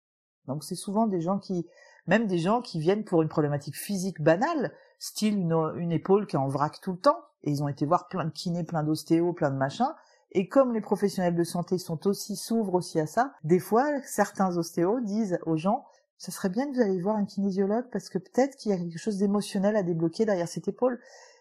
Donc 0.47 0.65
c'est 0.65 0.75
souvent 0.75 1.07
des 1.07 1.21
gens 1.21 1.39
qui, 1.39 1.67
même 2.07 2.27
des 2.27 2.39
gens 2.39 2.61
qui 2.61 2.79
viennent 2.79 3.05
pour 3.05 3.23
une 3.23 3.29
problématique 3.29 3.77
physique 3.77 4.21
banale, 4.21 4.73
style 4.99 5.39
une, 5.39 5.53
une 5.77 5.93
épaule 5.93 6.27
qui 6.27 6.37
est 6.37 6.39
en 6.39 6.49
vrac 6.49 6.81
tout 6.83 6.93
le 6.93 6.99
temps, 6.99 7.19
et 7.43 7.51
ils 7.51 7.63
ont 7.63 7.69
été 7.69 7.87
voir 7.87 8.09
plein 8.09 8.25
de 8.25 8.31
kinés, 8.31 8.65
plein 8.65 8.83
d'ostéos, 8.83 9.35
plein 9.35 9.51
de 9.51 9.57
machins, 9.57 9.95
et 10.35 10.49
comme 10.49 10.75
les 10.75 10.81
professionnels 10.81 11.37
de 11.37 11.45
santé 11.45 11.79
sont 11.79 12.07
aussi 12.07 12.37
s'ouvrent 12.37 12.75
aussi 12.75 13.01
à 13.01 13.07
ça, 13.07 13.33
des 13.45 13.61
fois 13.61 13.87
certains 14.05 14.57
ostéos 14.57 15.01
disent 15.01 15.39
aux 15.47 15.57
gens 15.57 15.85
ça 16.19 16.33
serait 16.33 16.49
bien 16.49 16.67
que 16.67 16.77
vous 16.77 16.81
alliez 16.81 17.01
voir 17.01 17.17
un 17.17 17.25
kinésiologue 17.25 17.87
parce 17.91 18.09
que 18.09 18.19
peut-être 18.19 18.57
qu'il 18.57 18.71
y 18.71 18.75
a 18.75 18.79
quelque 18.79 18.99
chose 18.99 19.19
d'émotionnel 19.19 19.77
à 19.77 19.83
débloquer 19.83 20.25
derrière 20.25 20.49
cette 20.49 20.69
épaule. 20.69 21.01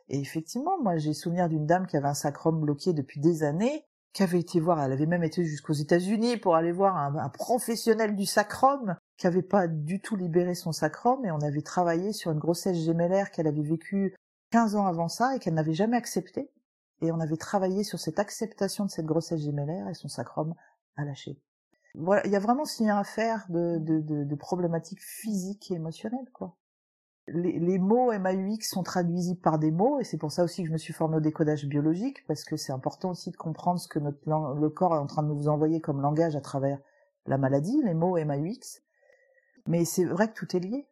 Et 0.10 0.20
effectivement, 0.20 0.82
moi 0.82 0.98
j'ai 0.98 1.14
souvenir 1.14 1.48
d'une 1.48 1.66
dame 1.66 1.88
qui 1.88 1.96
avait 1.96 2.08
un 2.08 2.14
sacrum 2.14 2.60
bloqué 2.60 2.92
depuis 2.94 3.20
des 3.20 3.44
années, 3.44 3.86
qui 4.14 4.24
avait 4.24 4.40
été 4.40 4.60
voir, 4.60 4.82
elle 4.82 4.92
avait 4.92 5.06
même 5.06 5.24
été 5.24 5.44
jusqu'aux 5.44 5.74
États-Unis 5.74 6.38
pour 6.38 6.56
aller 6.56 6.72
voir 6.72 6.98
un, 6.98 7.30
professionnel 7.30 8.16
du 8.16 8.26
sacrum 8.26 8.96
qui 9.18 9.26
avait 9.26 9.42
pas 9.42 9.68
du 9.68 10.02
tout 10.02 10.16
libéré 10.16 10.54
son 10.54 10.72
sacrum 10.72 11.26
et 11.26 11.32
on 11.32 11.42
avait 11.42 11.62
travaillé 11.62 12.14
sur 12.14 12.32
une 12.32 12.40
grossesse 12.40 12.78
gémellaire 12.78 13.32
qu'elle 13.32 13.48
avait 13.48 13.64
vécue 13.64 14.16
15 14.52 14.76
ans 14.76 14.86
avant 14.86 15.08
ça 15.08 15.36
et 15.36 15.40
qu'elle 15.40 15.56
n'avait 15.56 15.74
jamais 15.74 15.98
acceptée 15.98 16.52
et 17.04 17.12
on 17.12 17.20
avait 17.20 17.38
travaillé 17.38 17.84
sur 17.84 18.00
cette 18.00 18.18
acceptation 18.18 18.86
de 18.86 18.90
cette 18.90 19.06
grossesse 19.06 19.42
gémellaire 19.42 19.90
et 19.90 19.94
son 19.94 20.08
sacrum 20.08 20.56
a 20.96 21.04
lâché. 21.04 21.38
Voilà, 21.96 22.26
il 22.26 22.32
y 22.32 22.36
a 22.36 22.40
vraiment 22.40 22.66
ce 22.66 22.82
lien 22.82 22.98
à 22.98 23.04
faire 23.04 23.46
de, 23.50 24.36
problématiques 24.36 25.02
physiques 25.02 25.70
et 25.70 25.76
émotionnelles, 25.76 26.32
quoi. 26.32 26.56
Les, 27.28 27.58
les, 27.58 27.78
mots 27.78 28.12
MAUX 28.12 28.68
sont 28.68 28.84
traduisibles 28.84 29.40
par 29.40 29.58
des 29.58 29.72
mots, 29.72 30.00
et 30.00 30.04
c'est 30.04 30.18
pour 30.18 30.32
ça 30.32 30.44
aussi 30.44 30.64
que 30.64 30.68
je 30.68 30.74
me 30.74 30.78
suis 30.78 30.92
formée 30.92 31.18
au 31.18 31.22
décodage 31.22 31.66
biologique, 31.66 32.26
parce 32.28 32.44
que 32.44 32.58
c'est 32.58 32.74
important 32.74 33.12
aussi 33.12 33.32
de 33.32 33.38
comprendre 33.38 33.80
ce 33.80 33.88
que 33.88 34.00
notre, 34.00 34.20
le 34.56 34.70
corps 34.70 34.96
est 34.96 35.00
en 35.00 35.06
train 35.06 35.24
de 35.24 35.30
nous 35.30 35.48
envoyer 35.48 35.80
comme 35.80 36.02
langage 36.02 36.36
à 36.36 36.42
travers 36.42 36.80
la 37.26 37.38
maladie, 37.38 37.82
les 37.84 37.94
mots 37.94 38.18
MAUX. 38.18 38.82
Mais 39.68 39.86
c'est 39.86 40.04
vrai 40.04 40.28
que 40.28 40.34
tout 40.34 40.54
est 40.56 40.60
lié 40.60 40.86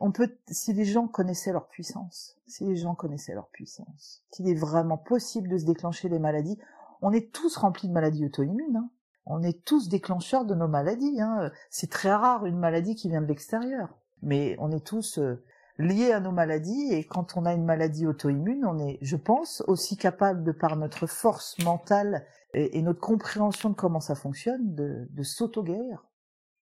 on 0.00 0.12
peut, 0.12 0.36
si 0.48 0.72
les 0.72 0.84
gens 0.84 1.08
connaissaient 1.08 1.52
leur 1.52 1.68
puissance, 1.68 2.36
si 2.46 2.64
les 2.64 2.76
gens 2.76 2.94
connaissaient 2.94 3.34
leur 3.34 3.48
puissance, 3.48 4.22
qu'il 4.30 4.48
est 4.48 4.54
vraiment 4.54 4.98
possible 4.98 5.48
de 5.48 5.58
se 5.58 5.64
déclencher 5.64 6.08
des 6.08 6.18
maladies, 6.18 6.58
on 7.00 7.12
est 7.12 7.32
tous 7.32 7.56
remplis 7.56 7.88
de 7.88 7.92
maladies 7.92 8.24
auto-immunes, 8.24 8.76
hein. 8.76 8.90
on 9.26 9.42
est 9.42 9.64
tous 9.64 9.88
déclencheurs 9.88 10.44
de 10.44 10.54
nos 10.54 10.68
maladies, 10.68 11.20
hein. 11.20 11.50
c'est 11.70 11.90
très 11.90 12.12
rare 12.12 12.46
une 12.46 12.58
maladie 12.58 12.94
qui 12.94 13.08
vient 13.08 13.22
de 13.22 13.26
l'extérieur, 13.26 13.98
mais 14.22 14.56
on 14.58 14.70
est 14.72 14.84
tous, 14.84 15.18
euh, 15.18 15.44
liées 15.78 16.12
à 16.12 16.20
nos 16.20 16.32
maladies. 16.32 16.92
Et 16.92 17.04
quand 17.04 17.36
on 17.36 17.46
a 17.46 17.54
une 17.54 17.64
maladie 17.64 18.06
auto-immune, 18.06 18.64
on 18.66 18.78
est, 18.78 18.98
je 19.00 19.16
pense, 19.16 19.62
aussi 19.66 19.96
capable, 19.96 20.44
de 20.44 20.52
par 20.52 20.76
notre 20.76 21.06
force 21.06 21.58
mentale 21.64 22.26
et, 22.54 22.82
notre 22.82 23.00
compréhension 23.00 23.70
de 23.70 23.74
comment 23.74 24.00
ça 24.00 24.14
fonctionne, 24.14 24.74
de, 24.74 25.06
de 25.10 25.22
s'auto-guérir. 25.22 26.04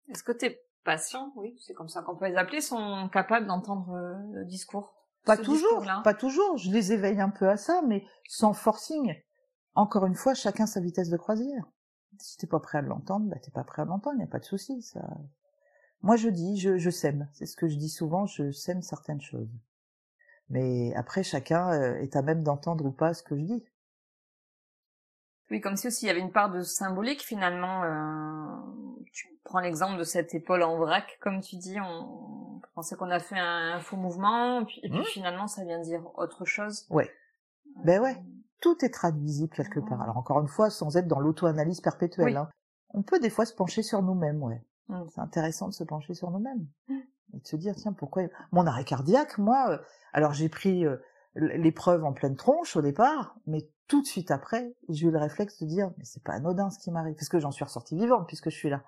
Est-ce 0.10 0.24
que 0.24 0.32
patients, 0.90 1.32
oui, 1.36 1.56
c'est 1.60 1.76
comme 1.76 1.88
ça 1.88 2.02
qu'on 2.02 2.16
peut 2.16 2.28
les 2.28 2.36
appeler, 2.36 2.62
sont 2.62 3.10
capables 3.14 3.46
d'entendre 3.46 3.94
euh, 3.94 4.16
le 4.34 4.46
discours 4.46 4.96
Pas 5.24 5.38
toujours, 5.38 5.86
pas 6.04 6.16
toujours. 6.16 6.58
Je 6.58 6.72
les 6.72 6.94
éveille 6.94 7.22
un 7.22 7.30
peu 7.30 7.48
à 7.48 7.58
ça, 7.58 7.84
mais 7.88 8.04
sans 8.28 8.54
forcing. 8.54 9.16
Encore 9.76 10.08
une 10.08 10.16
fois, 10.16 10.34
chacun 10.34 10.66
sa 10.66 10.80
vitesse 10.80 11.10
de 11.10 11.18
croisière. 11.18 11.64
Si 12.18 12.38
t'es 12.38 12.48
pas 12.48 12.60
prêt 12.60 12.80
à 12.80 12.82
l'entendre, 12.82 13.28
bah 13.30 13.38
t'es 13.40 13.52
pas 13.52 13.64
prêt 13.64 13.84
à 13.84 13.86
l'entendre, 13.86 14.16
il 14.16 14.24
n'y 14.24 14.24
a 14.24 14.32
pas 14.32 14.40
de 14.40 14.46
souci. 14.46 14.82
Ça, 14.82 15.08
moi, 16.02 16.16
je 16.16 16.30
dis, 16.30 16.58
je, 16.58 16.78
je 16.78 16.90
sème. 16.90 17.30
C'est 17.34 17.46
ce 17.46 17.56
que 17.56 17.68
je 17.68 17.76
dis 17.76 17.90
souvent, 17.90 18.26
je 18.26 18.52
sème 18.52 18.82
certaines 18.82 19.22
choses. 19.22 19.54
Mais 20.50 20.92
après, 20.96 21.22
chacun 21.22 21.72
euh, 21.72 22.02
est 22.02 22.16
à 22.16 22.24
même 22.24 22.42
d'entendre 22.42 22.84
ou 22.86 22.92
pas 22.92 23.14
ce 23.14 23.22
que 23.22 23.38
je 23.38 23.44
dis. 23.44 23.64
Oui, 25.52 25.62
comme 25.62 25.76
si 25.76 25.88
aussi 25.88 26.06
il 26.06 26.08
y 26.08 26.12
avait 26.12 26.20
une 26.20 26.32
part 26.32 26.52
de 26.52 26.62
symbolique 26.62 27.22
finalement. 27.22 27.84
Euh, 27.84 29.06
tu 29.12 29.28
prends 29.44 29.60
l'exemple 29.60 29.98
de 29.98 30.04
cette 30.04 30.34
épaule 30.36 30.64
en 30.64 30.78
vrac, 30.78 31.18
comme 31.22 31.42
tu 31.42 31.56
dis, 31.56 31.80
on 31.80 32.62
pensait 32.76 32.96
qu'on 32.96 33.10
a 33.10 33.20
fait 33.20 33.40
un, 33.40 33.80
faux 33.80 33.98
mouvement, 33.98 34.62
et 34.62 34.90
puis, 34.90 35.00
mmh. 35.00 35.04
finalement 35.06 35.48
ça 35.48 35.64
vient 35.64 35.82
dire 35.82 36.04
autre 36.16 36.46
chose. 36.46 36.86
Ouais. 36.90 37.10
ben 37.84 38.02
ouais, 38.02 38.16
tout 38.62 38.78
est 38.86 38.94
traduisible 38.94 39.54
quelque 39.56 39.80
part. 39.80 40.02
Alors 40.02 40.18
encore 40.18 40.40
une 40.40 40.48
fois, 40.48 40.70
sans 40.70 40.98
être 40.98 41.08
dans 41.08 41.20
l'auto-analyse 41.20 41.82
perpétuelle. 41.82 42.38
Hein. 42.38 42.50
On 42.92 43.02
peut 43.02 43.20
des 43.20 43.30
fois 43.30 43.46
se 43.46 43.54
pencher 43.54 43.84
sur 43.84 44.02
nous-mêmes, 44.02 44.42
ouais. 44.44 44.62
Mmh. 44.90 45.04
C'est 45.14 45.22
intéressant 45.22 45.68
de 45.68 45.74
se 45.74 45.84
pencher 45.84 46.14
sur 46.14 46.32
nous-mêmes 46.32 46.68
mmh. 46.88 46.98
et 47.36 47.40
de 47.40 47.48
se 47.48 47.56
dire 47.56 47.76
tiens 47.76 47.94
pourquoi 47.94 48.24
mon 48.52 48.66
arrêt 48.66 48.84
cardiaque 48.84 49.38
moi 49.38 49.70
euh, 49.70 49.78
alors 50.14 50.34
j'ai 50.34 50.50
pris 50.50 50.84
euh, 50.84 50.98
l'épreuve 51.36 52.04
en 52.04 52.12
pleine 52.12 52.36
tronche 52.36 52.76
au 52.76 52.82
départ 52.82 53.36
mais 53.46 53.70
tout 53.90 54.02
de 54.02 54.08
suite 54.08 54.32
après 54.32 54.74
j'ai 54.88 55.08
eu 55.08 55.12
le 55.12 55.18
réflexe 55.18 55.62
de 55.62 55.68
dire 55.68 55.92
mais 55.98 56.06
c'est 56.06 56.24
pas 56.24 56.34
anodin 56.34 56.70
ce 56.70 56.80
qui 56.80 56.92
m'arrive 56.92 57.16
parce 57.16 57.28
que 57.28 57.40
j'en 57.40 57.52
suis 57.52 57.66
ressortie 57.66 57.98
vivante 57.98 58.26
puisque 58.28 58.50
je 58.50 58.56
suis 58.56 58.70
là. 58.70 58.84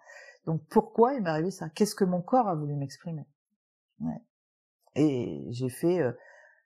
Donc 0.46 0.62
pourquoi 0.70 1.14
il 1.14 1.22
m'est 1.22 1.30
arrivé 1.30 1.52
ça? 1.52 1.68
Qu'est-ce 1.70 1.96
que 1.96 2.06
mon 2.06 2.22
corps 2.22 2.48
a 2.48 2.56
voulu 2.56 2.76
m'exprimer? 2.76 3.26
Ouais. 4.00 4.22
et 4.96 5.46
j'ai 5.52 5.70
fait 5.70 6.00
euh, 6.00 6.12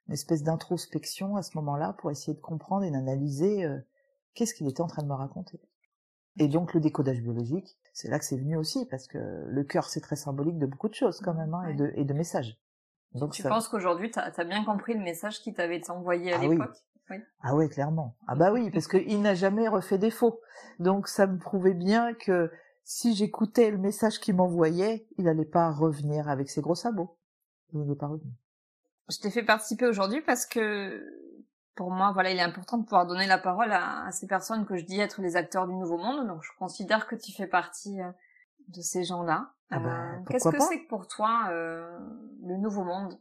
une 0.07 0.13
espèce 0.13 0.43
d'introspection 0.43 1.35
à 1.35 1.41
ce 1.41 1.57
moment-là 1.57 1.93
pour 1.97 2.11
essayer 2.11 2.33
de 2.33 2.39
comprendre 2.39 2.85
et 2.85 2.91
d'analyser 2.91 3.67
qu'est-ce 4.35 4.53
qu'il 4.53 4.67
était 4.67 4.81
en 4.81 4.87
train 4.87 5.01
de 5.01 5.07
me 5.07 5.13
raconter. 5.13 5.59
Et 6.37 6.47
donc 6.47 6.73
le 6.73 6.81
décodage 6.81 7.21
biologique, 7.21 7.77
c'est 7.93 8.09
là 8.09 8.19
que 8.19 8.25
c'est 8.25 8.37
venu 8.37 8.57
aussi, 8.57 8.85
parce 8.85 9.07
que 9.07 9.17
le 9.17 9.63
cœur, 9.63 9.85
c'est 9.85 10.01
très 10.01 10.17
symbolique 10.17 10.59
de 10.59 10.65
beaucoup 10.65 10.89
de 10.89 10.93
choses 10.93 11.21
quand 11.21 11.33
même, 11.33 11.53
hein, 11.53 11.67
et, 11.69 11.73
de, 11.73 11.91
et 11.95 12.03
de 12.03 12.13
messages. 12.13 12.59
Donc 13.13 13.31
tu 13.31 13.43
penses 13.43 13.69
qu'aujourd'hui, 13.69 14.11
tu 14.11 14.19
as, 14.19 14.43
bien 14.43 14.65
compris 14.65 14.93
le 14.93 14.99
message 14.99 15.41
qui 15.41 15.53
t'avait 15.53 15.77
été 15.77 15.89
envoyé 15.91 16.33
à 16.33 16.37
ah 16.37 16.45
l'époque? 16.45 16.75
Oui. 17.09 17.17
Ah 17.41 17.55
oui, 17.55 17.69
clairement. 17.69 18.15
Ah 18.27 18.35
bah 18.35 18.51
oui, 18.51 18.71
parce 18.71 18.87
qu'il 18.87 19.21
n'a 19.21 19.35
jamais 19.35 19.67
refait 19.67 19.97
défaut. 19.97 20.41
Donc 20.79 21.07
ça 21.07 21.27
me 21.27 21.37
prouvait 21.37 21.73
bien 21.73 22.13
que 22.13 22.51
si 22.83 23.15
j'écoutais 23.15 23.71
le 23.71 23.77
message 23.77 24.19
qu'il 24.19 24.35
m'envoyait, 24.35 25.07
il 25.17 25.25
n'allait 25.25 25.45
pas 25.45 25.71
revenir 25.71 26.29
avec 26.29 26.49
ses 26.49 26.61
gros 26.61 26.75
sabots. 26.75 27.17
Il 27.73 27.79
n'allait 27.79 27.95
pas 27.95 28.07
revenir. 28.07 28.33
Je 29.09 29.19
t'ai 29.19 29.29
fait 29.29 29.43
participer 29.43 29.85
aujourd'hui 29.85 30.21
parce 30.21 30.45
que 30.45 31.03
pour 31.75 31.91
moi, 31.91 32.11
voilà, 32.13 32.31
il 32.31 32.37
est 32.37 32.43
important 32.43 32.77
de 32.77 32.83
pouvoir 32.83 33.05
donner 33.05 33.27
la 33.27 33.37
parole 33.37 33.71
à, 33.71 34.09
ces 34.11 34.27
personnes 34.27 34.65
que 34.65 34.77
je 34.77 34.85
dis 34.85 34.99
être 34.99 35.21
les 35.21 35.35
acteurs 35.35 35.67
du 35.67 35.73
nouveau 35.73 35.97
monde. 35.97 36.27
Donc, 36.27 36.41
je 36.41 36.51
considère 36.57 37.05
que 37.05 37.15
tu 37.15 37.33
fais 37.33 37.47
partie 37.47 38.01
euh, 38.01 38.11
de 38.69 38.81
ces 38.81 39.03
gens-là. 39.03 39.51
Ah 39.71 39.79
bah, 39.79 39.89
euh, 39.89 40.23
Qu'est-ce 40.29 40.49
que 40.49 40.59
c'est 40.59 40.83
que 40.83 40.87
pour 40.87 41.07
toi 41.07 41.47
euh, 41.49 41.99
le 42.43 42.57
nouveau 42.57 42.83
monde? 42.83 43.19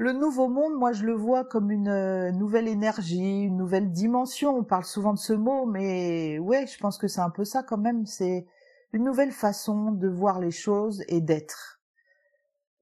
Le 0.00 0.14
nouveau 0.14 0.48
monde, 0.48 0.78
moi, 0.78 0.92
je 0.92 1.04
le 1.04 1.12
vois 1.12 1.44
comme 1.44 1.70
une 1.70 2.30
nouvelle 2.30 2.68
énergie, 2.68 3.42
une 3.42 3.58
nouvelle 3.58 3.92
dimension. 3.92 4.56
On 4.56 4.64
parle 4.64 4.86
souvent 4.86 5.12
de 5.12 5.18
ce 5.18 5.34
mot, 5.34 5.66
mais 5.66 6.38
ouais, 6.38 6.66
je 6.66 6.78
pense 6.78 6.96
que 6.96 7.06
c'est 7.06 7.20
un 7.20 7.28
peu 7.28 7.44
ça 7.44 7.62
quand 7.62 7.76
même. 7.76 8.06
C'est 8.06 8.46
une 8.94 9.04
nouvelle 9.04 9.30
façon 9.30 9.92
de 9.92 10.08
voir 10.08 10.40
les 10.40 10.52
choses 10.52 11.04
et 11.08 11.20
d'être 11.20 11.82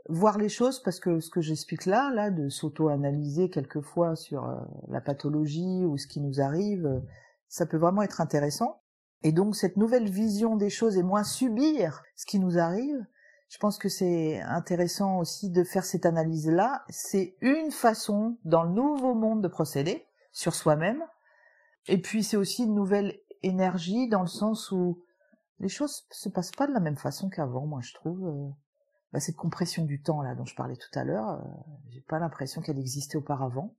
voir 0.08 0.38
les 0.38 0.48
choses 0.48 0.80
parce 0.80 1.00
que 1.00 1.18
ce 1.18 1.28
que 1.28 1.40
j'explique 1.40 1.86
là, 1.86 2.12
là, 2.14 2.30
de 2.30 2.48
s'auto-analyser 2.48 3.50
quelquefois 3.50 4.14
sur 4.14 4.48
euh, 4.48 4.54
la 4.86 5.00
pathologie 5.00 5.84
ou 5.84 5.98
ce 5.98 6.06
qui 6.06 6.20
nous 6.20 6.40
arrive, 6.40 6.86
euh, 6.86 7.00
ça 7.48 7.66
peut 7.66 7.78
vraiment 7.78 8.02
être 8.02 8.20
intéressant. 8.20 8.80
Et 9.24 9.32
donc 9.32 9.56
cette 9.56 9.76
nouvelle 9.76 10.08
vision 10.08 10.54
des 10.54 10.70
choses 10.70 10.96
et 10.96 11.02
moins 11.02 11.24
subir 11.24 12.04
ce 12.14 12.26
qui 12.26 12.38
nous 12.38 12.58
arrive, 12.58 13.04
je 13.48 13.58
pense 13.58 13.78
que 13.78 13.88
c'est 13.88 14.40
intéressant 14.40 15.18
aussi 15.18 15.50
de 15.50 15.64
faire 15.64 15.84
cette 15.84 16.06
analyse-là. 16.06 16.84
C'est 16.88 17.36
une 17.40 17.70
façon 17.70 18.38
dans 18.44 18.62
le 18.62 18.70
nouveau 18.70 19.14
monde 19.14 19.42
de 19.42 19.48
procéder 19.48 20.06
sur 20.32 20.54
soi-même. 20.54 21.02
Et 21.86 22.00
puis 22.00 22.22
c'est 22.22 22.36
aussi 22.36 22.64
une 22.64 22.74
nouvelle 22.74 23.18
énergie 23.42 24.08
dans 24.08 24.20
le 24.20 24.28
sens 24.28 24.70
où 24.70 25.02
les 25.60 25.68
choses 25.68 26.06
se 26.10 26.28
passent 26.28 26.52
pas 26.52 26.66
de 26.66 26.72
la 26.72 26.80
même 26.80 26.98
façon 26.98 27.28
qu'avant, 27.30 27.66
moi 27.66 27.80
je 27.82 27.94
trouve. 27.94 28.26
Euh 28.26 28.50
bah, 29.12 29.20
cette 29.20 29.36
compression 29.36 29.84
du 29.84 30.02
temps 30.02 30.22
là 30.22 30.34
dont 30.34 30.44
je 30.44 30.54
parlais 30.54 30.76
tout 30.76 30.96
à 30.98 31.04
l'heure, 31.04 31.30
euh, 31.30 31.38
j'ai 31.88 32.00
pas 32.00 32.18
l'impression 32.18 32.60
qu'elle 32.60 32.78
existait 32.78 33.16
auparavant. 33.16 33.74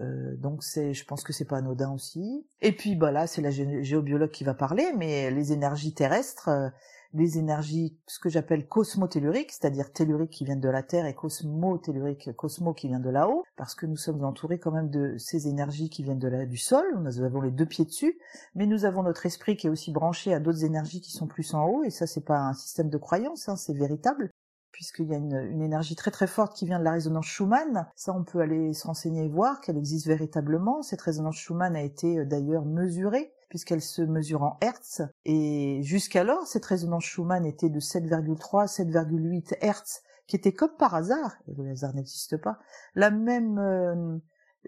Euh, 0.00 0.36
donc 0.36 0.62
c'est, 0.62 0.94
je 0.94 1.04
pense 1.04 1.22
que 1.22 1.32
c'est 1.32 1.44
pas 1.44 1.58
anodin 1.58 1.92
aussi. 1.92 2.46
Et 2.60 2.72
puis 2.72 2.96
bah 2.96 3.10
là 3.10 3.26
c'est 3.26 3.42
la 3.42 3.50
géobiologue 3.50 4.30
qui 4.30 4.44
va 4.44 4.54
parler, 4.54 4.92
mais 4.96 5.30
les 5.30 5.52
énergies 5.52 5.94
terrestres, 5.94 6.48
euh, 6.48 6.68
les 7.14 7.38
énergies 7.38 7.98
ce 8.06 8.18
que 8.18 8.30
j'appelle 8.30 8.66
cosmotelluriques, 8.66 9.52
c'est-à-dire 9.52 9.92
telluriques 9.92 10.30
qui 10.30 10.44
viennent 10.44 10.60
de 10.60 10.68
la 10.68 10.82
Terre 10.82 11.06
et 11.06 11.14
cosmotelluriques, 11.14 12.34
cosmo 12.36 12.72
qui 12.72 12.88
vient 12.88 13.00
de 13.00 13.10
là-haut, 13.10 13.44
parce 13.56 13.74
que 13.74 13.86
nous 13.86 13.96
sommes 13.96 14.24
entourés 14.24 14.58
quand 14.58 14.72
même 14.72 14.88
de 14.88 15.16
ces 15.18 15.48
énergies 15.48 15.90
qui 15.90 16.02
viennent 16.02 16.18
de 16.18 16.28
la, 16.28 16.46
du 16.46 16.56
sol. 16.56 16.84
Nous 17.00 17.20
avons 17.22 17.42
les 17.42 17.50
deux 17.50 17.66
pieds 17.66 17.84
dessus, 17.84 18.18
mais 18.54 18.66
nous 18.66 18.84
avons 18.84 19.02
notre 19.02 19.26
esprit 19.26 19.56
qui 19.56 19.66
est 19.66 19.70
aussi 19.70 19.92
branché 19.92 20.32
à 20.32 20.40
d'autres 20.40 20.64
énergies 20.64 21.00
qui 21.00 21.12
sont 21.12 21.26
plus 21.26 21.52
en 21.54 21.66
haut. 21.66 21.84
Et 21.84 21.90
ça 21.90 22.06
c'est 22.06 22.24
pas 22.24 22.38
un 22.38 22.54
système 22.54 22.88
de 22.88 22.98
croyance, 22.98 23.48
hein, 23.48 23.56
c'est 23.56 23.74
véritable 23.74 24.30
puisqu'il 24.72 25.06
y 25.06 25.14
a 25.14 25.18
une, 25.18 25.62
énergie 25.62 25.94
très 25.94 26.10
très 26.10 26.26
forte 26.26 26.56
qui 26.56 26.66
vient 26.66 26.78
de 26.78 26.84
la 26.84 26.92
résonance 26.92 27.26
Schumann. 27.26 27.86
Ça, 27.94 28.12
on 28.12 28.24
peut 28.24 28.40
aller 28.40 28.72
se 28.72 28.86
renseigner 28.86 29.26
et 29.26 29.28
voir 29.28 29.60
qu'elle 29.60 29.76
existe 29.76 30.06
véritablement. 30.06 30.82
Cette 30.82 31.02
résonance 31.02 31.36
Schumann 31.36 31.76
a 31.76 31.82
été 31.82 32.18
euh, 32.18 32.24
d'ailleurs 32.24 32.64
mesurée 32.64 33.32
puisqu'elle 33.48 33.82
se 33.82 34.00
mesure 34.00 34.42
en 34.42 34.56
Hertz. 34.62 35.02
Et 35.26 35.80
jusqu'alors, 35.82 36.46
cette 36.46 36.64
résonance 36.64 37.04
Schumann 37.04 37.44
était 37.44 37.68
de 37.68 37.80
7,3, 37.80 38.66
7,8 38.66 39.56
Hertz, 39.60 40.02
qui 40.26 40.36
était 40.36 40.54
comme 40.54 40.74
par 40.78 40.94
hasard, 40.94 41.36
et 41.46 41.54
le 41.54 41.70
hasard 41.70 41.94
n'existe 41.94 42.38
pas, 42.38 42.58
la 42.94 43.10
même 43.10 43.58
euh, 43.58 44.16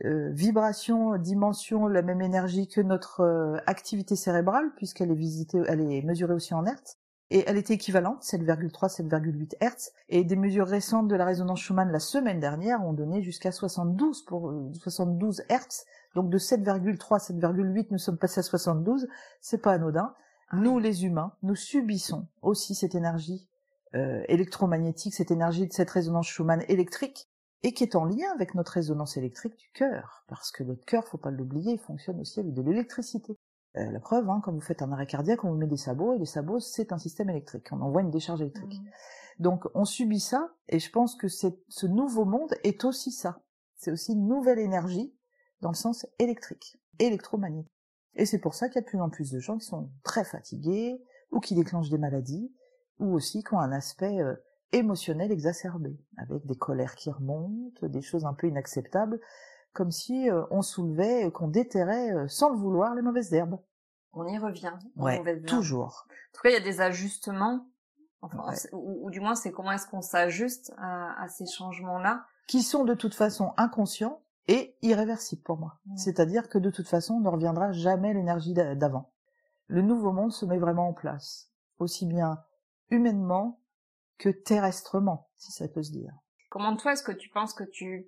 euh, 0.04 0.30
vibration, 0.32 1.16
dimension, 1.16 1.86
la 1.86 2.02
même 2.02 2.20
énergie 2.20 2.68
que 2.68 2.82
notre 2.82 3.62
activité 3.66 4.16
cérébrale, 4.16 4.70
puisqu'elle 4.76 5.10
est 5.10 5.14
visitée, 5.14 5.62
elle 5.66 5.80
est 5.80 6.02
mesurée 6.02 6.34
aussi 6.34 6.52
en 6.52 6.66
Hertz 6.66 6.98
et 7.30 7.44
elle 7.46 7.56
était 7.56 7.74
équivalente, 7.74 8.22
7,3, 8.22 8.94
7,8 9.02 9.54
Hz, 9.60 9.90
et 10.08 10.24
des 10.24 10.36
mesures 10.36 10.66
récentes 10.66 11.08
de 11.08 11.16
la 11.16 11.24
résonance 11.24 11.60
Schumann 11.60 11.90
la 11.90 12.00
semaine 12.00 12.40
dernière 12.40 12.84
ont 12.84 12.92
donné 12.92 13.22
jusqu'à 13.22 13.52
72 13.52 14.24
pour 14.24 14.52
72 14.74 15.40
euh, 15.40 15.54
Hz, 15.54 15.84
donc 16.14 16.30
de 16.30 16.38
7,3, 16.38 16.98
7,8 16.98 17.86
nous 17.90 17.98
sommes 17.98 18.18
passés 18.18 18.40
à 18.40 18.42
72, 18.42 19.08
c'est 19.40 19.58
pas 19.58 19.72
anodin. 19.72 20.14
Ah 20.50 20.56
nous 20.56 20.78
les 20.78 21.04
humains, 21.04 21.32
nous 21.42 21.56
subissons 21.56 22.28
aussi 22.42 22.74
cette 22.74 22.94
énergie 22.94 23.48
euh, 23.94 24.22
électromagnétique, 24.28 25.14
cette 25.14 25.30
énergie 25.30 25.66
de 25.66 25.72
cette 25.72 25.90
résonance 25.90 26.26
Schumann 26.26 26.62
électrique, 26.68 27.28
et 27.62 27.72
qui 27.72 27.82
est 27.82 27.96
en 27.96 28.04
lien 28.04 28.30
avec 28.34 28.54
notre 28.54 28.72
résonance 28.72 29.16
électrique 29.16 29.56
du 29.56 29.70
cœur, 29.72 30.24
parce 30.28 30.52
que 30.52 30.62
notre 30.62 30.84
cœur, 30.84 31.08
faut 31.08 31.16
pas 31.16 31.30
l'oublier, 31.30 31.78
fonctionne 31.78 32.20
aussi 32.20 32.40
avec 32.40 32.52
de 32.52 32.60
l'électricité. 32.60 33.38
Euh, 33.76 33.90
la 33.90 34.00
preuve, 34.00 34.28
hein, 34.30 34.40
quand 34.44 34.52
vous 34.52 34.60
faites 34.60 34.82
un 34.82 34.92
arrêt 34.92 35.06
cardiaque, 35.06 35.44
on 35.44 35.50
vous 35.50 35.58
met 35.58 35.66
des 35.66 35.76
sabots, 35.76 36.14
et 36.14 36.18
les 36.18 36.26
sabots, 36.26 36.60
c'est 36.60 36.92
un 36.92 36.98
système 36.98 37.28
électrique. 37.30 37.72
On 37.72 37.80
envoie 37.80 38.02
une 38.02 38.10
décharge 38.10 38.40
électrique. 38.40 38.80
Mmh. 38.80 39.42
Donc, 39.42 39.64
on 39.74 39.84
subit 39.84 40.20
ça, 40.20 40.54
et 40.68 40.78
je 40.78 40.90
pense 40.90 41.16
que 41.16 41.28
ce 41.28 41.86
nouveau 41.86 42.24
monde 42.24 42.54
est 42.62 42.84
aussi 42.84 43.10
ça. 43.10 43.40
C'est 43.76 43.90
aussi 43.90 44.12
une 44.12 44.28
nouvelle 44.28 44.60
énergie, 44.60 45.12
dans 45.60 45.70
le 45.70 45.74
sens 45.74 46.06
électrique, 46.18 46.78
électromagnétique. 47.00 47.72
Et 48.14 48.26
c'est 48.26 48.38
pour 48.38 48.54
ça 48.54 48.68
qu'il 48.68 48.76
y 48.76 48.78
a 48.78 48.82
de 48.82 48.86
plus 48.86 49.00
en 49.00 49.10
plus 49.10 49.32
de 49.32 49.40
gens 49.40 49.58
qui 49.58 49.66
sont 49.66 49.90
très 50.04 50.24
fatigués, 50.24 51.02
ou 51.32 51.40
qui 51.40 51.56
déclenchent 51.56 51.90
des 51.90 51.98
maladies, 51.98 52.54
ou 53.00 53.12
aussi 53.12 53.42
qui 53.42 53.54
ont 53.54 53.58
un 53.58 53.72
aspect 53.72 54.20
euh, 54.20 54.36
émotionnel 54.70 55.32
exacerbé, 55.32 55.98
avec 56.16 56.46
des 56.46 56.56
colères 56.56 56.94
qui 56.94 57.10
remontent, 57.10 57.86
des 57.86 58.02
choses 58.02 58.24
un 58.24 58.34
peu 58.34 58.46
inacceptables, 58.46 59.20
comme 59.74 59.90
si 59.90 60.30
euh, 60.30 60.44
on 60.50 60.62
soulevait, 60.62 61.30
qu'on 61.32 61.48
déterrait 61.48 62.12
euh, 62.12 62.28
sans 62.28 62.50
le 62.50 62.56
vouloir 62.56 62.94
les 62.94 63.02
mauvaises 63.02 63.34
herbes. 63.34 63.58
On 64.12 64.26
y 64.26 64.38
revient. 64.38 64.72
Ouais, 64.96 65.42
toujours. 65.42 66.06
En 66.08 66.36
tout 66.36 66.42
cas, 66.42 66.50
il 66.50 66.52
y 66.52 66.56
a 66.56 66.60
des 66.60 66.80
ajustements, 66.80 67.66
enfin, 68.22 68.44
ou, 68.72 69.10
du 69.10 69.20
moins 69.20 69.34
c'est 69.34 69.50
comment 69.50 69.72
est-ce 69.72 69.88
qu'on 69.88 70.00
s'ajuste 70.00 70.72
à, 70.78 71.26
ces 71.28 71.46
changements-là. 71.46 72.24
Qui 72.46 72.62
sont 72.62 72.84
de 72.84 72.94
toute 72.94 73.14
façon 73.14 73.52
inconscients 73.56 74.22
et 74.46 74.76
irréversibles 74.82 75.42
pour 75.42 75.58
moi. 75.58 75.80
C'est-à-dire 75.96 76.48
que 76.48 76.58
de 76.58 76.70
toute 76.70 76.86
façon, 76.86 77.14
on 77.14 77.20
ne 77.20 77.28
reviendra 77.28 77.72
jamais 77.72 78.14
l'énergie 78.14 78.54
d'avant. 78.54 79.10
Le 79.66 79.82
nouveau 79.82 80.12
monde 80.12 80.32
se 80.32 80.44
met 80.44 80.58
vraiment 80.58 80.88
en 80.88 80.92
place, 80.92 81.50
aussi 81.78 82.06
bien 82.06 82.38
humainement 82.90 83.58
que 84.18 84.28
terrestrement, 84.28 85.28
si 85.34 85.50
ça 85.50 85.66
peut 85.66 85.82
se 85.82 85.90
dire 85.90 86.12
Comment 86.50 86.76
toi, 86.76 86.92
est-ce 86.92 87.02
que 87.02 87.10
tu 87.10 87.30
penses 87.30 87.54
que 87.54 87.64
tu 87.64 88.06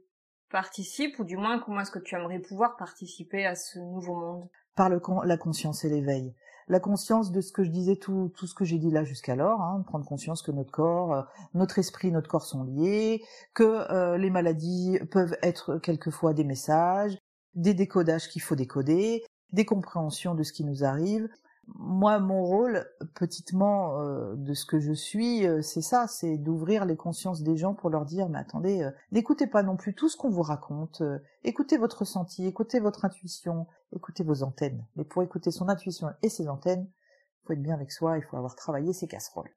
participes, 0.50 1.18
ou 1.18 1.24
du 1.24 1.36
moins 1.36 1.58
comment 1.58 1.80
est-ce 1.80 1.90
que 1.90 1.98
tu 1.98 2.14
aimerais 2.14 2.38
pouvoir 2.38 2.76
participer 2.76 3.46
à 3.46 3.54
ce 3.54 3.78
nouveau 3.78 4.14
monde? 4.14 4.48
Par 4.74 4.90
la 4.90 5.36
conscience 5.36 5.84
et 5.84 5.88
l'éveil. 5.88 6.34
La 6.68 6.80
conscience 6.80 7.30
de 7.30 7.40
ce 7.40 7.52
que 7.52 7.62
je 7.62 7.70
disais, 7.70 7.96
tout, 7.96 8.32
tout 8.36 8.46
ce 8.46 8.54
que 8.54 8.64
j'ai 8.64 8.78
dit 8.78 8.90
là 8.90 9.04
jusqu'alors, 9.04 9.60
hein, 9.60 9.84
prendre 9.86 10.04
conscience 10.04 10.42
que 10.42 10.50
notre 10.50 10.72
corps, 10.72 11.12
euh, 11.12 11.22
notre 11.54 11.78
esprit, 11.78 12.10
notre 12.10 12.28
corps 12.28 12.44
sont 12.44 12.64
liés, 12.64 13.22
que 13.54 13.90
euh, 13.92 14.18
les 14.18 14.30
maladies 14.30 14.98
peuvent 15.12 15.36
être 15.42 15.78
quelquefois 15.78 16.34
des 16.34 16.44
messages, 16.44 17.16
des 17.54 17.72
décodages 17.72 18.28
qu'il 18.28 18.42
faut 18.42 18.56
décoder, 18.56 19.24
des 19.52 19.64
compréhensions 19.64 20.34
de 20.34 20.42
ce 20.42 20.52
qui 20.52 20.64
nous 20.64 20.82
arrive, 20.82 21.28
moi, 21.74 22.20
mon 22.20 22.44
rôle, 22.44 22.88
petitement, 23.14 24.00
euh, 24.00 24.34
de 24.36 24.54
ce 24.54 24.64
que 24.64 24.78
je 24.78 24.92
suis, 24.92 25.46
euh, 25.46 25.62
c'est 25.62 25.82
ça, 25.82 26.06
c'est 26.06 26.38
d'ouvrir 26.38 26.84
les 26.84 26.96
consciences 26.96 27.42
des 27.42 27.56
gens 27.56 27.74
pour 27.74 27.90
leur 27.90 28.04
dire, 28.04 28.28
mais 28.28 28.38
attendez, 28.38 28.82
euh, 28.82 28.90
n'écoutez 29.10 29.46
pas 29.46 29.62
non 29.62 29.76
plus 29.76 29.94
tout 29.94 30.08
ce 30.08 30.16
qu'on 30.16 30.30
vous 30.30 30.42
raconte, 30.42 31.02
écoutez 31.42 31.76
votre 31.76 32.00
ressenti, 32.00 32.46
écoutez 32.46 32.78
votre 32.78 33.04
intuition, 33.04 33.66
écoutez 33.92 34.22
vos 34.22 34.42
antennes. 34.42 34.86
Mais 34.94 35.04
pour 35.04 35.22
écouter 35.22 35.50
son 35.50 35.68
intuition 35.68 36.08
et 36.22 36.28
ses 36.28 36.48
antennes, 36.48 36.88
il 36.88 37.46
faut 37.46 37.52
être 37.52 37.62
bien 37.62 37.74
avec 37.74 37.90
soi, 37.90 38.18
il 38.18 38.24
faut 38.24 38.36
avoir 38.36 38.54
travaillé 38.54 38.92
ses 38.92 39.08
casseroles. 39.08 39.54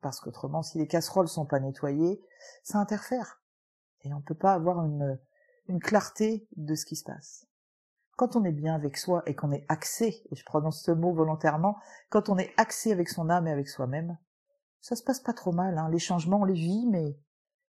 Parce 0.00 0.20
qu'autrement, 0.20 0.62
si 0.62 0.78
les 0.78 0.86
casseroles 0.86 1.28
sont 1.28 1.46
pas 1.46 1.60
nettoyées, 1.60 2.20
ça 2.62 2.78
interfère. 2.78 3.42
Et 4.02 4.12
on 4.12 4.18
ne 4.18 4.22
peut 4.22 4.34
pas 4.34 4.54
avoir 4.54 4.84
une, 4.84 5.18
une 5.68 5.80
clarté 5.80 6.46
de 6.56 6.74
ce 6.74 6.84
qui 6.84 6.96
se 6.96 7.04
passe 7.04 7.47
quand 8.18 8.34
on 8.34 8.44
est 8.44 8.52
bien 8.52 8.74
avec 8.74 8.96
soi 8.96 9.22
et 9.26 9.36
qu'on 9.36 9.52
est 9.52 9.64
axé, 9.68 10.24
et 10.32 10.34
je 10.34 10.44
prononce 10.44 10.82
ce 10.82 10.90
mot 10.90 11.12
volontairement, 11.12 11.78
quand 12.10 12.28
on 12.28 12.36
est 12.36 12.52
axé 12.56 12.90
avec 12.90 13.08
son 13.08 13.30
âme 13.30 13.46
et 13.46 13.52
avec 13.52 13.68
soi-même, 13.68 14.18
ça 14.80 14.96
se 14.96 15.04
passe 15.04 15.20
pas 15.20 15.32
trop 15.32 15.52
mal. 15.52 15.78
Hein. 15.78 15.88
Les 15.88 16.00
changements, 16.00 16.40
on 16.40 16.44
les 16.44 16.54
vit, 16.54 16.88
mais 16.88 17.16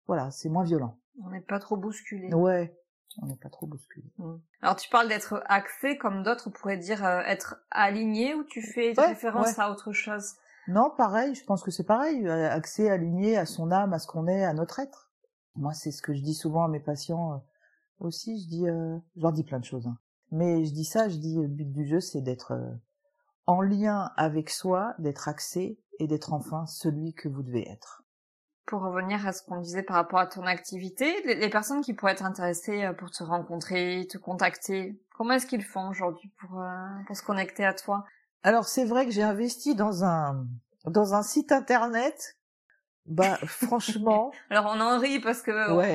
voilà, 0.06 0.30
c'est 0.30 0.48
moins 0.48 0.62
violent. 0.62 1.00
On 1.20 1.30
n'est 1.30 1.40
pas 1.40 1.58
trop 1.58 1.76
bousculé. 1.76 2.32
Ouais, 2.32 2.78
on 3.20 3.26
n'est 3.26 3.36
pas 3.36 3.48
trop 3.50 3.66
bousculé. 3.66 4.06
Mmh. 4.18 4.36
Alors 4.62 4.76
tu 4.76 4.88
parles 4.88 5.08
d'être 5.08 5.42
axé, 5.46 5.98
comme 5.98 6.22
d'autres 6.22 6.48
pourraient 6.48 6.78
dire 6.78 7.04
euh, 7.04 7.22
être 7.26 7.56
aligné, 7.72 8.36
ou 8.36 8.44
tu 8.44 8.62
fais 8.62 8.94
référence 8.96 9.58
à 9.58 9.72
autre 9.72 9.90
chose? 9.90 10.36
Non, 10.68 10.92
pareil, 10.96 11.34
je 11.34 11.44
pense 11.44 11.64
que 11.64 11.72
c'est 11.72 11.86
pareil, 11.86 12.24
euh, 12.24 12.48
axé, 12.52 12.88
aligné 12.88 13.36
à 13.36 13.46
son 13.46 13.72
âme, 13.72 13.92
à 13.92 13.98
ce 13.98 14.06
qu'on 14.06 14.28
est, 14.28 14.44
à 14.44 14.54
notre 14.54 14.78
être. 14.78 15.10
Moi, 15.56 15.72
c'est 15.72 15.90
ce 15.90 16.02
que 16.02 16.14
je 16.14 16.20
dis 16.20 16.34
souvent 16.34 16.62
à 16.62 16.68
mes 16.68 16.80
patients 16.80 17.32
euh, 17.32 17.38
aussi. 17.98 18.40
Je 18.44 18.48
dis, 18.48 18.66
je 18.66 19.20
leur 19.20 19.32
dis 19.32 19.42
plein 19.42 19.58
de 19.58 19.64
choses. 19.64 19.88
Hein. 19.88 19.98
Mais 20.32 20.64
je 20.64 20.72
dis 20.72 20.84
ça, 20.84 21.08
je 21.08 21.16
dis 21.16 21.36
le 21.36 21.46
but 21.46 21.70
du 21.70 21.86
jeu, 21.86 22.00
c'est 22.00 22.20
d'être 22.20 22.52
euh, 22.52 22.72
en 23.46 23.60
lien 23.60 24.10
avec 24.16 24.50
soi, 24.50 24.94
d'être 24.98 25.28
axé 25.28 25.78
et 25.98 26.06
d'être 26.06 26.32
enfin 26.32 26.66
celui 26.66 27.14
que 27.14 27.28
vous 27.28 27.42
devez 27.42 27.68
être. 27.68 28.02
Pour 28.66 28.82
revenir 28.82 29.26
à 29.26 29.32
ce 29.32 29.42
qu'on 29.42 29.60
disait 29.60 29.84
par 29.84 29.96
rapport 29.96 30.18
à 30.18 30.26
ton 30.26 30.42
activité, 30.42 31.22
les 31.24 31.48
personnes 31.50 31.82
qui 31.82 31.94
pourraient 31.94 32.12
être 32.12 32.24
intéressées 32.24 32.84
euh, 32.84 32.92
pour 32.92 33.10
te 33.10 33.22
rencontrer, 33.22 34.06
te 34.10 34.18
contacter, 34.18 35.00
comment 35.16 35.34
est-ce 35.34 35.46
qu'ils 35.46 35.64
font 35.64 35.88
aujourd'hui 35.88 36.32
pour, 36.40 36.60
euh, 36.60 37.02
pour 37.06 37.16
se 37.16 37.22
connecter 37.22 37.64
à 37.64 37.74
toi? 37.74 38.04
Alors 38.42 38.66
c'est 38.66 38.84
vrai 38.84 39.06
que 39.06 39.12
j'ai 39.12 39.22
investi 39.22 39.74
dans 39.74 40.04
un 40.04 40.46
dans 40.84 41.14
un 41.14 41.22
site 41.22 41.52
internet 41.52 42.35
bah 43.06 43.38
franchement. 43.46 44.32
Alors 44.50 44.66
on 44.66 44.80
en 44.80 44.98
rit 44.98 45.20
parce 45.20 45.42
que 45.42 45.50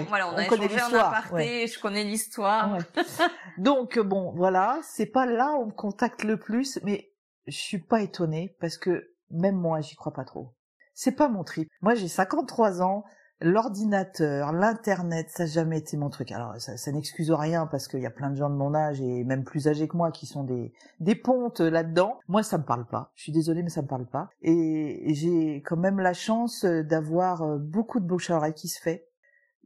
voilà, 0.08 0.30
on, 0.30 0.38
a 0.38 0.46
échangé 0.46 0.82
en 0.82 0.94
aparté, 0.94 1.68
je 1.68 1.80
connais 1.80 2.04
l'histoire. 2.04 2.78
Donc 3.58 4.00
bon, 4.00 4.32
voilà, 4.36 4.80
c'est 4.84 5.06
pas 5.06 5.26
là 5.26 5.54
où 5.56 5.64
on 5.64 5.66
me 5.68 5.72
contacte 5.72 6.24
le 6.24 6.38
plus, 6.38 6.80
mais 6.84 7.12
je 7.48 7.58
suis 7.58 7.80
pas 7.80 8.02
étonnée 8.02 8.56
parce 8.60 8.78
que 8.78 9.12
même 9.30 9.56
moi, 9.56 9.82
j'y 9.82 9.96
crois 9.96 10.14
pas 10.14 10.26
trop. 10.26 10.54
C'est 10.94 11.14
pas 11.14 11.30
mon 11.30 11.44
trip. 11.44 11.70
Moi, 11.82 11.96
j'ai 11.96 12.08
53 12.08 12.82
ans, 12.82 13.06
l'ordinateur, 13.42 14.52
l'internet, 14.52 15.30
ça 15.30 15.44
n'a 15.44 15.50
jamais 15.50 15.80
été 15.80 15.98
mon 15.98 16.10
truc. 16.10 16.32
Alors 16.32 16.60
ça, 16.60 16.78
ça 16.78 16.92
n'excuse 16.92 17.32
rien 17.32 17.68
parce 17.68 17.88
qu'il 17.88 18.00
y 18.00 18.06
a 18.06 18.12
plein 18.12 18.30
de 18.30 18.36
gens 18.36 18.50
de 18.50 18.56
mon 18.56 18.74
âge 18.76 19.02
et 19.02 19.24
même 19.24 19.44
plus 19.44 19.68
âgés 19.68 19.88
que 19.88 19.98
moi 19.98 20.12
qui 20.12 20.26
sont 20.26 20.44
des 20.44 20.74
des 21.00 21.16
pontes 21.16 21.60
là-dedans. 21.60 22.20
Moi 22.28 22.44
ça 22.44 22.58
me 22.58 22.64
parle 22.64 22.86
pas. 22.86 23.12
Je 23.16 23.24
suis 23.24 23.32
désolée 23.32 23.64
mais 23.64 23.70
ça 23.70 23.82
me 23.82 23.88
parle 23.88 24.06
pas. 24.06 24.30
Et 24.42 25.14
j'ai 25.14 25.62
quand 25.66 25.78
même 25.78 26.00
la 26.00 26.14
chance 26.14 26.66
d'avoir 26.66 27.42
euh, 27.42 27.58
beaucoup 27.58 28.00
de 28.00 28.06
bouche 28.06 28.30
à 28.30 28.38
oreille 28.38 28.54
qui 28.54 28.68
se 28.68 28.80
fait 28.80 29.08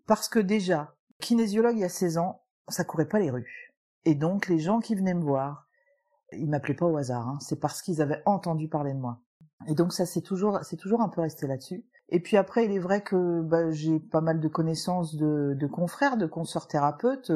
parce 0.07 0.29
que 0.29 0.39
déjà 0.39 0.95
kinésiologue 1.19 1.75
il 1.75 1.81
y 1.81 1.85
a 1.85 1.89
16 1.89 2.17
ans, 2.17 2.43
ça 2.69 2.83
courait 2.83 3.07
pas 3.07 3.19
les 3.19 3.29
rues. 3.29 3.73
Et 4.05 4.15
donc 4.15 4.47
les 4.47 4.59
gens 4.59 4.79
qui 4.79 4.95
venaient 4.95 5.13
me 5.13 5.23
voir, 5.23 5.67
ils 6.31 6.49
m'appelaient 6.49 6.75
pas 6.75 6.85
au 6.85 6.97
hasard. 6.97 7.27
Hein. 7.27 7.37
C'est 7.41 7.59
parce 7.59 7.81
qu'ils 7.81 8.01
avaient 8.01 8.21
entendu 8.25 8.69
parler 8.69 8.93
de 8.93 8.99
moi. 8.99 9.19
Et 9.67 9.75
donc 9.75 9.93
ça 9.93 10.05
c'est 10.05 10.21
toujours 10.21 10.59
c'est 10.63 10.77
toujours 10.77 11.01
un 11.01 11.09
peu 11.09 11.21
resté 11.21 11.47
là-dessus. 11.47 11.85
Et 12.09 12.19
puis 12.19 12.37
après, 12.37 12.65
il 12.65 12.71
est 12.71 12.79
vrai 12.79 13.01
que 13.01 13.41
bah, 13.41 13.71
j'ai 13.71 13.99
pas 13.99 14.21
mal 14.21 14.39
de 14.39 14.47
connaissances 14.47 15.15
de, 15.15 15.55
de 15.59 15.67
confrères, 15.67 16.17
de 16.17 16.27
consorts 16.27 16.67
thérapeutes, 16.67 17.31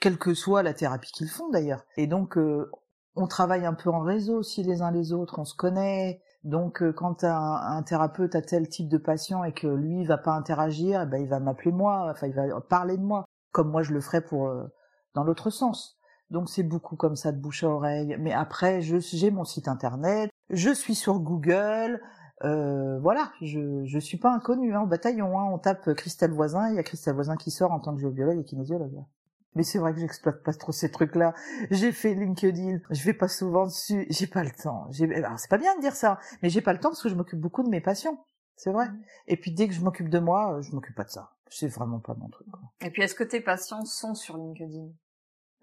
quelle 0.00 0.18
que 0.18 0.34
soit 0.34 0.62
la 0.62 0.74
thérapie 0.74 1.12
qu'ils 1.12 1.28
font 1.28 1.50
d'ailleurs. 1.50 1.84
Et 1.96 2.06
donc, 2.06 2.36
euh, 2.36 2.70
on 3.16 3.26
travaille 3.26 3.66
un 3.66 3.74
peu 3.74 3.90
en 3.90 4.00
réseau 4.00 4.36
aussi 4.38 4.62
les 4.62 4.82
uns 4.82 4.90
les 4.90 5.12
autres, 5.12 5.38
on 5.38 5.44
se 5.44 5.54
connaît. 5.54 6.20
Donc, 6.42 6.82
euh, 6.82 6.92
quand 6.92 7.24
un, 7.24 7.54
un, 7.54 7.82
thérapeute 7.82 8.34
a 8.34 8.42
tel 8.42 8.68
type 8.68 8.88
de 8.88 8.98
patient 8.98 9.44
et 9.44 9.52
que 9.52 9.66
lui 9.66 10.02
il 10.02 10.06
va 10.06 10.18
pas 10.18 10.32
interagir, 10.32 11.02
eh 11.02 11.06
ben, 11.06 11.22
il 11.22 11.28
va 11.28 11.40
m'appeler 11.40 11.72
moi, 11.72 12.08
enfin 12.10 12.26
il 12.26 12.34
va 12.34 12.60
parler 12.60 12.96
de 12.98 13.02
moi, 13.02 13.24
comme 13.52 13.70
moi 13.70 13.82
je 13.82 13.92
le 13.92 14.00
ferais 14.00 14.20
pour 14.20 14.48
euh, 14.48 14.64
dans 15.14 15.24
l'autre 15.24 15.50
sens. 15.50 15.96
Donc 16.30 16.48
c'est 16.50 16.62
beaucoup 16.62 16.96
comme 16.96 17.16
ça 17.16 17.32
de 17.32 17.40
bouche 17.40 17.64
à 17.64 17.68
oreille. 17.68 18.16
Mais 18.20 18.32
après, 18.32 18.82
j'ai 18.82 19.30
mon 19.30 19.44
site 19.44 19.68
internet, 19.68 20.30
je 20.50 20.70
suis 20.70 20.94
sur 20.94 21.20
Google, 21.20 22.00
euh, 22.42 22.98
voilà, 22.98 23.32
je 23.40 23.84
je 23.84 23.98
suis 23.98 24.18
pas 24.18 24.32
inconnu 24.32 24.74
hein, 24.74 24.82
au 24.82 24.86
bataillon. 24.86 25.38
Hein, 25.38 25.50
on 25.52 25.58
tape 25.58 25.94
Christelle 25.94 26.32
Voisin, 26.32 26.68
il 26.70 26.76
y 26.76 26.78
a 26.78 26.82
Christelle 26.82 27.14
Voisin 27.14 27.36
qui 27.36 27.50
sort 27.50 27.72
en 27.72 27.80
tant 27.80 27.94
que 27.94 28.00
géobiologue 28.00 28.38
et 28.38 28.44
kinésiologue. 28.44 29.04
Mais 29.54 29.62
c'est 29.62 29.78
vrai 29.78 29.94
que 29.94 30.00
j'exploite 30.00 30.42
pas 30.42 30.52
trop 30.52 30.72
ces 30.72 30.90
trucs-là. 30.90 31.32
J'ai 31.70 31.92
fait 31.92 32.14
LinkedIn, 32.14 32.80
je 32.90 33.04
vais 33.04 33.14
pas 33.14 33.28
souvent 33.28 33.66
dessus, 33.66 34.04
j'ai 34.10 34.26
pas 34.26 34.42
le 34.42 34.50
temps. 34.50 34.88
Alors 35.14 35.38
c'est 35.38 35.50
pas 35.50 35.58
bien 35.58 35.76
de 35.76 35.80
dire 35.80 35.94
ça, 35.94 36.18
mais 36.42 36.48
j'ai 36.50 36.60
pas 36.60 36.72
le 36.72 36.80
temps 36.80 36.88
parce 36.88 37.02
que 37.02 37.08
je 37.08 37.14
m'occupe 37.14 37.40
beaucoup 37.40 37.62
de 37.62 37.68
mes 37.68 37.80
patients. 37.80 38.24
C'est 38.56 38.72
vrai. 38.72 38.88
Mmh. 38.88 39.02
Et 39.28 39.36
puis 39.36 39.52
dès 39.52 39.68
que 39.68 39.74
je 39.74 39.80
m'occupe 39.80 40.08
de 40.08 40.18
moi, 40.18 40.60
je 40.60 40.72
m'occupe 40.72 40.96
pas 40.96 41.04
de 41.04 41.10
ça. 41.10 41.30
C'est 41.48 41.68
vraiment 41.68 42.00
pas 42.00 42.14
mon 42.14 42.28
truc. 42.28 42.48
Et 42.80 42.90
puis 42.90 43.02
est-ce 43.02 43.14
que 43.14 43.22
tes 43.22 43.40
patients 43.40 43.84
sont 43.84 44.14
sur 44.14 44.36
LinkedIn? 44.36 44.88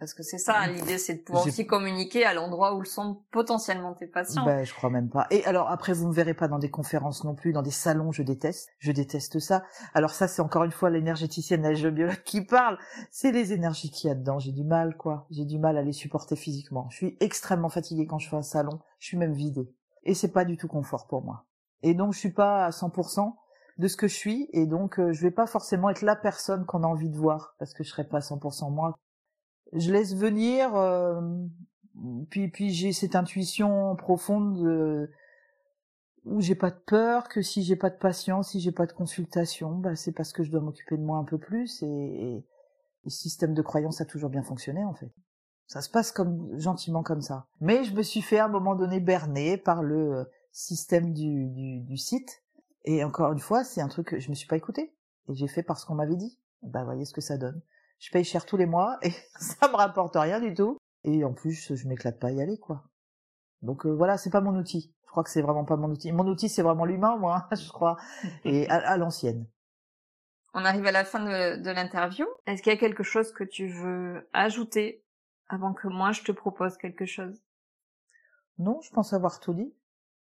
Parce 0.02 0.16
que 0.16 0.24
c'est 0.24 0.39
ça, 0.39 0.66
l'idée, 0.66 0.97
c'est 0.97 1.14
de 1.14 1.20
pouvoir 1.20 1.45
aussi 1.45 1.68
communiquer 1.68 2.26
à 2.26 2.34
l'endroit 2.34 2.74
où 2.74 2.84
sont 2.84 3.22
potentiellement 3.30 3.93
tes 3.93 4.08
patients. 4.08 4.43
Ben, 4.45 4.66
je 4.66 4.74
crois 4.74 4.89
même 4.89 5.10
pas. 5.10 5.28
Et 5.30 5.45
alors 5.45 5.70
après, 5.70 5.93
vous 5.93 6.08
me 6.08 6.12
verrez 6.12 6.34
pas 6.34 6.47
dans 6.47 6.58
des 6.58 6.72
conférences 6.72 7.24
non 7.24 7.36
plus, 7.36 7.54
dans 7.54 7.62
des 7.62 7.70
salons, 7.70 8.12
je 8.12 8.24
déteste. 8.24 8.72
Je 8.80 8.91
déteste 8.91 9.38
ça. 9.38 9.64
Alors 9.93 10.10
ça, 10.10 10.28
c'est 10.28 10.41
encore 10.41 10.64
une 10.64 10.72
fois 10.72 10.89
l'énergéticienne, 10.89 11.62
la 11.62 11.76
géobiologue 11.76 12.24
qui 12.26 12.41
parle. 12.41 12.80
C'est 13.12 13.32
les 13.32 13.54
énergies 13.54 13.91
qu'il 13.91 14.08
y 14.08 14.12
a 14.12 14.16
dedans. 14.16 14.39
J'ai 14.39 14.54
du 14.54 14.64
mal, 14.64 14.97
quoi. 14.97 15.28
J'ai 15.30 15.45
du 15.45 15.60
mal 15.60 15.78
à 15.78 15.84
les 15.84 15.93
supporter 15.93 16.36
physiquement. 16.36 16.88
Je 16.89 16.95
suis 16.95 17.18
extrêmement 17.20 17.70
fatiguée 17.70 18.08
quand 18.08 18.18
je 18.18 18.28
fais 18.28 18.38
un 18.38 18.41
salon. 18.41 18.80
Je 18.97 19.06
suis 19.06 19.18
même 19.18 19.34
vidée. 19.34 19.72
Et 20.02 20.16
c'est 20.16 20.32
pas 20.32 20.45
du 20.45 20.58
tout 20.58 20.68
confort 20.68 21.06
pour 21.06 21.24
moi. 21.24 21.45
Et 21.84 21.93
donc, 21.93 22.14
je 22.14 22.18
suis 22.18 22.34
pas 22.34 22.66
à 22.66 22.72
100% 22.72 23.36
de 23.78 23.88
ce 23.88 23.97
que 23.97 24.08
je 24.08 24.16
suis. 24.16 24.49
Et 24.52 24.66
donc, 24.66 24.99
euh, 24.99 25.14
je 25.14 25.22
vais 25.22 25.30
pas 25.30 25.45
forcément 25.45 25.91
être 25.91 26.02
la 26.02 26.16
personne 26.16 26.66
qu'on 26.66 26.82
a 26.82 26.88
envie 26.88 27.12
de 27.12 27.18
voir. 27.18 27.54
Parce 27.60 27.76
que 27.76 27.84
je 27.84 27.89
serai 27.89 28.08
pas 28.08 28.18
100% 28.18 28.72
moi 28.72 28.97
je 29.74 29.91
laisse 29.91 30.15
venir, 30.15 30.76
euh, 30.76 31.22
puis 32.30 32.49
puis 32.49 32.72
j'ai 32.72 32.93
cette 32.93 33.15
intuition 33.15 33.95
profonde 33.95 35.09
où 36.26 36.39
j'ai 36.41 36.55
pas 36.55 36.69
de 36.69 36.80
peur, 36.86 37.30
que 37.30 37.41
si 37.41 37.63
j'ai 37.63 37.76
pas 37.76 37.89
de 37.89 37.97
patience, 37.97 38.51
si 38.51 38.59
j'ai 38.59 38.72
pas 38.72 38.86
de 38.86 38.93
consultation, 38.93 39.72
bah 39.78 39.95
c'est 39.95 40.11
parce 40.11 40.34
que 40.34 40.43
je 40.43 40.51
dois 40.51 40.61
m'occuper 40.61 40.97
de 40.97 41.03
moi 41.03 41.17
un 41.17 41.24
peu 41.24 41.38
plus 41.38 41.82
et, 41.84 42.45
le 43.03 43.09
système 43.09 43.55
de 43.55 43.63
croyance 43.63 43.99
a 43.99 44.05
toujours 44.05 44.30
bien 44.30 44.43
fonctionné 44.43 44.86
en 44.86 44.93
fait. 44.93 45.11
Ça 45.65 45.82
se 45.82 45.89
passe 45.89 46.11
comme 46.11 46.55
gentiment 46.59 47.01
comme 47.01 47.22
ça. 47.22 47.47
Mais 47.59 47.84
je 47.84 47.95
me 47.95 48.03
suis 48.03 48.22
fait 48.22 48.38
à 48.38 48.45
un 48.45 48.47
moment 48.47 48.76
donné 48.76 48.99
berner 48.99 49.57
par 49.57 49.82
le 49.82 50.30
système 50.51 51.11
du, 51.11 51.47
du, 51.47 51.80
du 51.80 51.97
site. 51.97 52.43
Et 52.86 53.03
encore 53.03 53.32
une 53.32 53.39
fois, 53.39 53.63
c'est 53.63 53.82
un 53.82 53.88
truc 53.88 54.09
que 54.09 54.19
je 54.19 54.30
me 54.30 54.36
suis 54.36 54.47
pas 54.47 54.55
écouté. 54.55 54.93
Et 55.30 55.34
j'ai 55.34 55.47
fait 55.47 55.63
parce 55.63 55.84
qu'on 55.84 55.95
m'avait 55.95 56.15
dit. 56.15 56.38
Bah 56.61 56.84
voyez 56.84 57.05
ce 57.05 57.13
que 57.13 57.22
ça 57.22 57.39
donne 57.39 57.59
je 58.02 58.12
paye 58.12 58.26
cher 58.26 58.45
tous 58.45 58.58
les 58.58 58.66
mois 58.66 58.97
et 59.04 59.14
ça 59.39 59.70
me 59.70 59.76
rapporte 59.76 60.16
rien 60.16 60.41
du 60.41 60.54
tout. 60.54 60.78
Et 61.04 61.24
en 61.24 61.34
plus, 61.34 61.74
je 61.74 61.88
m'éclate 61.88 62.20
pas 62.20 62.28
à 62.28 62.32
y 62.32 62.41
aller, 62.41 62.58
quoi. 62.58 62.84
Donc 63.62 63.86
euh, 63.86 63.89
voilà, 63.89 64.18
c'est 64.18 64.30
pas 64.30 64.41
mon 64.41 64.56
outil. 64.56 64.93
Je 65.06 65.12
crois 65.12 65.24
que 65.24 65.30
c'est 65.30 65.41
vraiment 65.41 65.66
pas 65.66 65.78
mon 65.78 65.89
outil. 65.89 66.12
Mon 66.12 66.28
outil, 66.28 66.49
c'est 66.49 66.62
vraiment 66.62 66.86
l'humain, 66.86 67.16
moi, 67.18 67.47
je 67.52 67.70
crois, 67.70 67.97
et 68.43 68.68
à, 68.70 68.97
l'ancienne. 68.97 69.47
On 70.54 70.66
arrive 70.66 70.86
à 70.86 70.91
la 70.91 71.06
fin 71.06 71.20
de, 71.20 71.62
de 71.62 71.70
l'interview. 71.70 72.26
Est-ce 72.45 72.62
qu'il 72.62 72.74
y 72.74 72.76
a 72.76 72.80
quelque 72.80 73.04
chose 73.04 73.32
que 73.32 73.43
tu 73.43 73.68
veux 73.68 74.30
ajouter 74.34 75.04
avant 75.47 75.74
que 75.74 75.88
moi 75.88 76.12
je 76.12 76.24
te 76.24 76.32
propose 76.32 76.78
quelque 76.78 77.06
chose? 77.06 77.41
Non, 78.58 78.82
je 78.82 78.91
pense 78.91 79.14
avoir 79.14 79.39
tout 79.39 79.54
dit. 79.54 79.74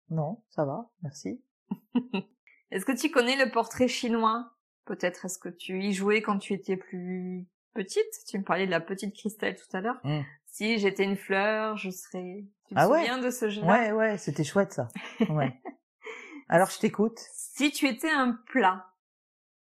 Non, 0.10 0.44
ça 0.50 0.66
va, 0.66 0.90
merci. 1.02 1.44
Est-ce 2.72 2.86
que 2.86 2.92
tu 2.92 3.10
connais 3.12 3.44
le 3.44 3.52
portrait 3.52 3.88
chinois? 3.88 4.52
Peut-être 4.86 5.26
est-ce 5.26 5.38
que 5.38 5.50
tu 5.50 5.84
y 5.84 5.94
jouais 5.94 6.22
quand 6.22 6.40
tu 6.40 6.54
étais 6.54 6.76
plus 6.76 7.48
petite 7.74 8.08
Tu 8.28 8.38
me 8.40 8.44
parlais 8.44 8.66
de 8.66 8.72
la 8.72 8.80
petite 8.82 9.16
Christelle 9.16 9.56
tout 9.56 9.76
à 9.76 9.82
l'heure. 9.82 10.00
Mmh. 10.04 10.22
Si 10.48 10.78
j'étais 10.80 11.04
une 11.04 11.16
fleur, 11.16 11.78
je 11.78 11.90
serais. 11.90 12.46
Tu 12.68 12.76
te 12.76 12.80
ah 12.80 12.86
souviens 12.86 13.18
de 13.20 13.30
ce 13.30 13.50
jeu 13.50 13.64
Ouais, 13.64 13.92
ouais, 13.92 14.18
c'était 14.18 14.44
chouette 14.44 14.74
ça. 14.74 14.88
Ouais. 15.30 15.62
Alors 16.50 16.70
je 16.70 16.80
t'écoute. 16.80 17.20
Si 17.32 17.72
tu 17.72 17.88
étais 17.88 18.10
un 18.12 18.34
plat, 18.48 18.86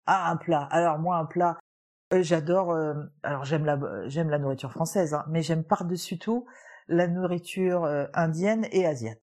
Ah, 0.07 0.31
un 0.31 0.37
plat. 0.37 0.63
Alors 0.71 0.97
moi, 0.97 1.17
un 1.17 1.25
plat, 1.25 1.59
euh, 2.13 2.23
j'adore. 2.23 2.71
euh, 2.71 2.95
alors 3.21 3.45
j'aime 3.45 3.65
la 3.65 3.77
j'aime 4.07 4.29
la 4.29 4.39
nourriture 4.39 4.71
française, 4.71 5.13
hein, 5.13 5.23
mais 5.29 5.43
j'aime 5.43 5.63
par-dessus 5.63 6.17
tout 6.17 6.45
la 6.87 7.07
nourriture 7.07 7.83
euh, 7.85 8.07
indienne 8.15 8.65
et 8.71 8.85
asiatique. 8.87 9.21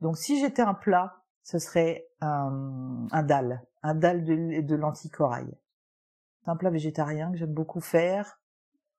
Donc 0.00 0.16
si 0.18 0.40
j'étais 0.40 0.62
un 0.62 0.74
plat, 0.74 1.22
ce 1.44 1.58
serait 1.58 2.08
un, 2.20 3.06
un 3.12 3.22
dal, 3.22 3.62
un 3.82 3.94
dal 3.94 4.24
de, 4.24 4.60
de 4.60 4.74
lentilles 4.74 5.10
corail. 5.10 5.46
C'est 6.48 6.52
un 6.52 6.56
plat 6.56 6.70
végétarien 6.70 7.30
que 7.30 7.36
j'aime 7.36 7.52
beaucoup 7.52 7.82
faire. 7.82 8.40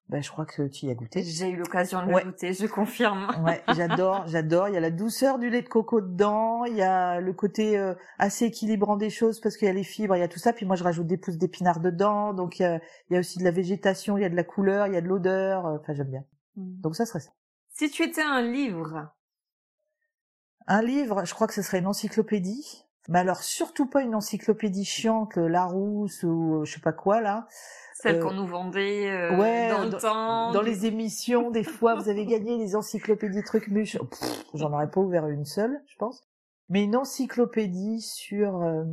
Ben, 0.07 0.21
je 0.21 0.29
crois 0.29 0.45
que 0.45 0.67
tu 0.67 0.85
y 0.85 0.91
as 0.91 0.93
goûté. 0.93 1.23
J'ai 1.23 1.49
eu 1.49 1.55
l'occasion 1.55 2.05
de 2.05 2.11
Ouais. 2.13 2.23
le 2.23 2.29
goûter, 2.29 2.53
je 2.53 2.67
confirme. 2.67 3.27
Ouais, 3.43 3.63
j'adore, 3.75 4.27
j'adore. 4.27 4.67
Il 4.67 4.75
y 4.75 4.77
a 4.77 4.79
la 4.79 4.91
douceur 4.91 5.39
du 5.39 5.49
lait 5.49 5.63
de 5.63 5.67
coco 5.67 5.99
dedans, 5.99 6.63
il 6.65 6.75
y 6.75 6.83
a 6.83 7.19
le 7.19 7.33
côté 7.33 7.75
euh, 7.79 7.95
assez 8.19 8.45
équilibrant 8.45 8.97
des 8.97 9.09
choses 9.09 9.39
parce 9.39 9.57
qu'il 9.57 9.67
y 9.67 9.71
a 9.71 9.73
les 9.73 9.83
fibres, 9.83 10.15
il 10.15 10.19
y 10.19 10.23
a 10.23 10.27
tout 10.27 10.37
ça. 10.37 10.53
Puis 10.53 10.67
moi, 10.67 10.75
je 10.75 10.83
rajoute 10.83 11.07
des 11.07 11.17
pousses 11.17 11.37
d'épinards 11.39 11.79
dedans, 11.79 12.35
donc 12.35 12.59
il 12.59 12.61
y, 12.61 12.65
a, 12.65 12.79
il 13.09 13.13
y 13.13 13.17
a 13.17 13.19
aussi 13.19 13.39
de 13.39 13.43
la 13.43 13.49
végétation, 13.51 14.15
il 14.15 14.21
y 14.21 14.25
a 14.25 14.29
de 14.29 14.35
la 14.35 14.43
couleur, 14.43 14.85
il 14.85 14.93
y 14.93 14.97
a 14.97 15.01
de 15.01 15.07
l'odeur. 15.07 15.65
euh, 15.65 15.77
Enfin, 15.81 15.93
j'aime 15.95 16.11
bien. 16.11 16.25
Donc 16.55 16.95
ça 16.95 17.07
serait 17.07 17.19
ça. 17.19 17.31
Si 17.69 17.89
tu 17.89 18.03
étais 18.03 18.21
un 18.21 18.43
livre, 18.43 19.11
Un 20.67 20.83
livre, 20.83 21.25
je 21.25 21.33
crois 21.33 21.47
que 21.47 21.55
ce 21.55 21.63
serait 21.63 21.79
une 21.79 21.87
encyclopédie. 21.87 22.85
Mais 23.09 23.19
alors 23.19 23.41
surtout 23.43 23.87
pas 23.87 24.01
une 24.03 24.13
encyclopédie 24.15 24.85
chiante, 24.85 25.37
euh, 25.37 25.47
Larousse 25.49 26.23
ou 26.23 26.61
euh, 26.61 26.63
je 26.65 26.73
sais 26.75 26.79
pas 26.79 26.93
quoi 26.93 27.21
là. 27.21 27.47
celle 27.95 28.17
Euh, 28.17 28.23
qu'on 28.23 28.33
nous 28.33 28.45
vendait 28.47 29.09
euh, 29.09 29.35
ouais, 29.37 29.69
dans 29.71 29.83
le 29.83 29.89
dans- 29.89 29.97
temps. 29.97 30.51
Dans 30.51 30.61
les 30.61 30.85
émissions, 30.85 31.49
des 31.51 31.63
fois, 31.63 31.95
vous 31.95 32.07
avez 32.07 32.25
gagné 32.27 32.57
les 32.57 32.75
encyclopédies 32.75 33.43
trucs 33.43 33.67
muches. 33.67 33.97
Pff, 33.97 34.43
J'en 34.53 34.71
aurais 34.71 34.89
pas 34.91 35.01
ouvert 35.01 35.27
une 35.27 35.43
seule, 35.45 35.81
je 35.87 35.95
pense. 35.97 36.21
Mais 36.69 36.83
une 36.83 36.95
encyclopédie 36.95 37.99
sur 38.01 38.61
euh, 38.61 38.83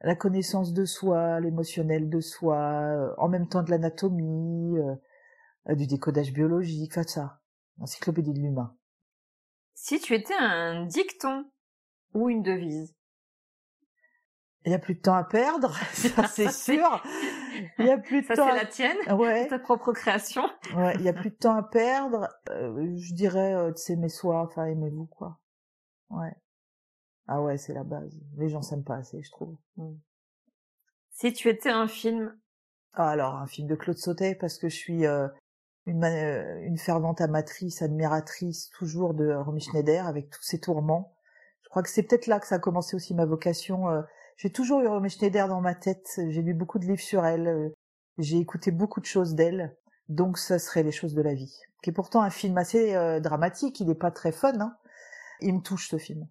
la 0.00 0.16
connaissance 0.16 0.72
de 0.72 0.84
soi, 0.84 1.38
l'émotionnel 1.38 2.10
de 2.10 2.20
soi, 2.20 2.56
euh, 2.58 3.14
en 3.18 3.28
même 3.28 3.46
temps 3.48 3.62
de 3.62 3.70
l'anatomie, 3.70 4.76
du 5.68 5.86
décodage 5.86 6.32
biologique, 6.32 6.90
enfin 6.98 7.06
ça. 7.06 7.38
Encyclopédie 7.80 8.32
de 8.32 8.40
l'humain. 8.40 8.74
Si 9.74 10.00
tu 10.00 10.14
étais 10.14 10.34
un 10.38 10.86
dicton 10.86 11.44
ou 12.14 12.28
une 12.28 12.42
devise. 12.42 12.94
Il 14.64 14.70
y 14.70 14.74
a 14.74 14.78
plus 14.78 14.94
de 14.94 15.00
temps 15.00 15.14
à 15.14 15.24
perdre, 15.24 15.74
ça 15.92 16.26
c'est 16.28 16.48
c'est- 16.48 16.72
sûr. 16.74 17.02
Il 17.78 17.86
y 17.86 17.90
a 17.90 17.98
plus 17.98 18.22
de 18.22 18.26
Ça, 18.26 18.34
temps. 18.36 18.46
c'est 18.46 18.52
à- 18.52 18.62
la 18.62 18.66
tienne, 18.66 18.96
Ouais. 19.18 19.46
ta 19.48 19.58
propre 19.58 19.92
création. 19.92 20.42
Ouais, 20.76 20.94
il 20.96 21.02
y 21.02 21.08
a 21.08 21.12
plus 21.12 21.30
de 21.30 21.34
temps 21.36 21.56
à 21.56 21.62
perdre. 21.62 22.28
Euh, 22.50 22.94
je 22.96 23.14
dirais 23.14 23.54
euh, 23.54 23.72
de 23.72 23.76
s'aimer 23.76 24.08
soi, 24.08 24.40
enfin 24.42 24.66
aimez-vous 24.66 25.06
quoi. 25.06 25.38
Ouais. 26.10 26.34
Ah 27.26 27.40
ouais, 27.42 27.56
c'est 27.58 27.72
la 27.74 27.84
base. 27.84 28.12
Les 28.36 28.48
gens 28.48 28.62
s'aiment 28.62 28.84
pas 28.84 28.96
assez, 28.96 29.22
je 29.22 29.30
trouve. 29.30 29.56
Si 31.10 31.32
tu 31.32 31.48
étais 31.48 31.70
un 31.70 31.86
film, 31.88 32.36
Ah 32.94 33.10
alors 33.10 33.36
un 33.36 33.46
film 33.46 33.68
de 33.68 33.74
Claude 33.74 33.96
Sautet 33.98 34.34
parce 34.34 34.58
que 34.58 34.68
je 34.68 34.76
suis 34.76 35.06
euh, 35.06 35.28
une 35.86 36.04
euh, 36.04 36.60
une 36.62 36.78
fervente 36.78 37.20
amatrice, 37.20 37.82
admiratrice 37.82 38.70
toujours 38.70 39.14
de 39.14 39.32
Romy 39.32 39.60
Schneider 39.60 40.06
avec 40.06 40.30
tous 40.30 40.42
ses 40.42 40.60
tourments. 40.60 41.16
Je 41.62 41.68
crois 41.68 41.82
que 41.82 41.88
c'est 41.88 42.02
peut-être 42.02 42.26
là 42.26 42.38
que 42.40 42.46
ça 42.46 42.56
a 42.56 42.58
commencé 42.58 42.96
aussi 42.96 43.14
ma 43.14 43.24
vocation. 43.24 43.88
J'ai 44.42 44.50
toujours 44.50 44.80
eu 44.80 44.88
Romy 44.88 45.08
Schneider 45.08 45.46
dans 45.46 45.60
ma 45.60 45.76
tête. 45.76 46.08
J'ai 46.16 46.42
lu 46.42 46.52
beaucoup 46.52 46.80
de 46.80 46.84
livres 46.84 46.98
sur 46.98 47.24
elle. 47.24 47.72
j'ai 48.18 48.38
écouté 48.38 48.72
beaucoup 48.72 48.98
de 48.98 49.06
choses 49.06 49.36
d'elle. 49.36 49.76
Donc 50.08 50.36
ça 50.36 50.58
serait 50.58 50.82
les 50.82 50.90
choses 50.90 51.14
de 51.14 51.22
la 51.22 51.32
vie, 51.32 51.60
qui 51.80 51.90
est 51.90 51.92
pourtant 51.92 52.22
un 52.22 52.28
film 52.28 52.58
assez 52.58 52.96
euh, 52.96 53.20
dramatique. 53.20 53.78
Il 53.78 53.86
n'est 53.86 53.94
pas 53.94 54.10
très 54.10 54.32
fun. 54.32 54.58
Hein. 54.60 54.76
Il 55.42 55.54
me 55.54 55.60
touche 55.60 55.88
ce 55.88 55.96
film. 55.96 56.26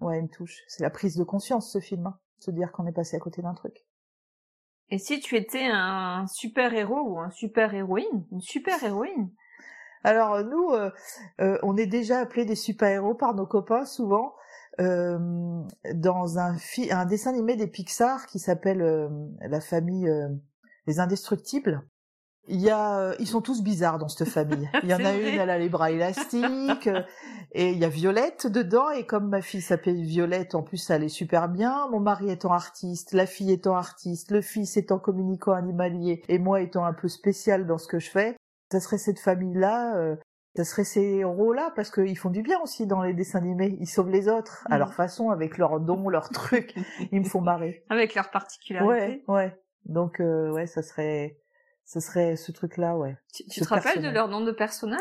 Ouais, 0.00 0.20
il 0.20 0.22
me 0.22 0.28
touche. 0.28 0.62
C'est 0.68 0.84
la 0.84 0.90
prise 0.90 1.16
de 1.16 1.24
conscience 1.24 1.72
ce 1.72 1.80
film. 1.80 2.06
Hein. 2.06 2.20
Se 2.38 2.52
dire 2.52 2.70
qu'on 2.70 2.86
est 2.86 2.92
passé 2.92 3.16
à 3.16 3.18
côté 3.18 3.42
d'un 3.42 3.54
truc. 3.54 3.84
et 4.90 4.98
si 4.98 5.18
tu 5.18 5.34
étais 5.34 5.66
un 5.66 6.28
super-héros 6.28 7.10
ou 7.10 7.18
un 7.18 7.30
super-héroïne, 7.30 8.24
une 8.30 8.40
super-héroïne, 8.40 9.32
Alors 10.04 10.34
euh, 10.34 10.42
nous, 10.44 10.70
euh, 10.70 10.92
euh, 11.40 11.58
on 11.64 11.76
est 11.76 11.86
déjà 11.86 12.20
appelés 12.20 12.44
des 12.44 12.54
super-héros 12.54 13.14
par 13.14 13.34
nos 13.34 13.46
copains 13.46 13.84
souvent 13.84 14.36
euh, 14.80 15.62
dans 15.94 16.38
un, 16.38 16.56
un 16.90 17.06
dessin 17.06 17.30
animé 17.30 17.56
des 17.56 17.66
Pixar 17.66 18.26
qui 18.26 18.38
s'appelle 18.38 18.82
euh, 18.82 19.08
La 19.40 19.60
famille 19.60 20.08
euh, 20.08 20.28
Les 20.86 21.00
Indestructibles. 21.00 21.82
Il 22.50 22.60
y 22.60 22.70
a, 22.70 22.98
euh, 22.98 23.14
ils 23.18 23.26
sont 23.26 23.42
tous 23.42 23.62
bizarres 23.62 23.98
dans 23.98 24.08
cette 24.08 24.28
famille. 24.28 24.70
Il 24.82 24.88
y 24.88 24.94
en 24.94 25.04
a 25.04 25.12
vrai. 25.12 25.34
une, 25.34 25.38
elle 25.38 25.50
a 25.50 25.58
les 25.58 25.68
bras 25.68 25.90
élastiques, 25.90 26.86
euh, 26.86 27.02
et 27.52 27.72
il 27.72 27.78
y 27.78 27.84
a 27.84 27.90
Violette 27.90 28.46
dedans. 28.46 28.88
Et 28.90 29.04
comme 29.04 29.28
ma 29.28 29.42
fille 29.42 29.60
s'appelle 29.60 30.00
Violette, 30.02 30.54
en 30.54 30.62
plus, 30.62 30.78
ça 30.78 30.94
allait 30.94 31.08
super 31.08 31.50
bien. 31.50 31.88
Mon 31.90 32.00
mari 32.00 32.30
étant 32.30 32.52
artiste, 32.52 33.12
la 33.12 33.26
fille 33.26 33.52
étant 33.52 33.76
artiste, 33.76 34.30
le 34.30 34.40
fils 34.40 34.78
étant 34.78 34.98
communicant 34.98 35.52
animalier, 35.52 36.22
et 36.28 36.38
moi 36.38 36.62
étant 36.62 36.86
un 36.86 36.94
peu 36.94 37.08
spécial 37.08 37.66
dans 37.66 37.76
ce 37.78 37.86
que 37.86 37.98
je 37.98 38.10
fais, 38.10 38.36
ça 38.72 38.80
serait 38.80 38.98
cette 38.98 39.20
famille-là, 39.20 40.16
ça 40.56 40.64
serait 40.64 40.84
ces 40.84 41.02
héros-là, 41.18 41.72
parce 41.76 41.90
qu'ils 41.90 42.18
font 42.18 42.30
du 42.30 42.42
bien 42.42 42.58
aussi 42.60 42.86
dans 42.86 43.02
les 43.02 43.14
dessins 43.14 43.38
animés. 43.38 43.76
Ils 43.80 43.86
sauvent 43.86 44.10
les 44.10 44.28
autres 44.28 44.66
à 44.70 44.74
Mhm. 44.74 44.78
leur 44.80 44.94
façon, 44.94 45.30
avec 45.30 45.56
leurs 45.58 45.78
dons, 45.80 46.08
leurs 46.08 46.28
trucs. 46.30 46.74
Ils 47.12 47.20
me 47.20 47.24
font 47.28 47.40
marrer. 47.40 47.84
avec 47.90 48.14
leurs 48.14 48.30
particularités. 48.30 49.24
Ouais, 49.28 49.34
ouais. 49.34 49.60
Donc, 49.84 50.20
euh, 50.20 50.50
ouais, 50.52 50.66
ça 50.66 50.82
serait, 50.82 51.38
ça 51.84 52.00
serait 52.00 52.36
ce 52.36 52.50
truc-là, 52.52 52.96
ouais. 52.96 53.16
Tu, 53.32 53.44
tu 53.44 53.60
Ce 53.60 53.64
te 53.64 53.68
rappelles 53.68 54.02
de 54.02 54.08
leur 54.10 54.28
nom 54.28 54.40
de 54.40 54.52
personnage? 54.52 55.00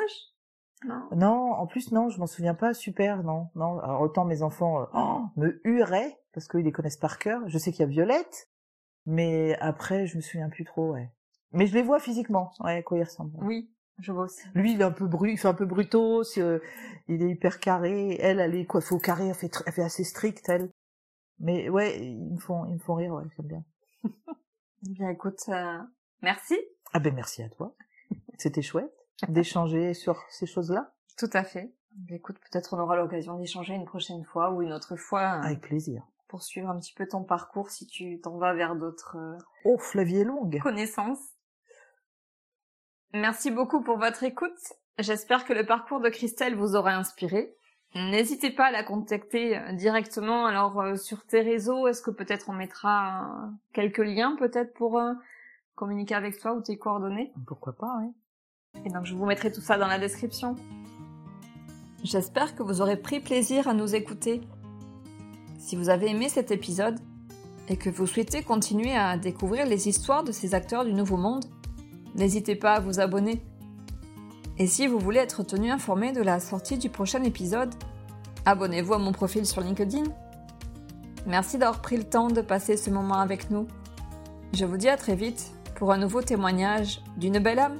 Non. 0.85 1.07
Non, 1.15 1.51
en 1.53 1.65
plus, 1.65 1.91
non, 1.91 2.09
je 2.09 2.19
m'en 2.19 2.27
souviens 2.27 2.53
pas. 2.53 2.73
Super, 2.75 3.23
non, 3.23 3.49
non. 3.55 3.79
Alors, 3.79 4.01
autant 4.01 4.25
mes 4.25 4.43
enfants 4.43 4.81
euh, 4.81 4.85
oh, 4.93 5.21
me 5.35 5.59
huraient, 5.63 6.19
parce 6.33 6.47
qu'ils 6.47 6.59
les 6.61 6.71
connaissent 6.71 6.97
par 6.97 7.17
cœur. 7.17 7.41
Je 7.47 7.57
sais 7.57 7.71
qu'il 7.71 7.79
y 7.79 7.83
a 7.83 7.87
Violette, 7.87 8.47
mais 9.07 9.57
après, 9.59 10.05
je 10.05 10.17
me 10.17 10.21
souviens 10.21 10.49
plus 10.49 10.65
trop, 10.65 10.91
ouais. 10.93 11.11
Mais 11.51 11.65
je 11.65 11.73
les 11.73 11.81
vois 11.81 11.99
physiquement, 11.99 12.51
ouais, 12.59 12.77
à 12.77 12.83
quoi 12.83 12.97
ils 12.99 13.03
ressemblent. 13.03 13.33
Oui, 13.41 13.71
je 13.99 14.11
vois 14.11 14.25
aussi. 14.25 14.41
Lui, 14.53 14.73
il 14.73 14.81
est 14.81 14.83
un 14.83 14.91
peu 14.91 15.05
bru, 15.07 15.31
il 15.31 15.37
fait 15.37 15.47
un 15.47 15.53
peu 15.53 15.65
brutos, 15.65 16.37
euh, 16.37 16.59
il 17.07 17.23
est 17.23 17.29
hyper 17.29 17.59
carré. 17.59 18.17
Elle, 18.19 18.39
elle 18.39 18.55
est 18.55 18.65
coiffée 18.65 18.93
au 18.95 18.99
carré, 18.99 19.27
elle 19.27 19.35
fait, 19.35 19.51
elle 19.65 19.73
fait 19.73 19.83
assez 19.83 20.03
strict, 20.03 20.47
elle. 20.49 20.69
Mais 21.39 21.69
ouais, 21.69 21.99
ils 21.99 22.33
me 22.33 22.39
font, 22.39 22.65
ils 22.65 22.73
me 22.73 22.79
font 22.79 22.95
rire, 22.95 23.13
ouais, 23.13 23.23
j'aime 23.35 23.47
bien. 23.47 23.63
Eh 24.85 24.89
Bien, 24.93 25.09
écoute, 25.09 25.41
euh, 25.49 25.79
merci. 26.21 26.55
Ah 26.93 26.99
ben 26.99 27.13
merci 27.13 27.43
à 27.43 27.49
toi. 27.49 27.75
C'était 28.37 28.61
chouette 28.61 28.91
d'échanger 29.27 29.93
sur 29.93 30.21
ces 30.29 30.45
choses-là. 30.45 30.93
Tout 31.17 31.29
à 31.33 31.43
fait. 31.43 31.73
Bien, 31.95 32.15
Écoute, 32.17 32.37
peut-être 32.39 32.75
on 32.75 32.79
aura 32.79 32.95
l'occasion 32.95 33.37
d'échanger 33.39 33.73
une 33.73 33.85
prochaine 33.85 34.23
fois 34.23 34.51
ou 34.51 34.61
une 34.61 34.71
autre 34.71 34.95
fois 34.95 35.39
euh, 35.39 35.41
Avec 35.41 35.61
plaisir. 35.61 36.03
pour 36.27 36.43
suivre 36.43 36.69
un 36.69 36.79
petit 36.79 36.93
peu 36.93 37.07
ton 37.07 37.23
parcours 37.23 37.71
si 37.71 37.87
tu 37.87 38.19
t'en 38.21 38.37
vas 38.37 38.53
vers 38.53 38.75
d'autres 38.75 39.17
Oh, 39.65 39.79
la 39.95 40.03
vie 40.03 40.17
est 40.19 40.23
longue. 40.23 40.59
connaissances. 40.61 41.19
Merci 43.13 43.51
beaucoup 43.51 43.81
pour 43.81 43.97
votre 43.97 44.23
écoute. 44.23 44.73
J'espère 44.99 45.45
que 45.45 45.53
le 45.53 45.65
parcours 45.65 45.99
de 45.99 46.09
Christelle 46.09 46.55
vous 46.55 46.75
aura 46.75 46.95
inspiré. 46.95 47.53
N'hésitez 47.95 48.51
pas 48.51 48.65
à 48.65 48.71
la 48.71 48.83
contacter 48.83 49.57
euh, 49.57 49.73
directement. 49.73 50.45
Alors 50.45 50.79
euh, 50.81 50.95
sur 50.95 51.25
tes 51.25 51.41
réseaux, 51.41 51.87
est-ce 51.87 52.01
que 52.01 52.11
peut-être 52.11 52.49
on 52.49 52.53
mettra 52.53 53.21
euh, 53.23 53.47
quelques 53.73 53.99
liens 53.99 54.35
peut-être 54.37 54.73
pour 54.73 54.99
euh, 54.99 55.13
communiquer 55.75 56.15
avec 56.15 56.37
toi 56.37 56.53
ou 56.53 56.61
tes 56.61 56.77
coordonnées? 56.77 57.31
Pourquoi 57.47 57.73
pas, 57.73 57.87
hein 57.87 58.11
Et 58.85 58.89
donc 58.89 59.05
je 59.05 59.15
vous 59.15 59.25
mettrai 59.25 59.51
tout 59.51 59.61
ça 59.61 59.77
dans 59.77 59.87
la 59.87 59.99
description. 59.99 60.55
J'espère 62.03 62.55
que 62.55 62.63
vous 62.63 62.81
aurez 62.81 62.97
pris 62.97 63.19
plaisir 63.19 63.67
à 63.67 63.73
nous 63.73 63.95
écouter. 63.95 64.41
Si 65.57 65.75
vous 65.75 65.89
avez 65.89 66.09
aimé 66.09 66.29
cet 66.29 66.51
épisode 66.51 66.99
et 67.69 67.77
que 67.77 67.89
vous 67.89 68.05
souhaitez 68.05 68.43
continuer 68.43 68.95
à 68.95 69.17
découvrir 69.17 69.65
les 69.65 69.87
histoires 69.87 70.23
de 70.23 70.31
ces 70.31 70.53
acteurs 70.53 70.85
du 70.85 70.93
Nouveau 70.93 71.17
Monde, 71.17 71.45
n'hésitez 72.17 72.55
pas 72.55 72.73
à 72.73 72.79
vous 72.79 72.99
abonner. 72.99 73.41
Et 74.57 74.67
si 74.67 74.87
vous 74.87 74.99
voulez 74.99 75.19
être 75.19 75.43
tenu 75.43 75.71
informé 75.71 76.11
de 76.11 76.21
la 76.21 76.39
sortie 76.39 76.77
du 76.77 76.89
prochain 76.89 77.23
épisode, 77.23 77.73
abonnez-vous 78.45 78.95
à 78.95 78.97
mon 78.97 79.11
profil 79.11 79.45
sur 79.45 79.61
LinkedIn. 79.61 80.03
Merci 81.27 81.57
d'avoir 81.57 81.81
pris 81.81 81.97
le 81.97 82.03
temps 82.03 82.29
de 82.29 82.41
passer 82.41 82.77
ce 82.77 82.89
moment 82.89 83.19
avec 83.19 83.51
nous. 83.51 83.67
Je 84.53 84.65
vous 84.65 84.77
dis 84.77 84.89
à 84.89 84.97
très 84.97 85.15
vite 85.15 85.51
pour 85.75 85.91
un 85.91 85.97
nouveau 85.97 86.21
témoignage 86.21 87.01
d'une 87.17 87.39
belle 87.39 87.59
âme. 87.59 87.77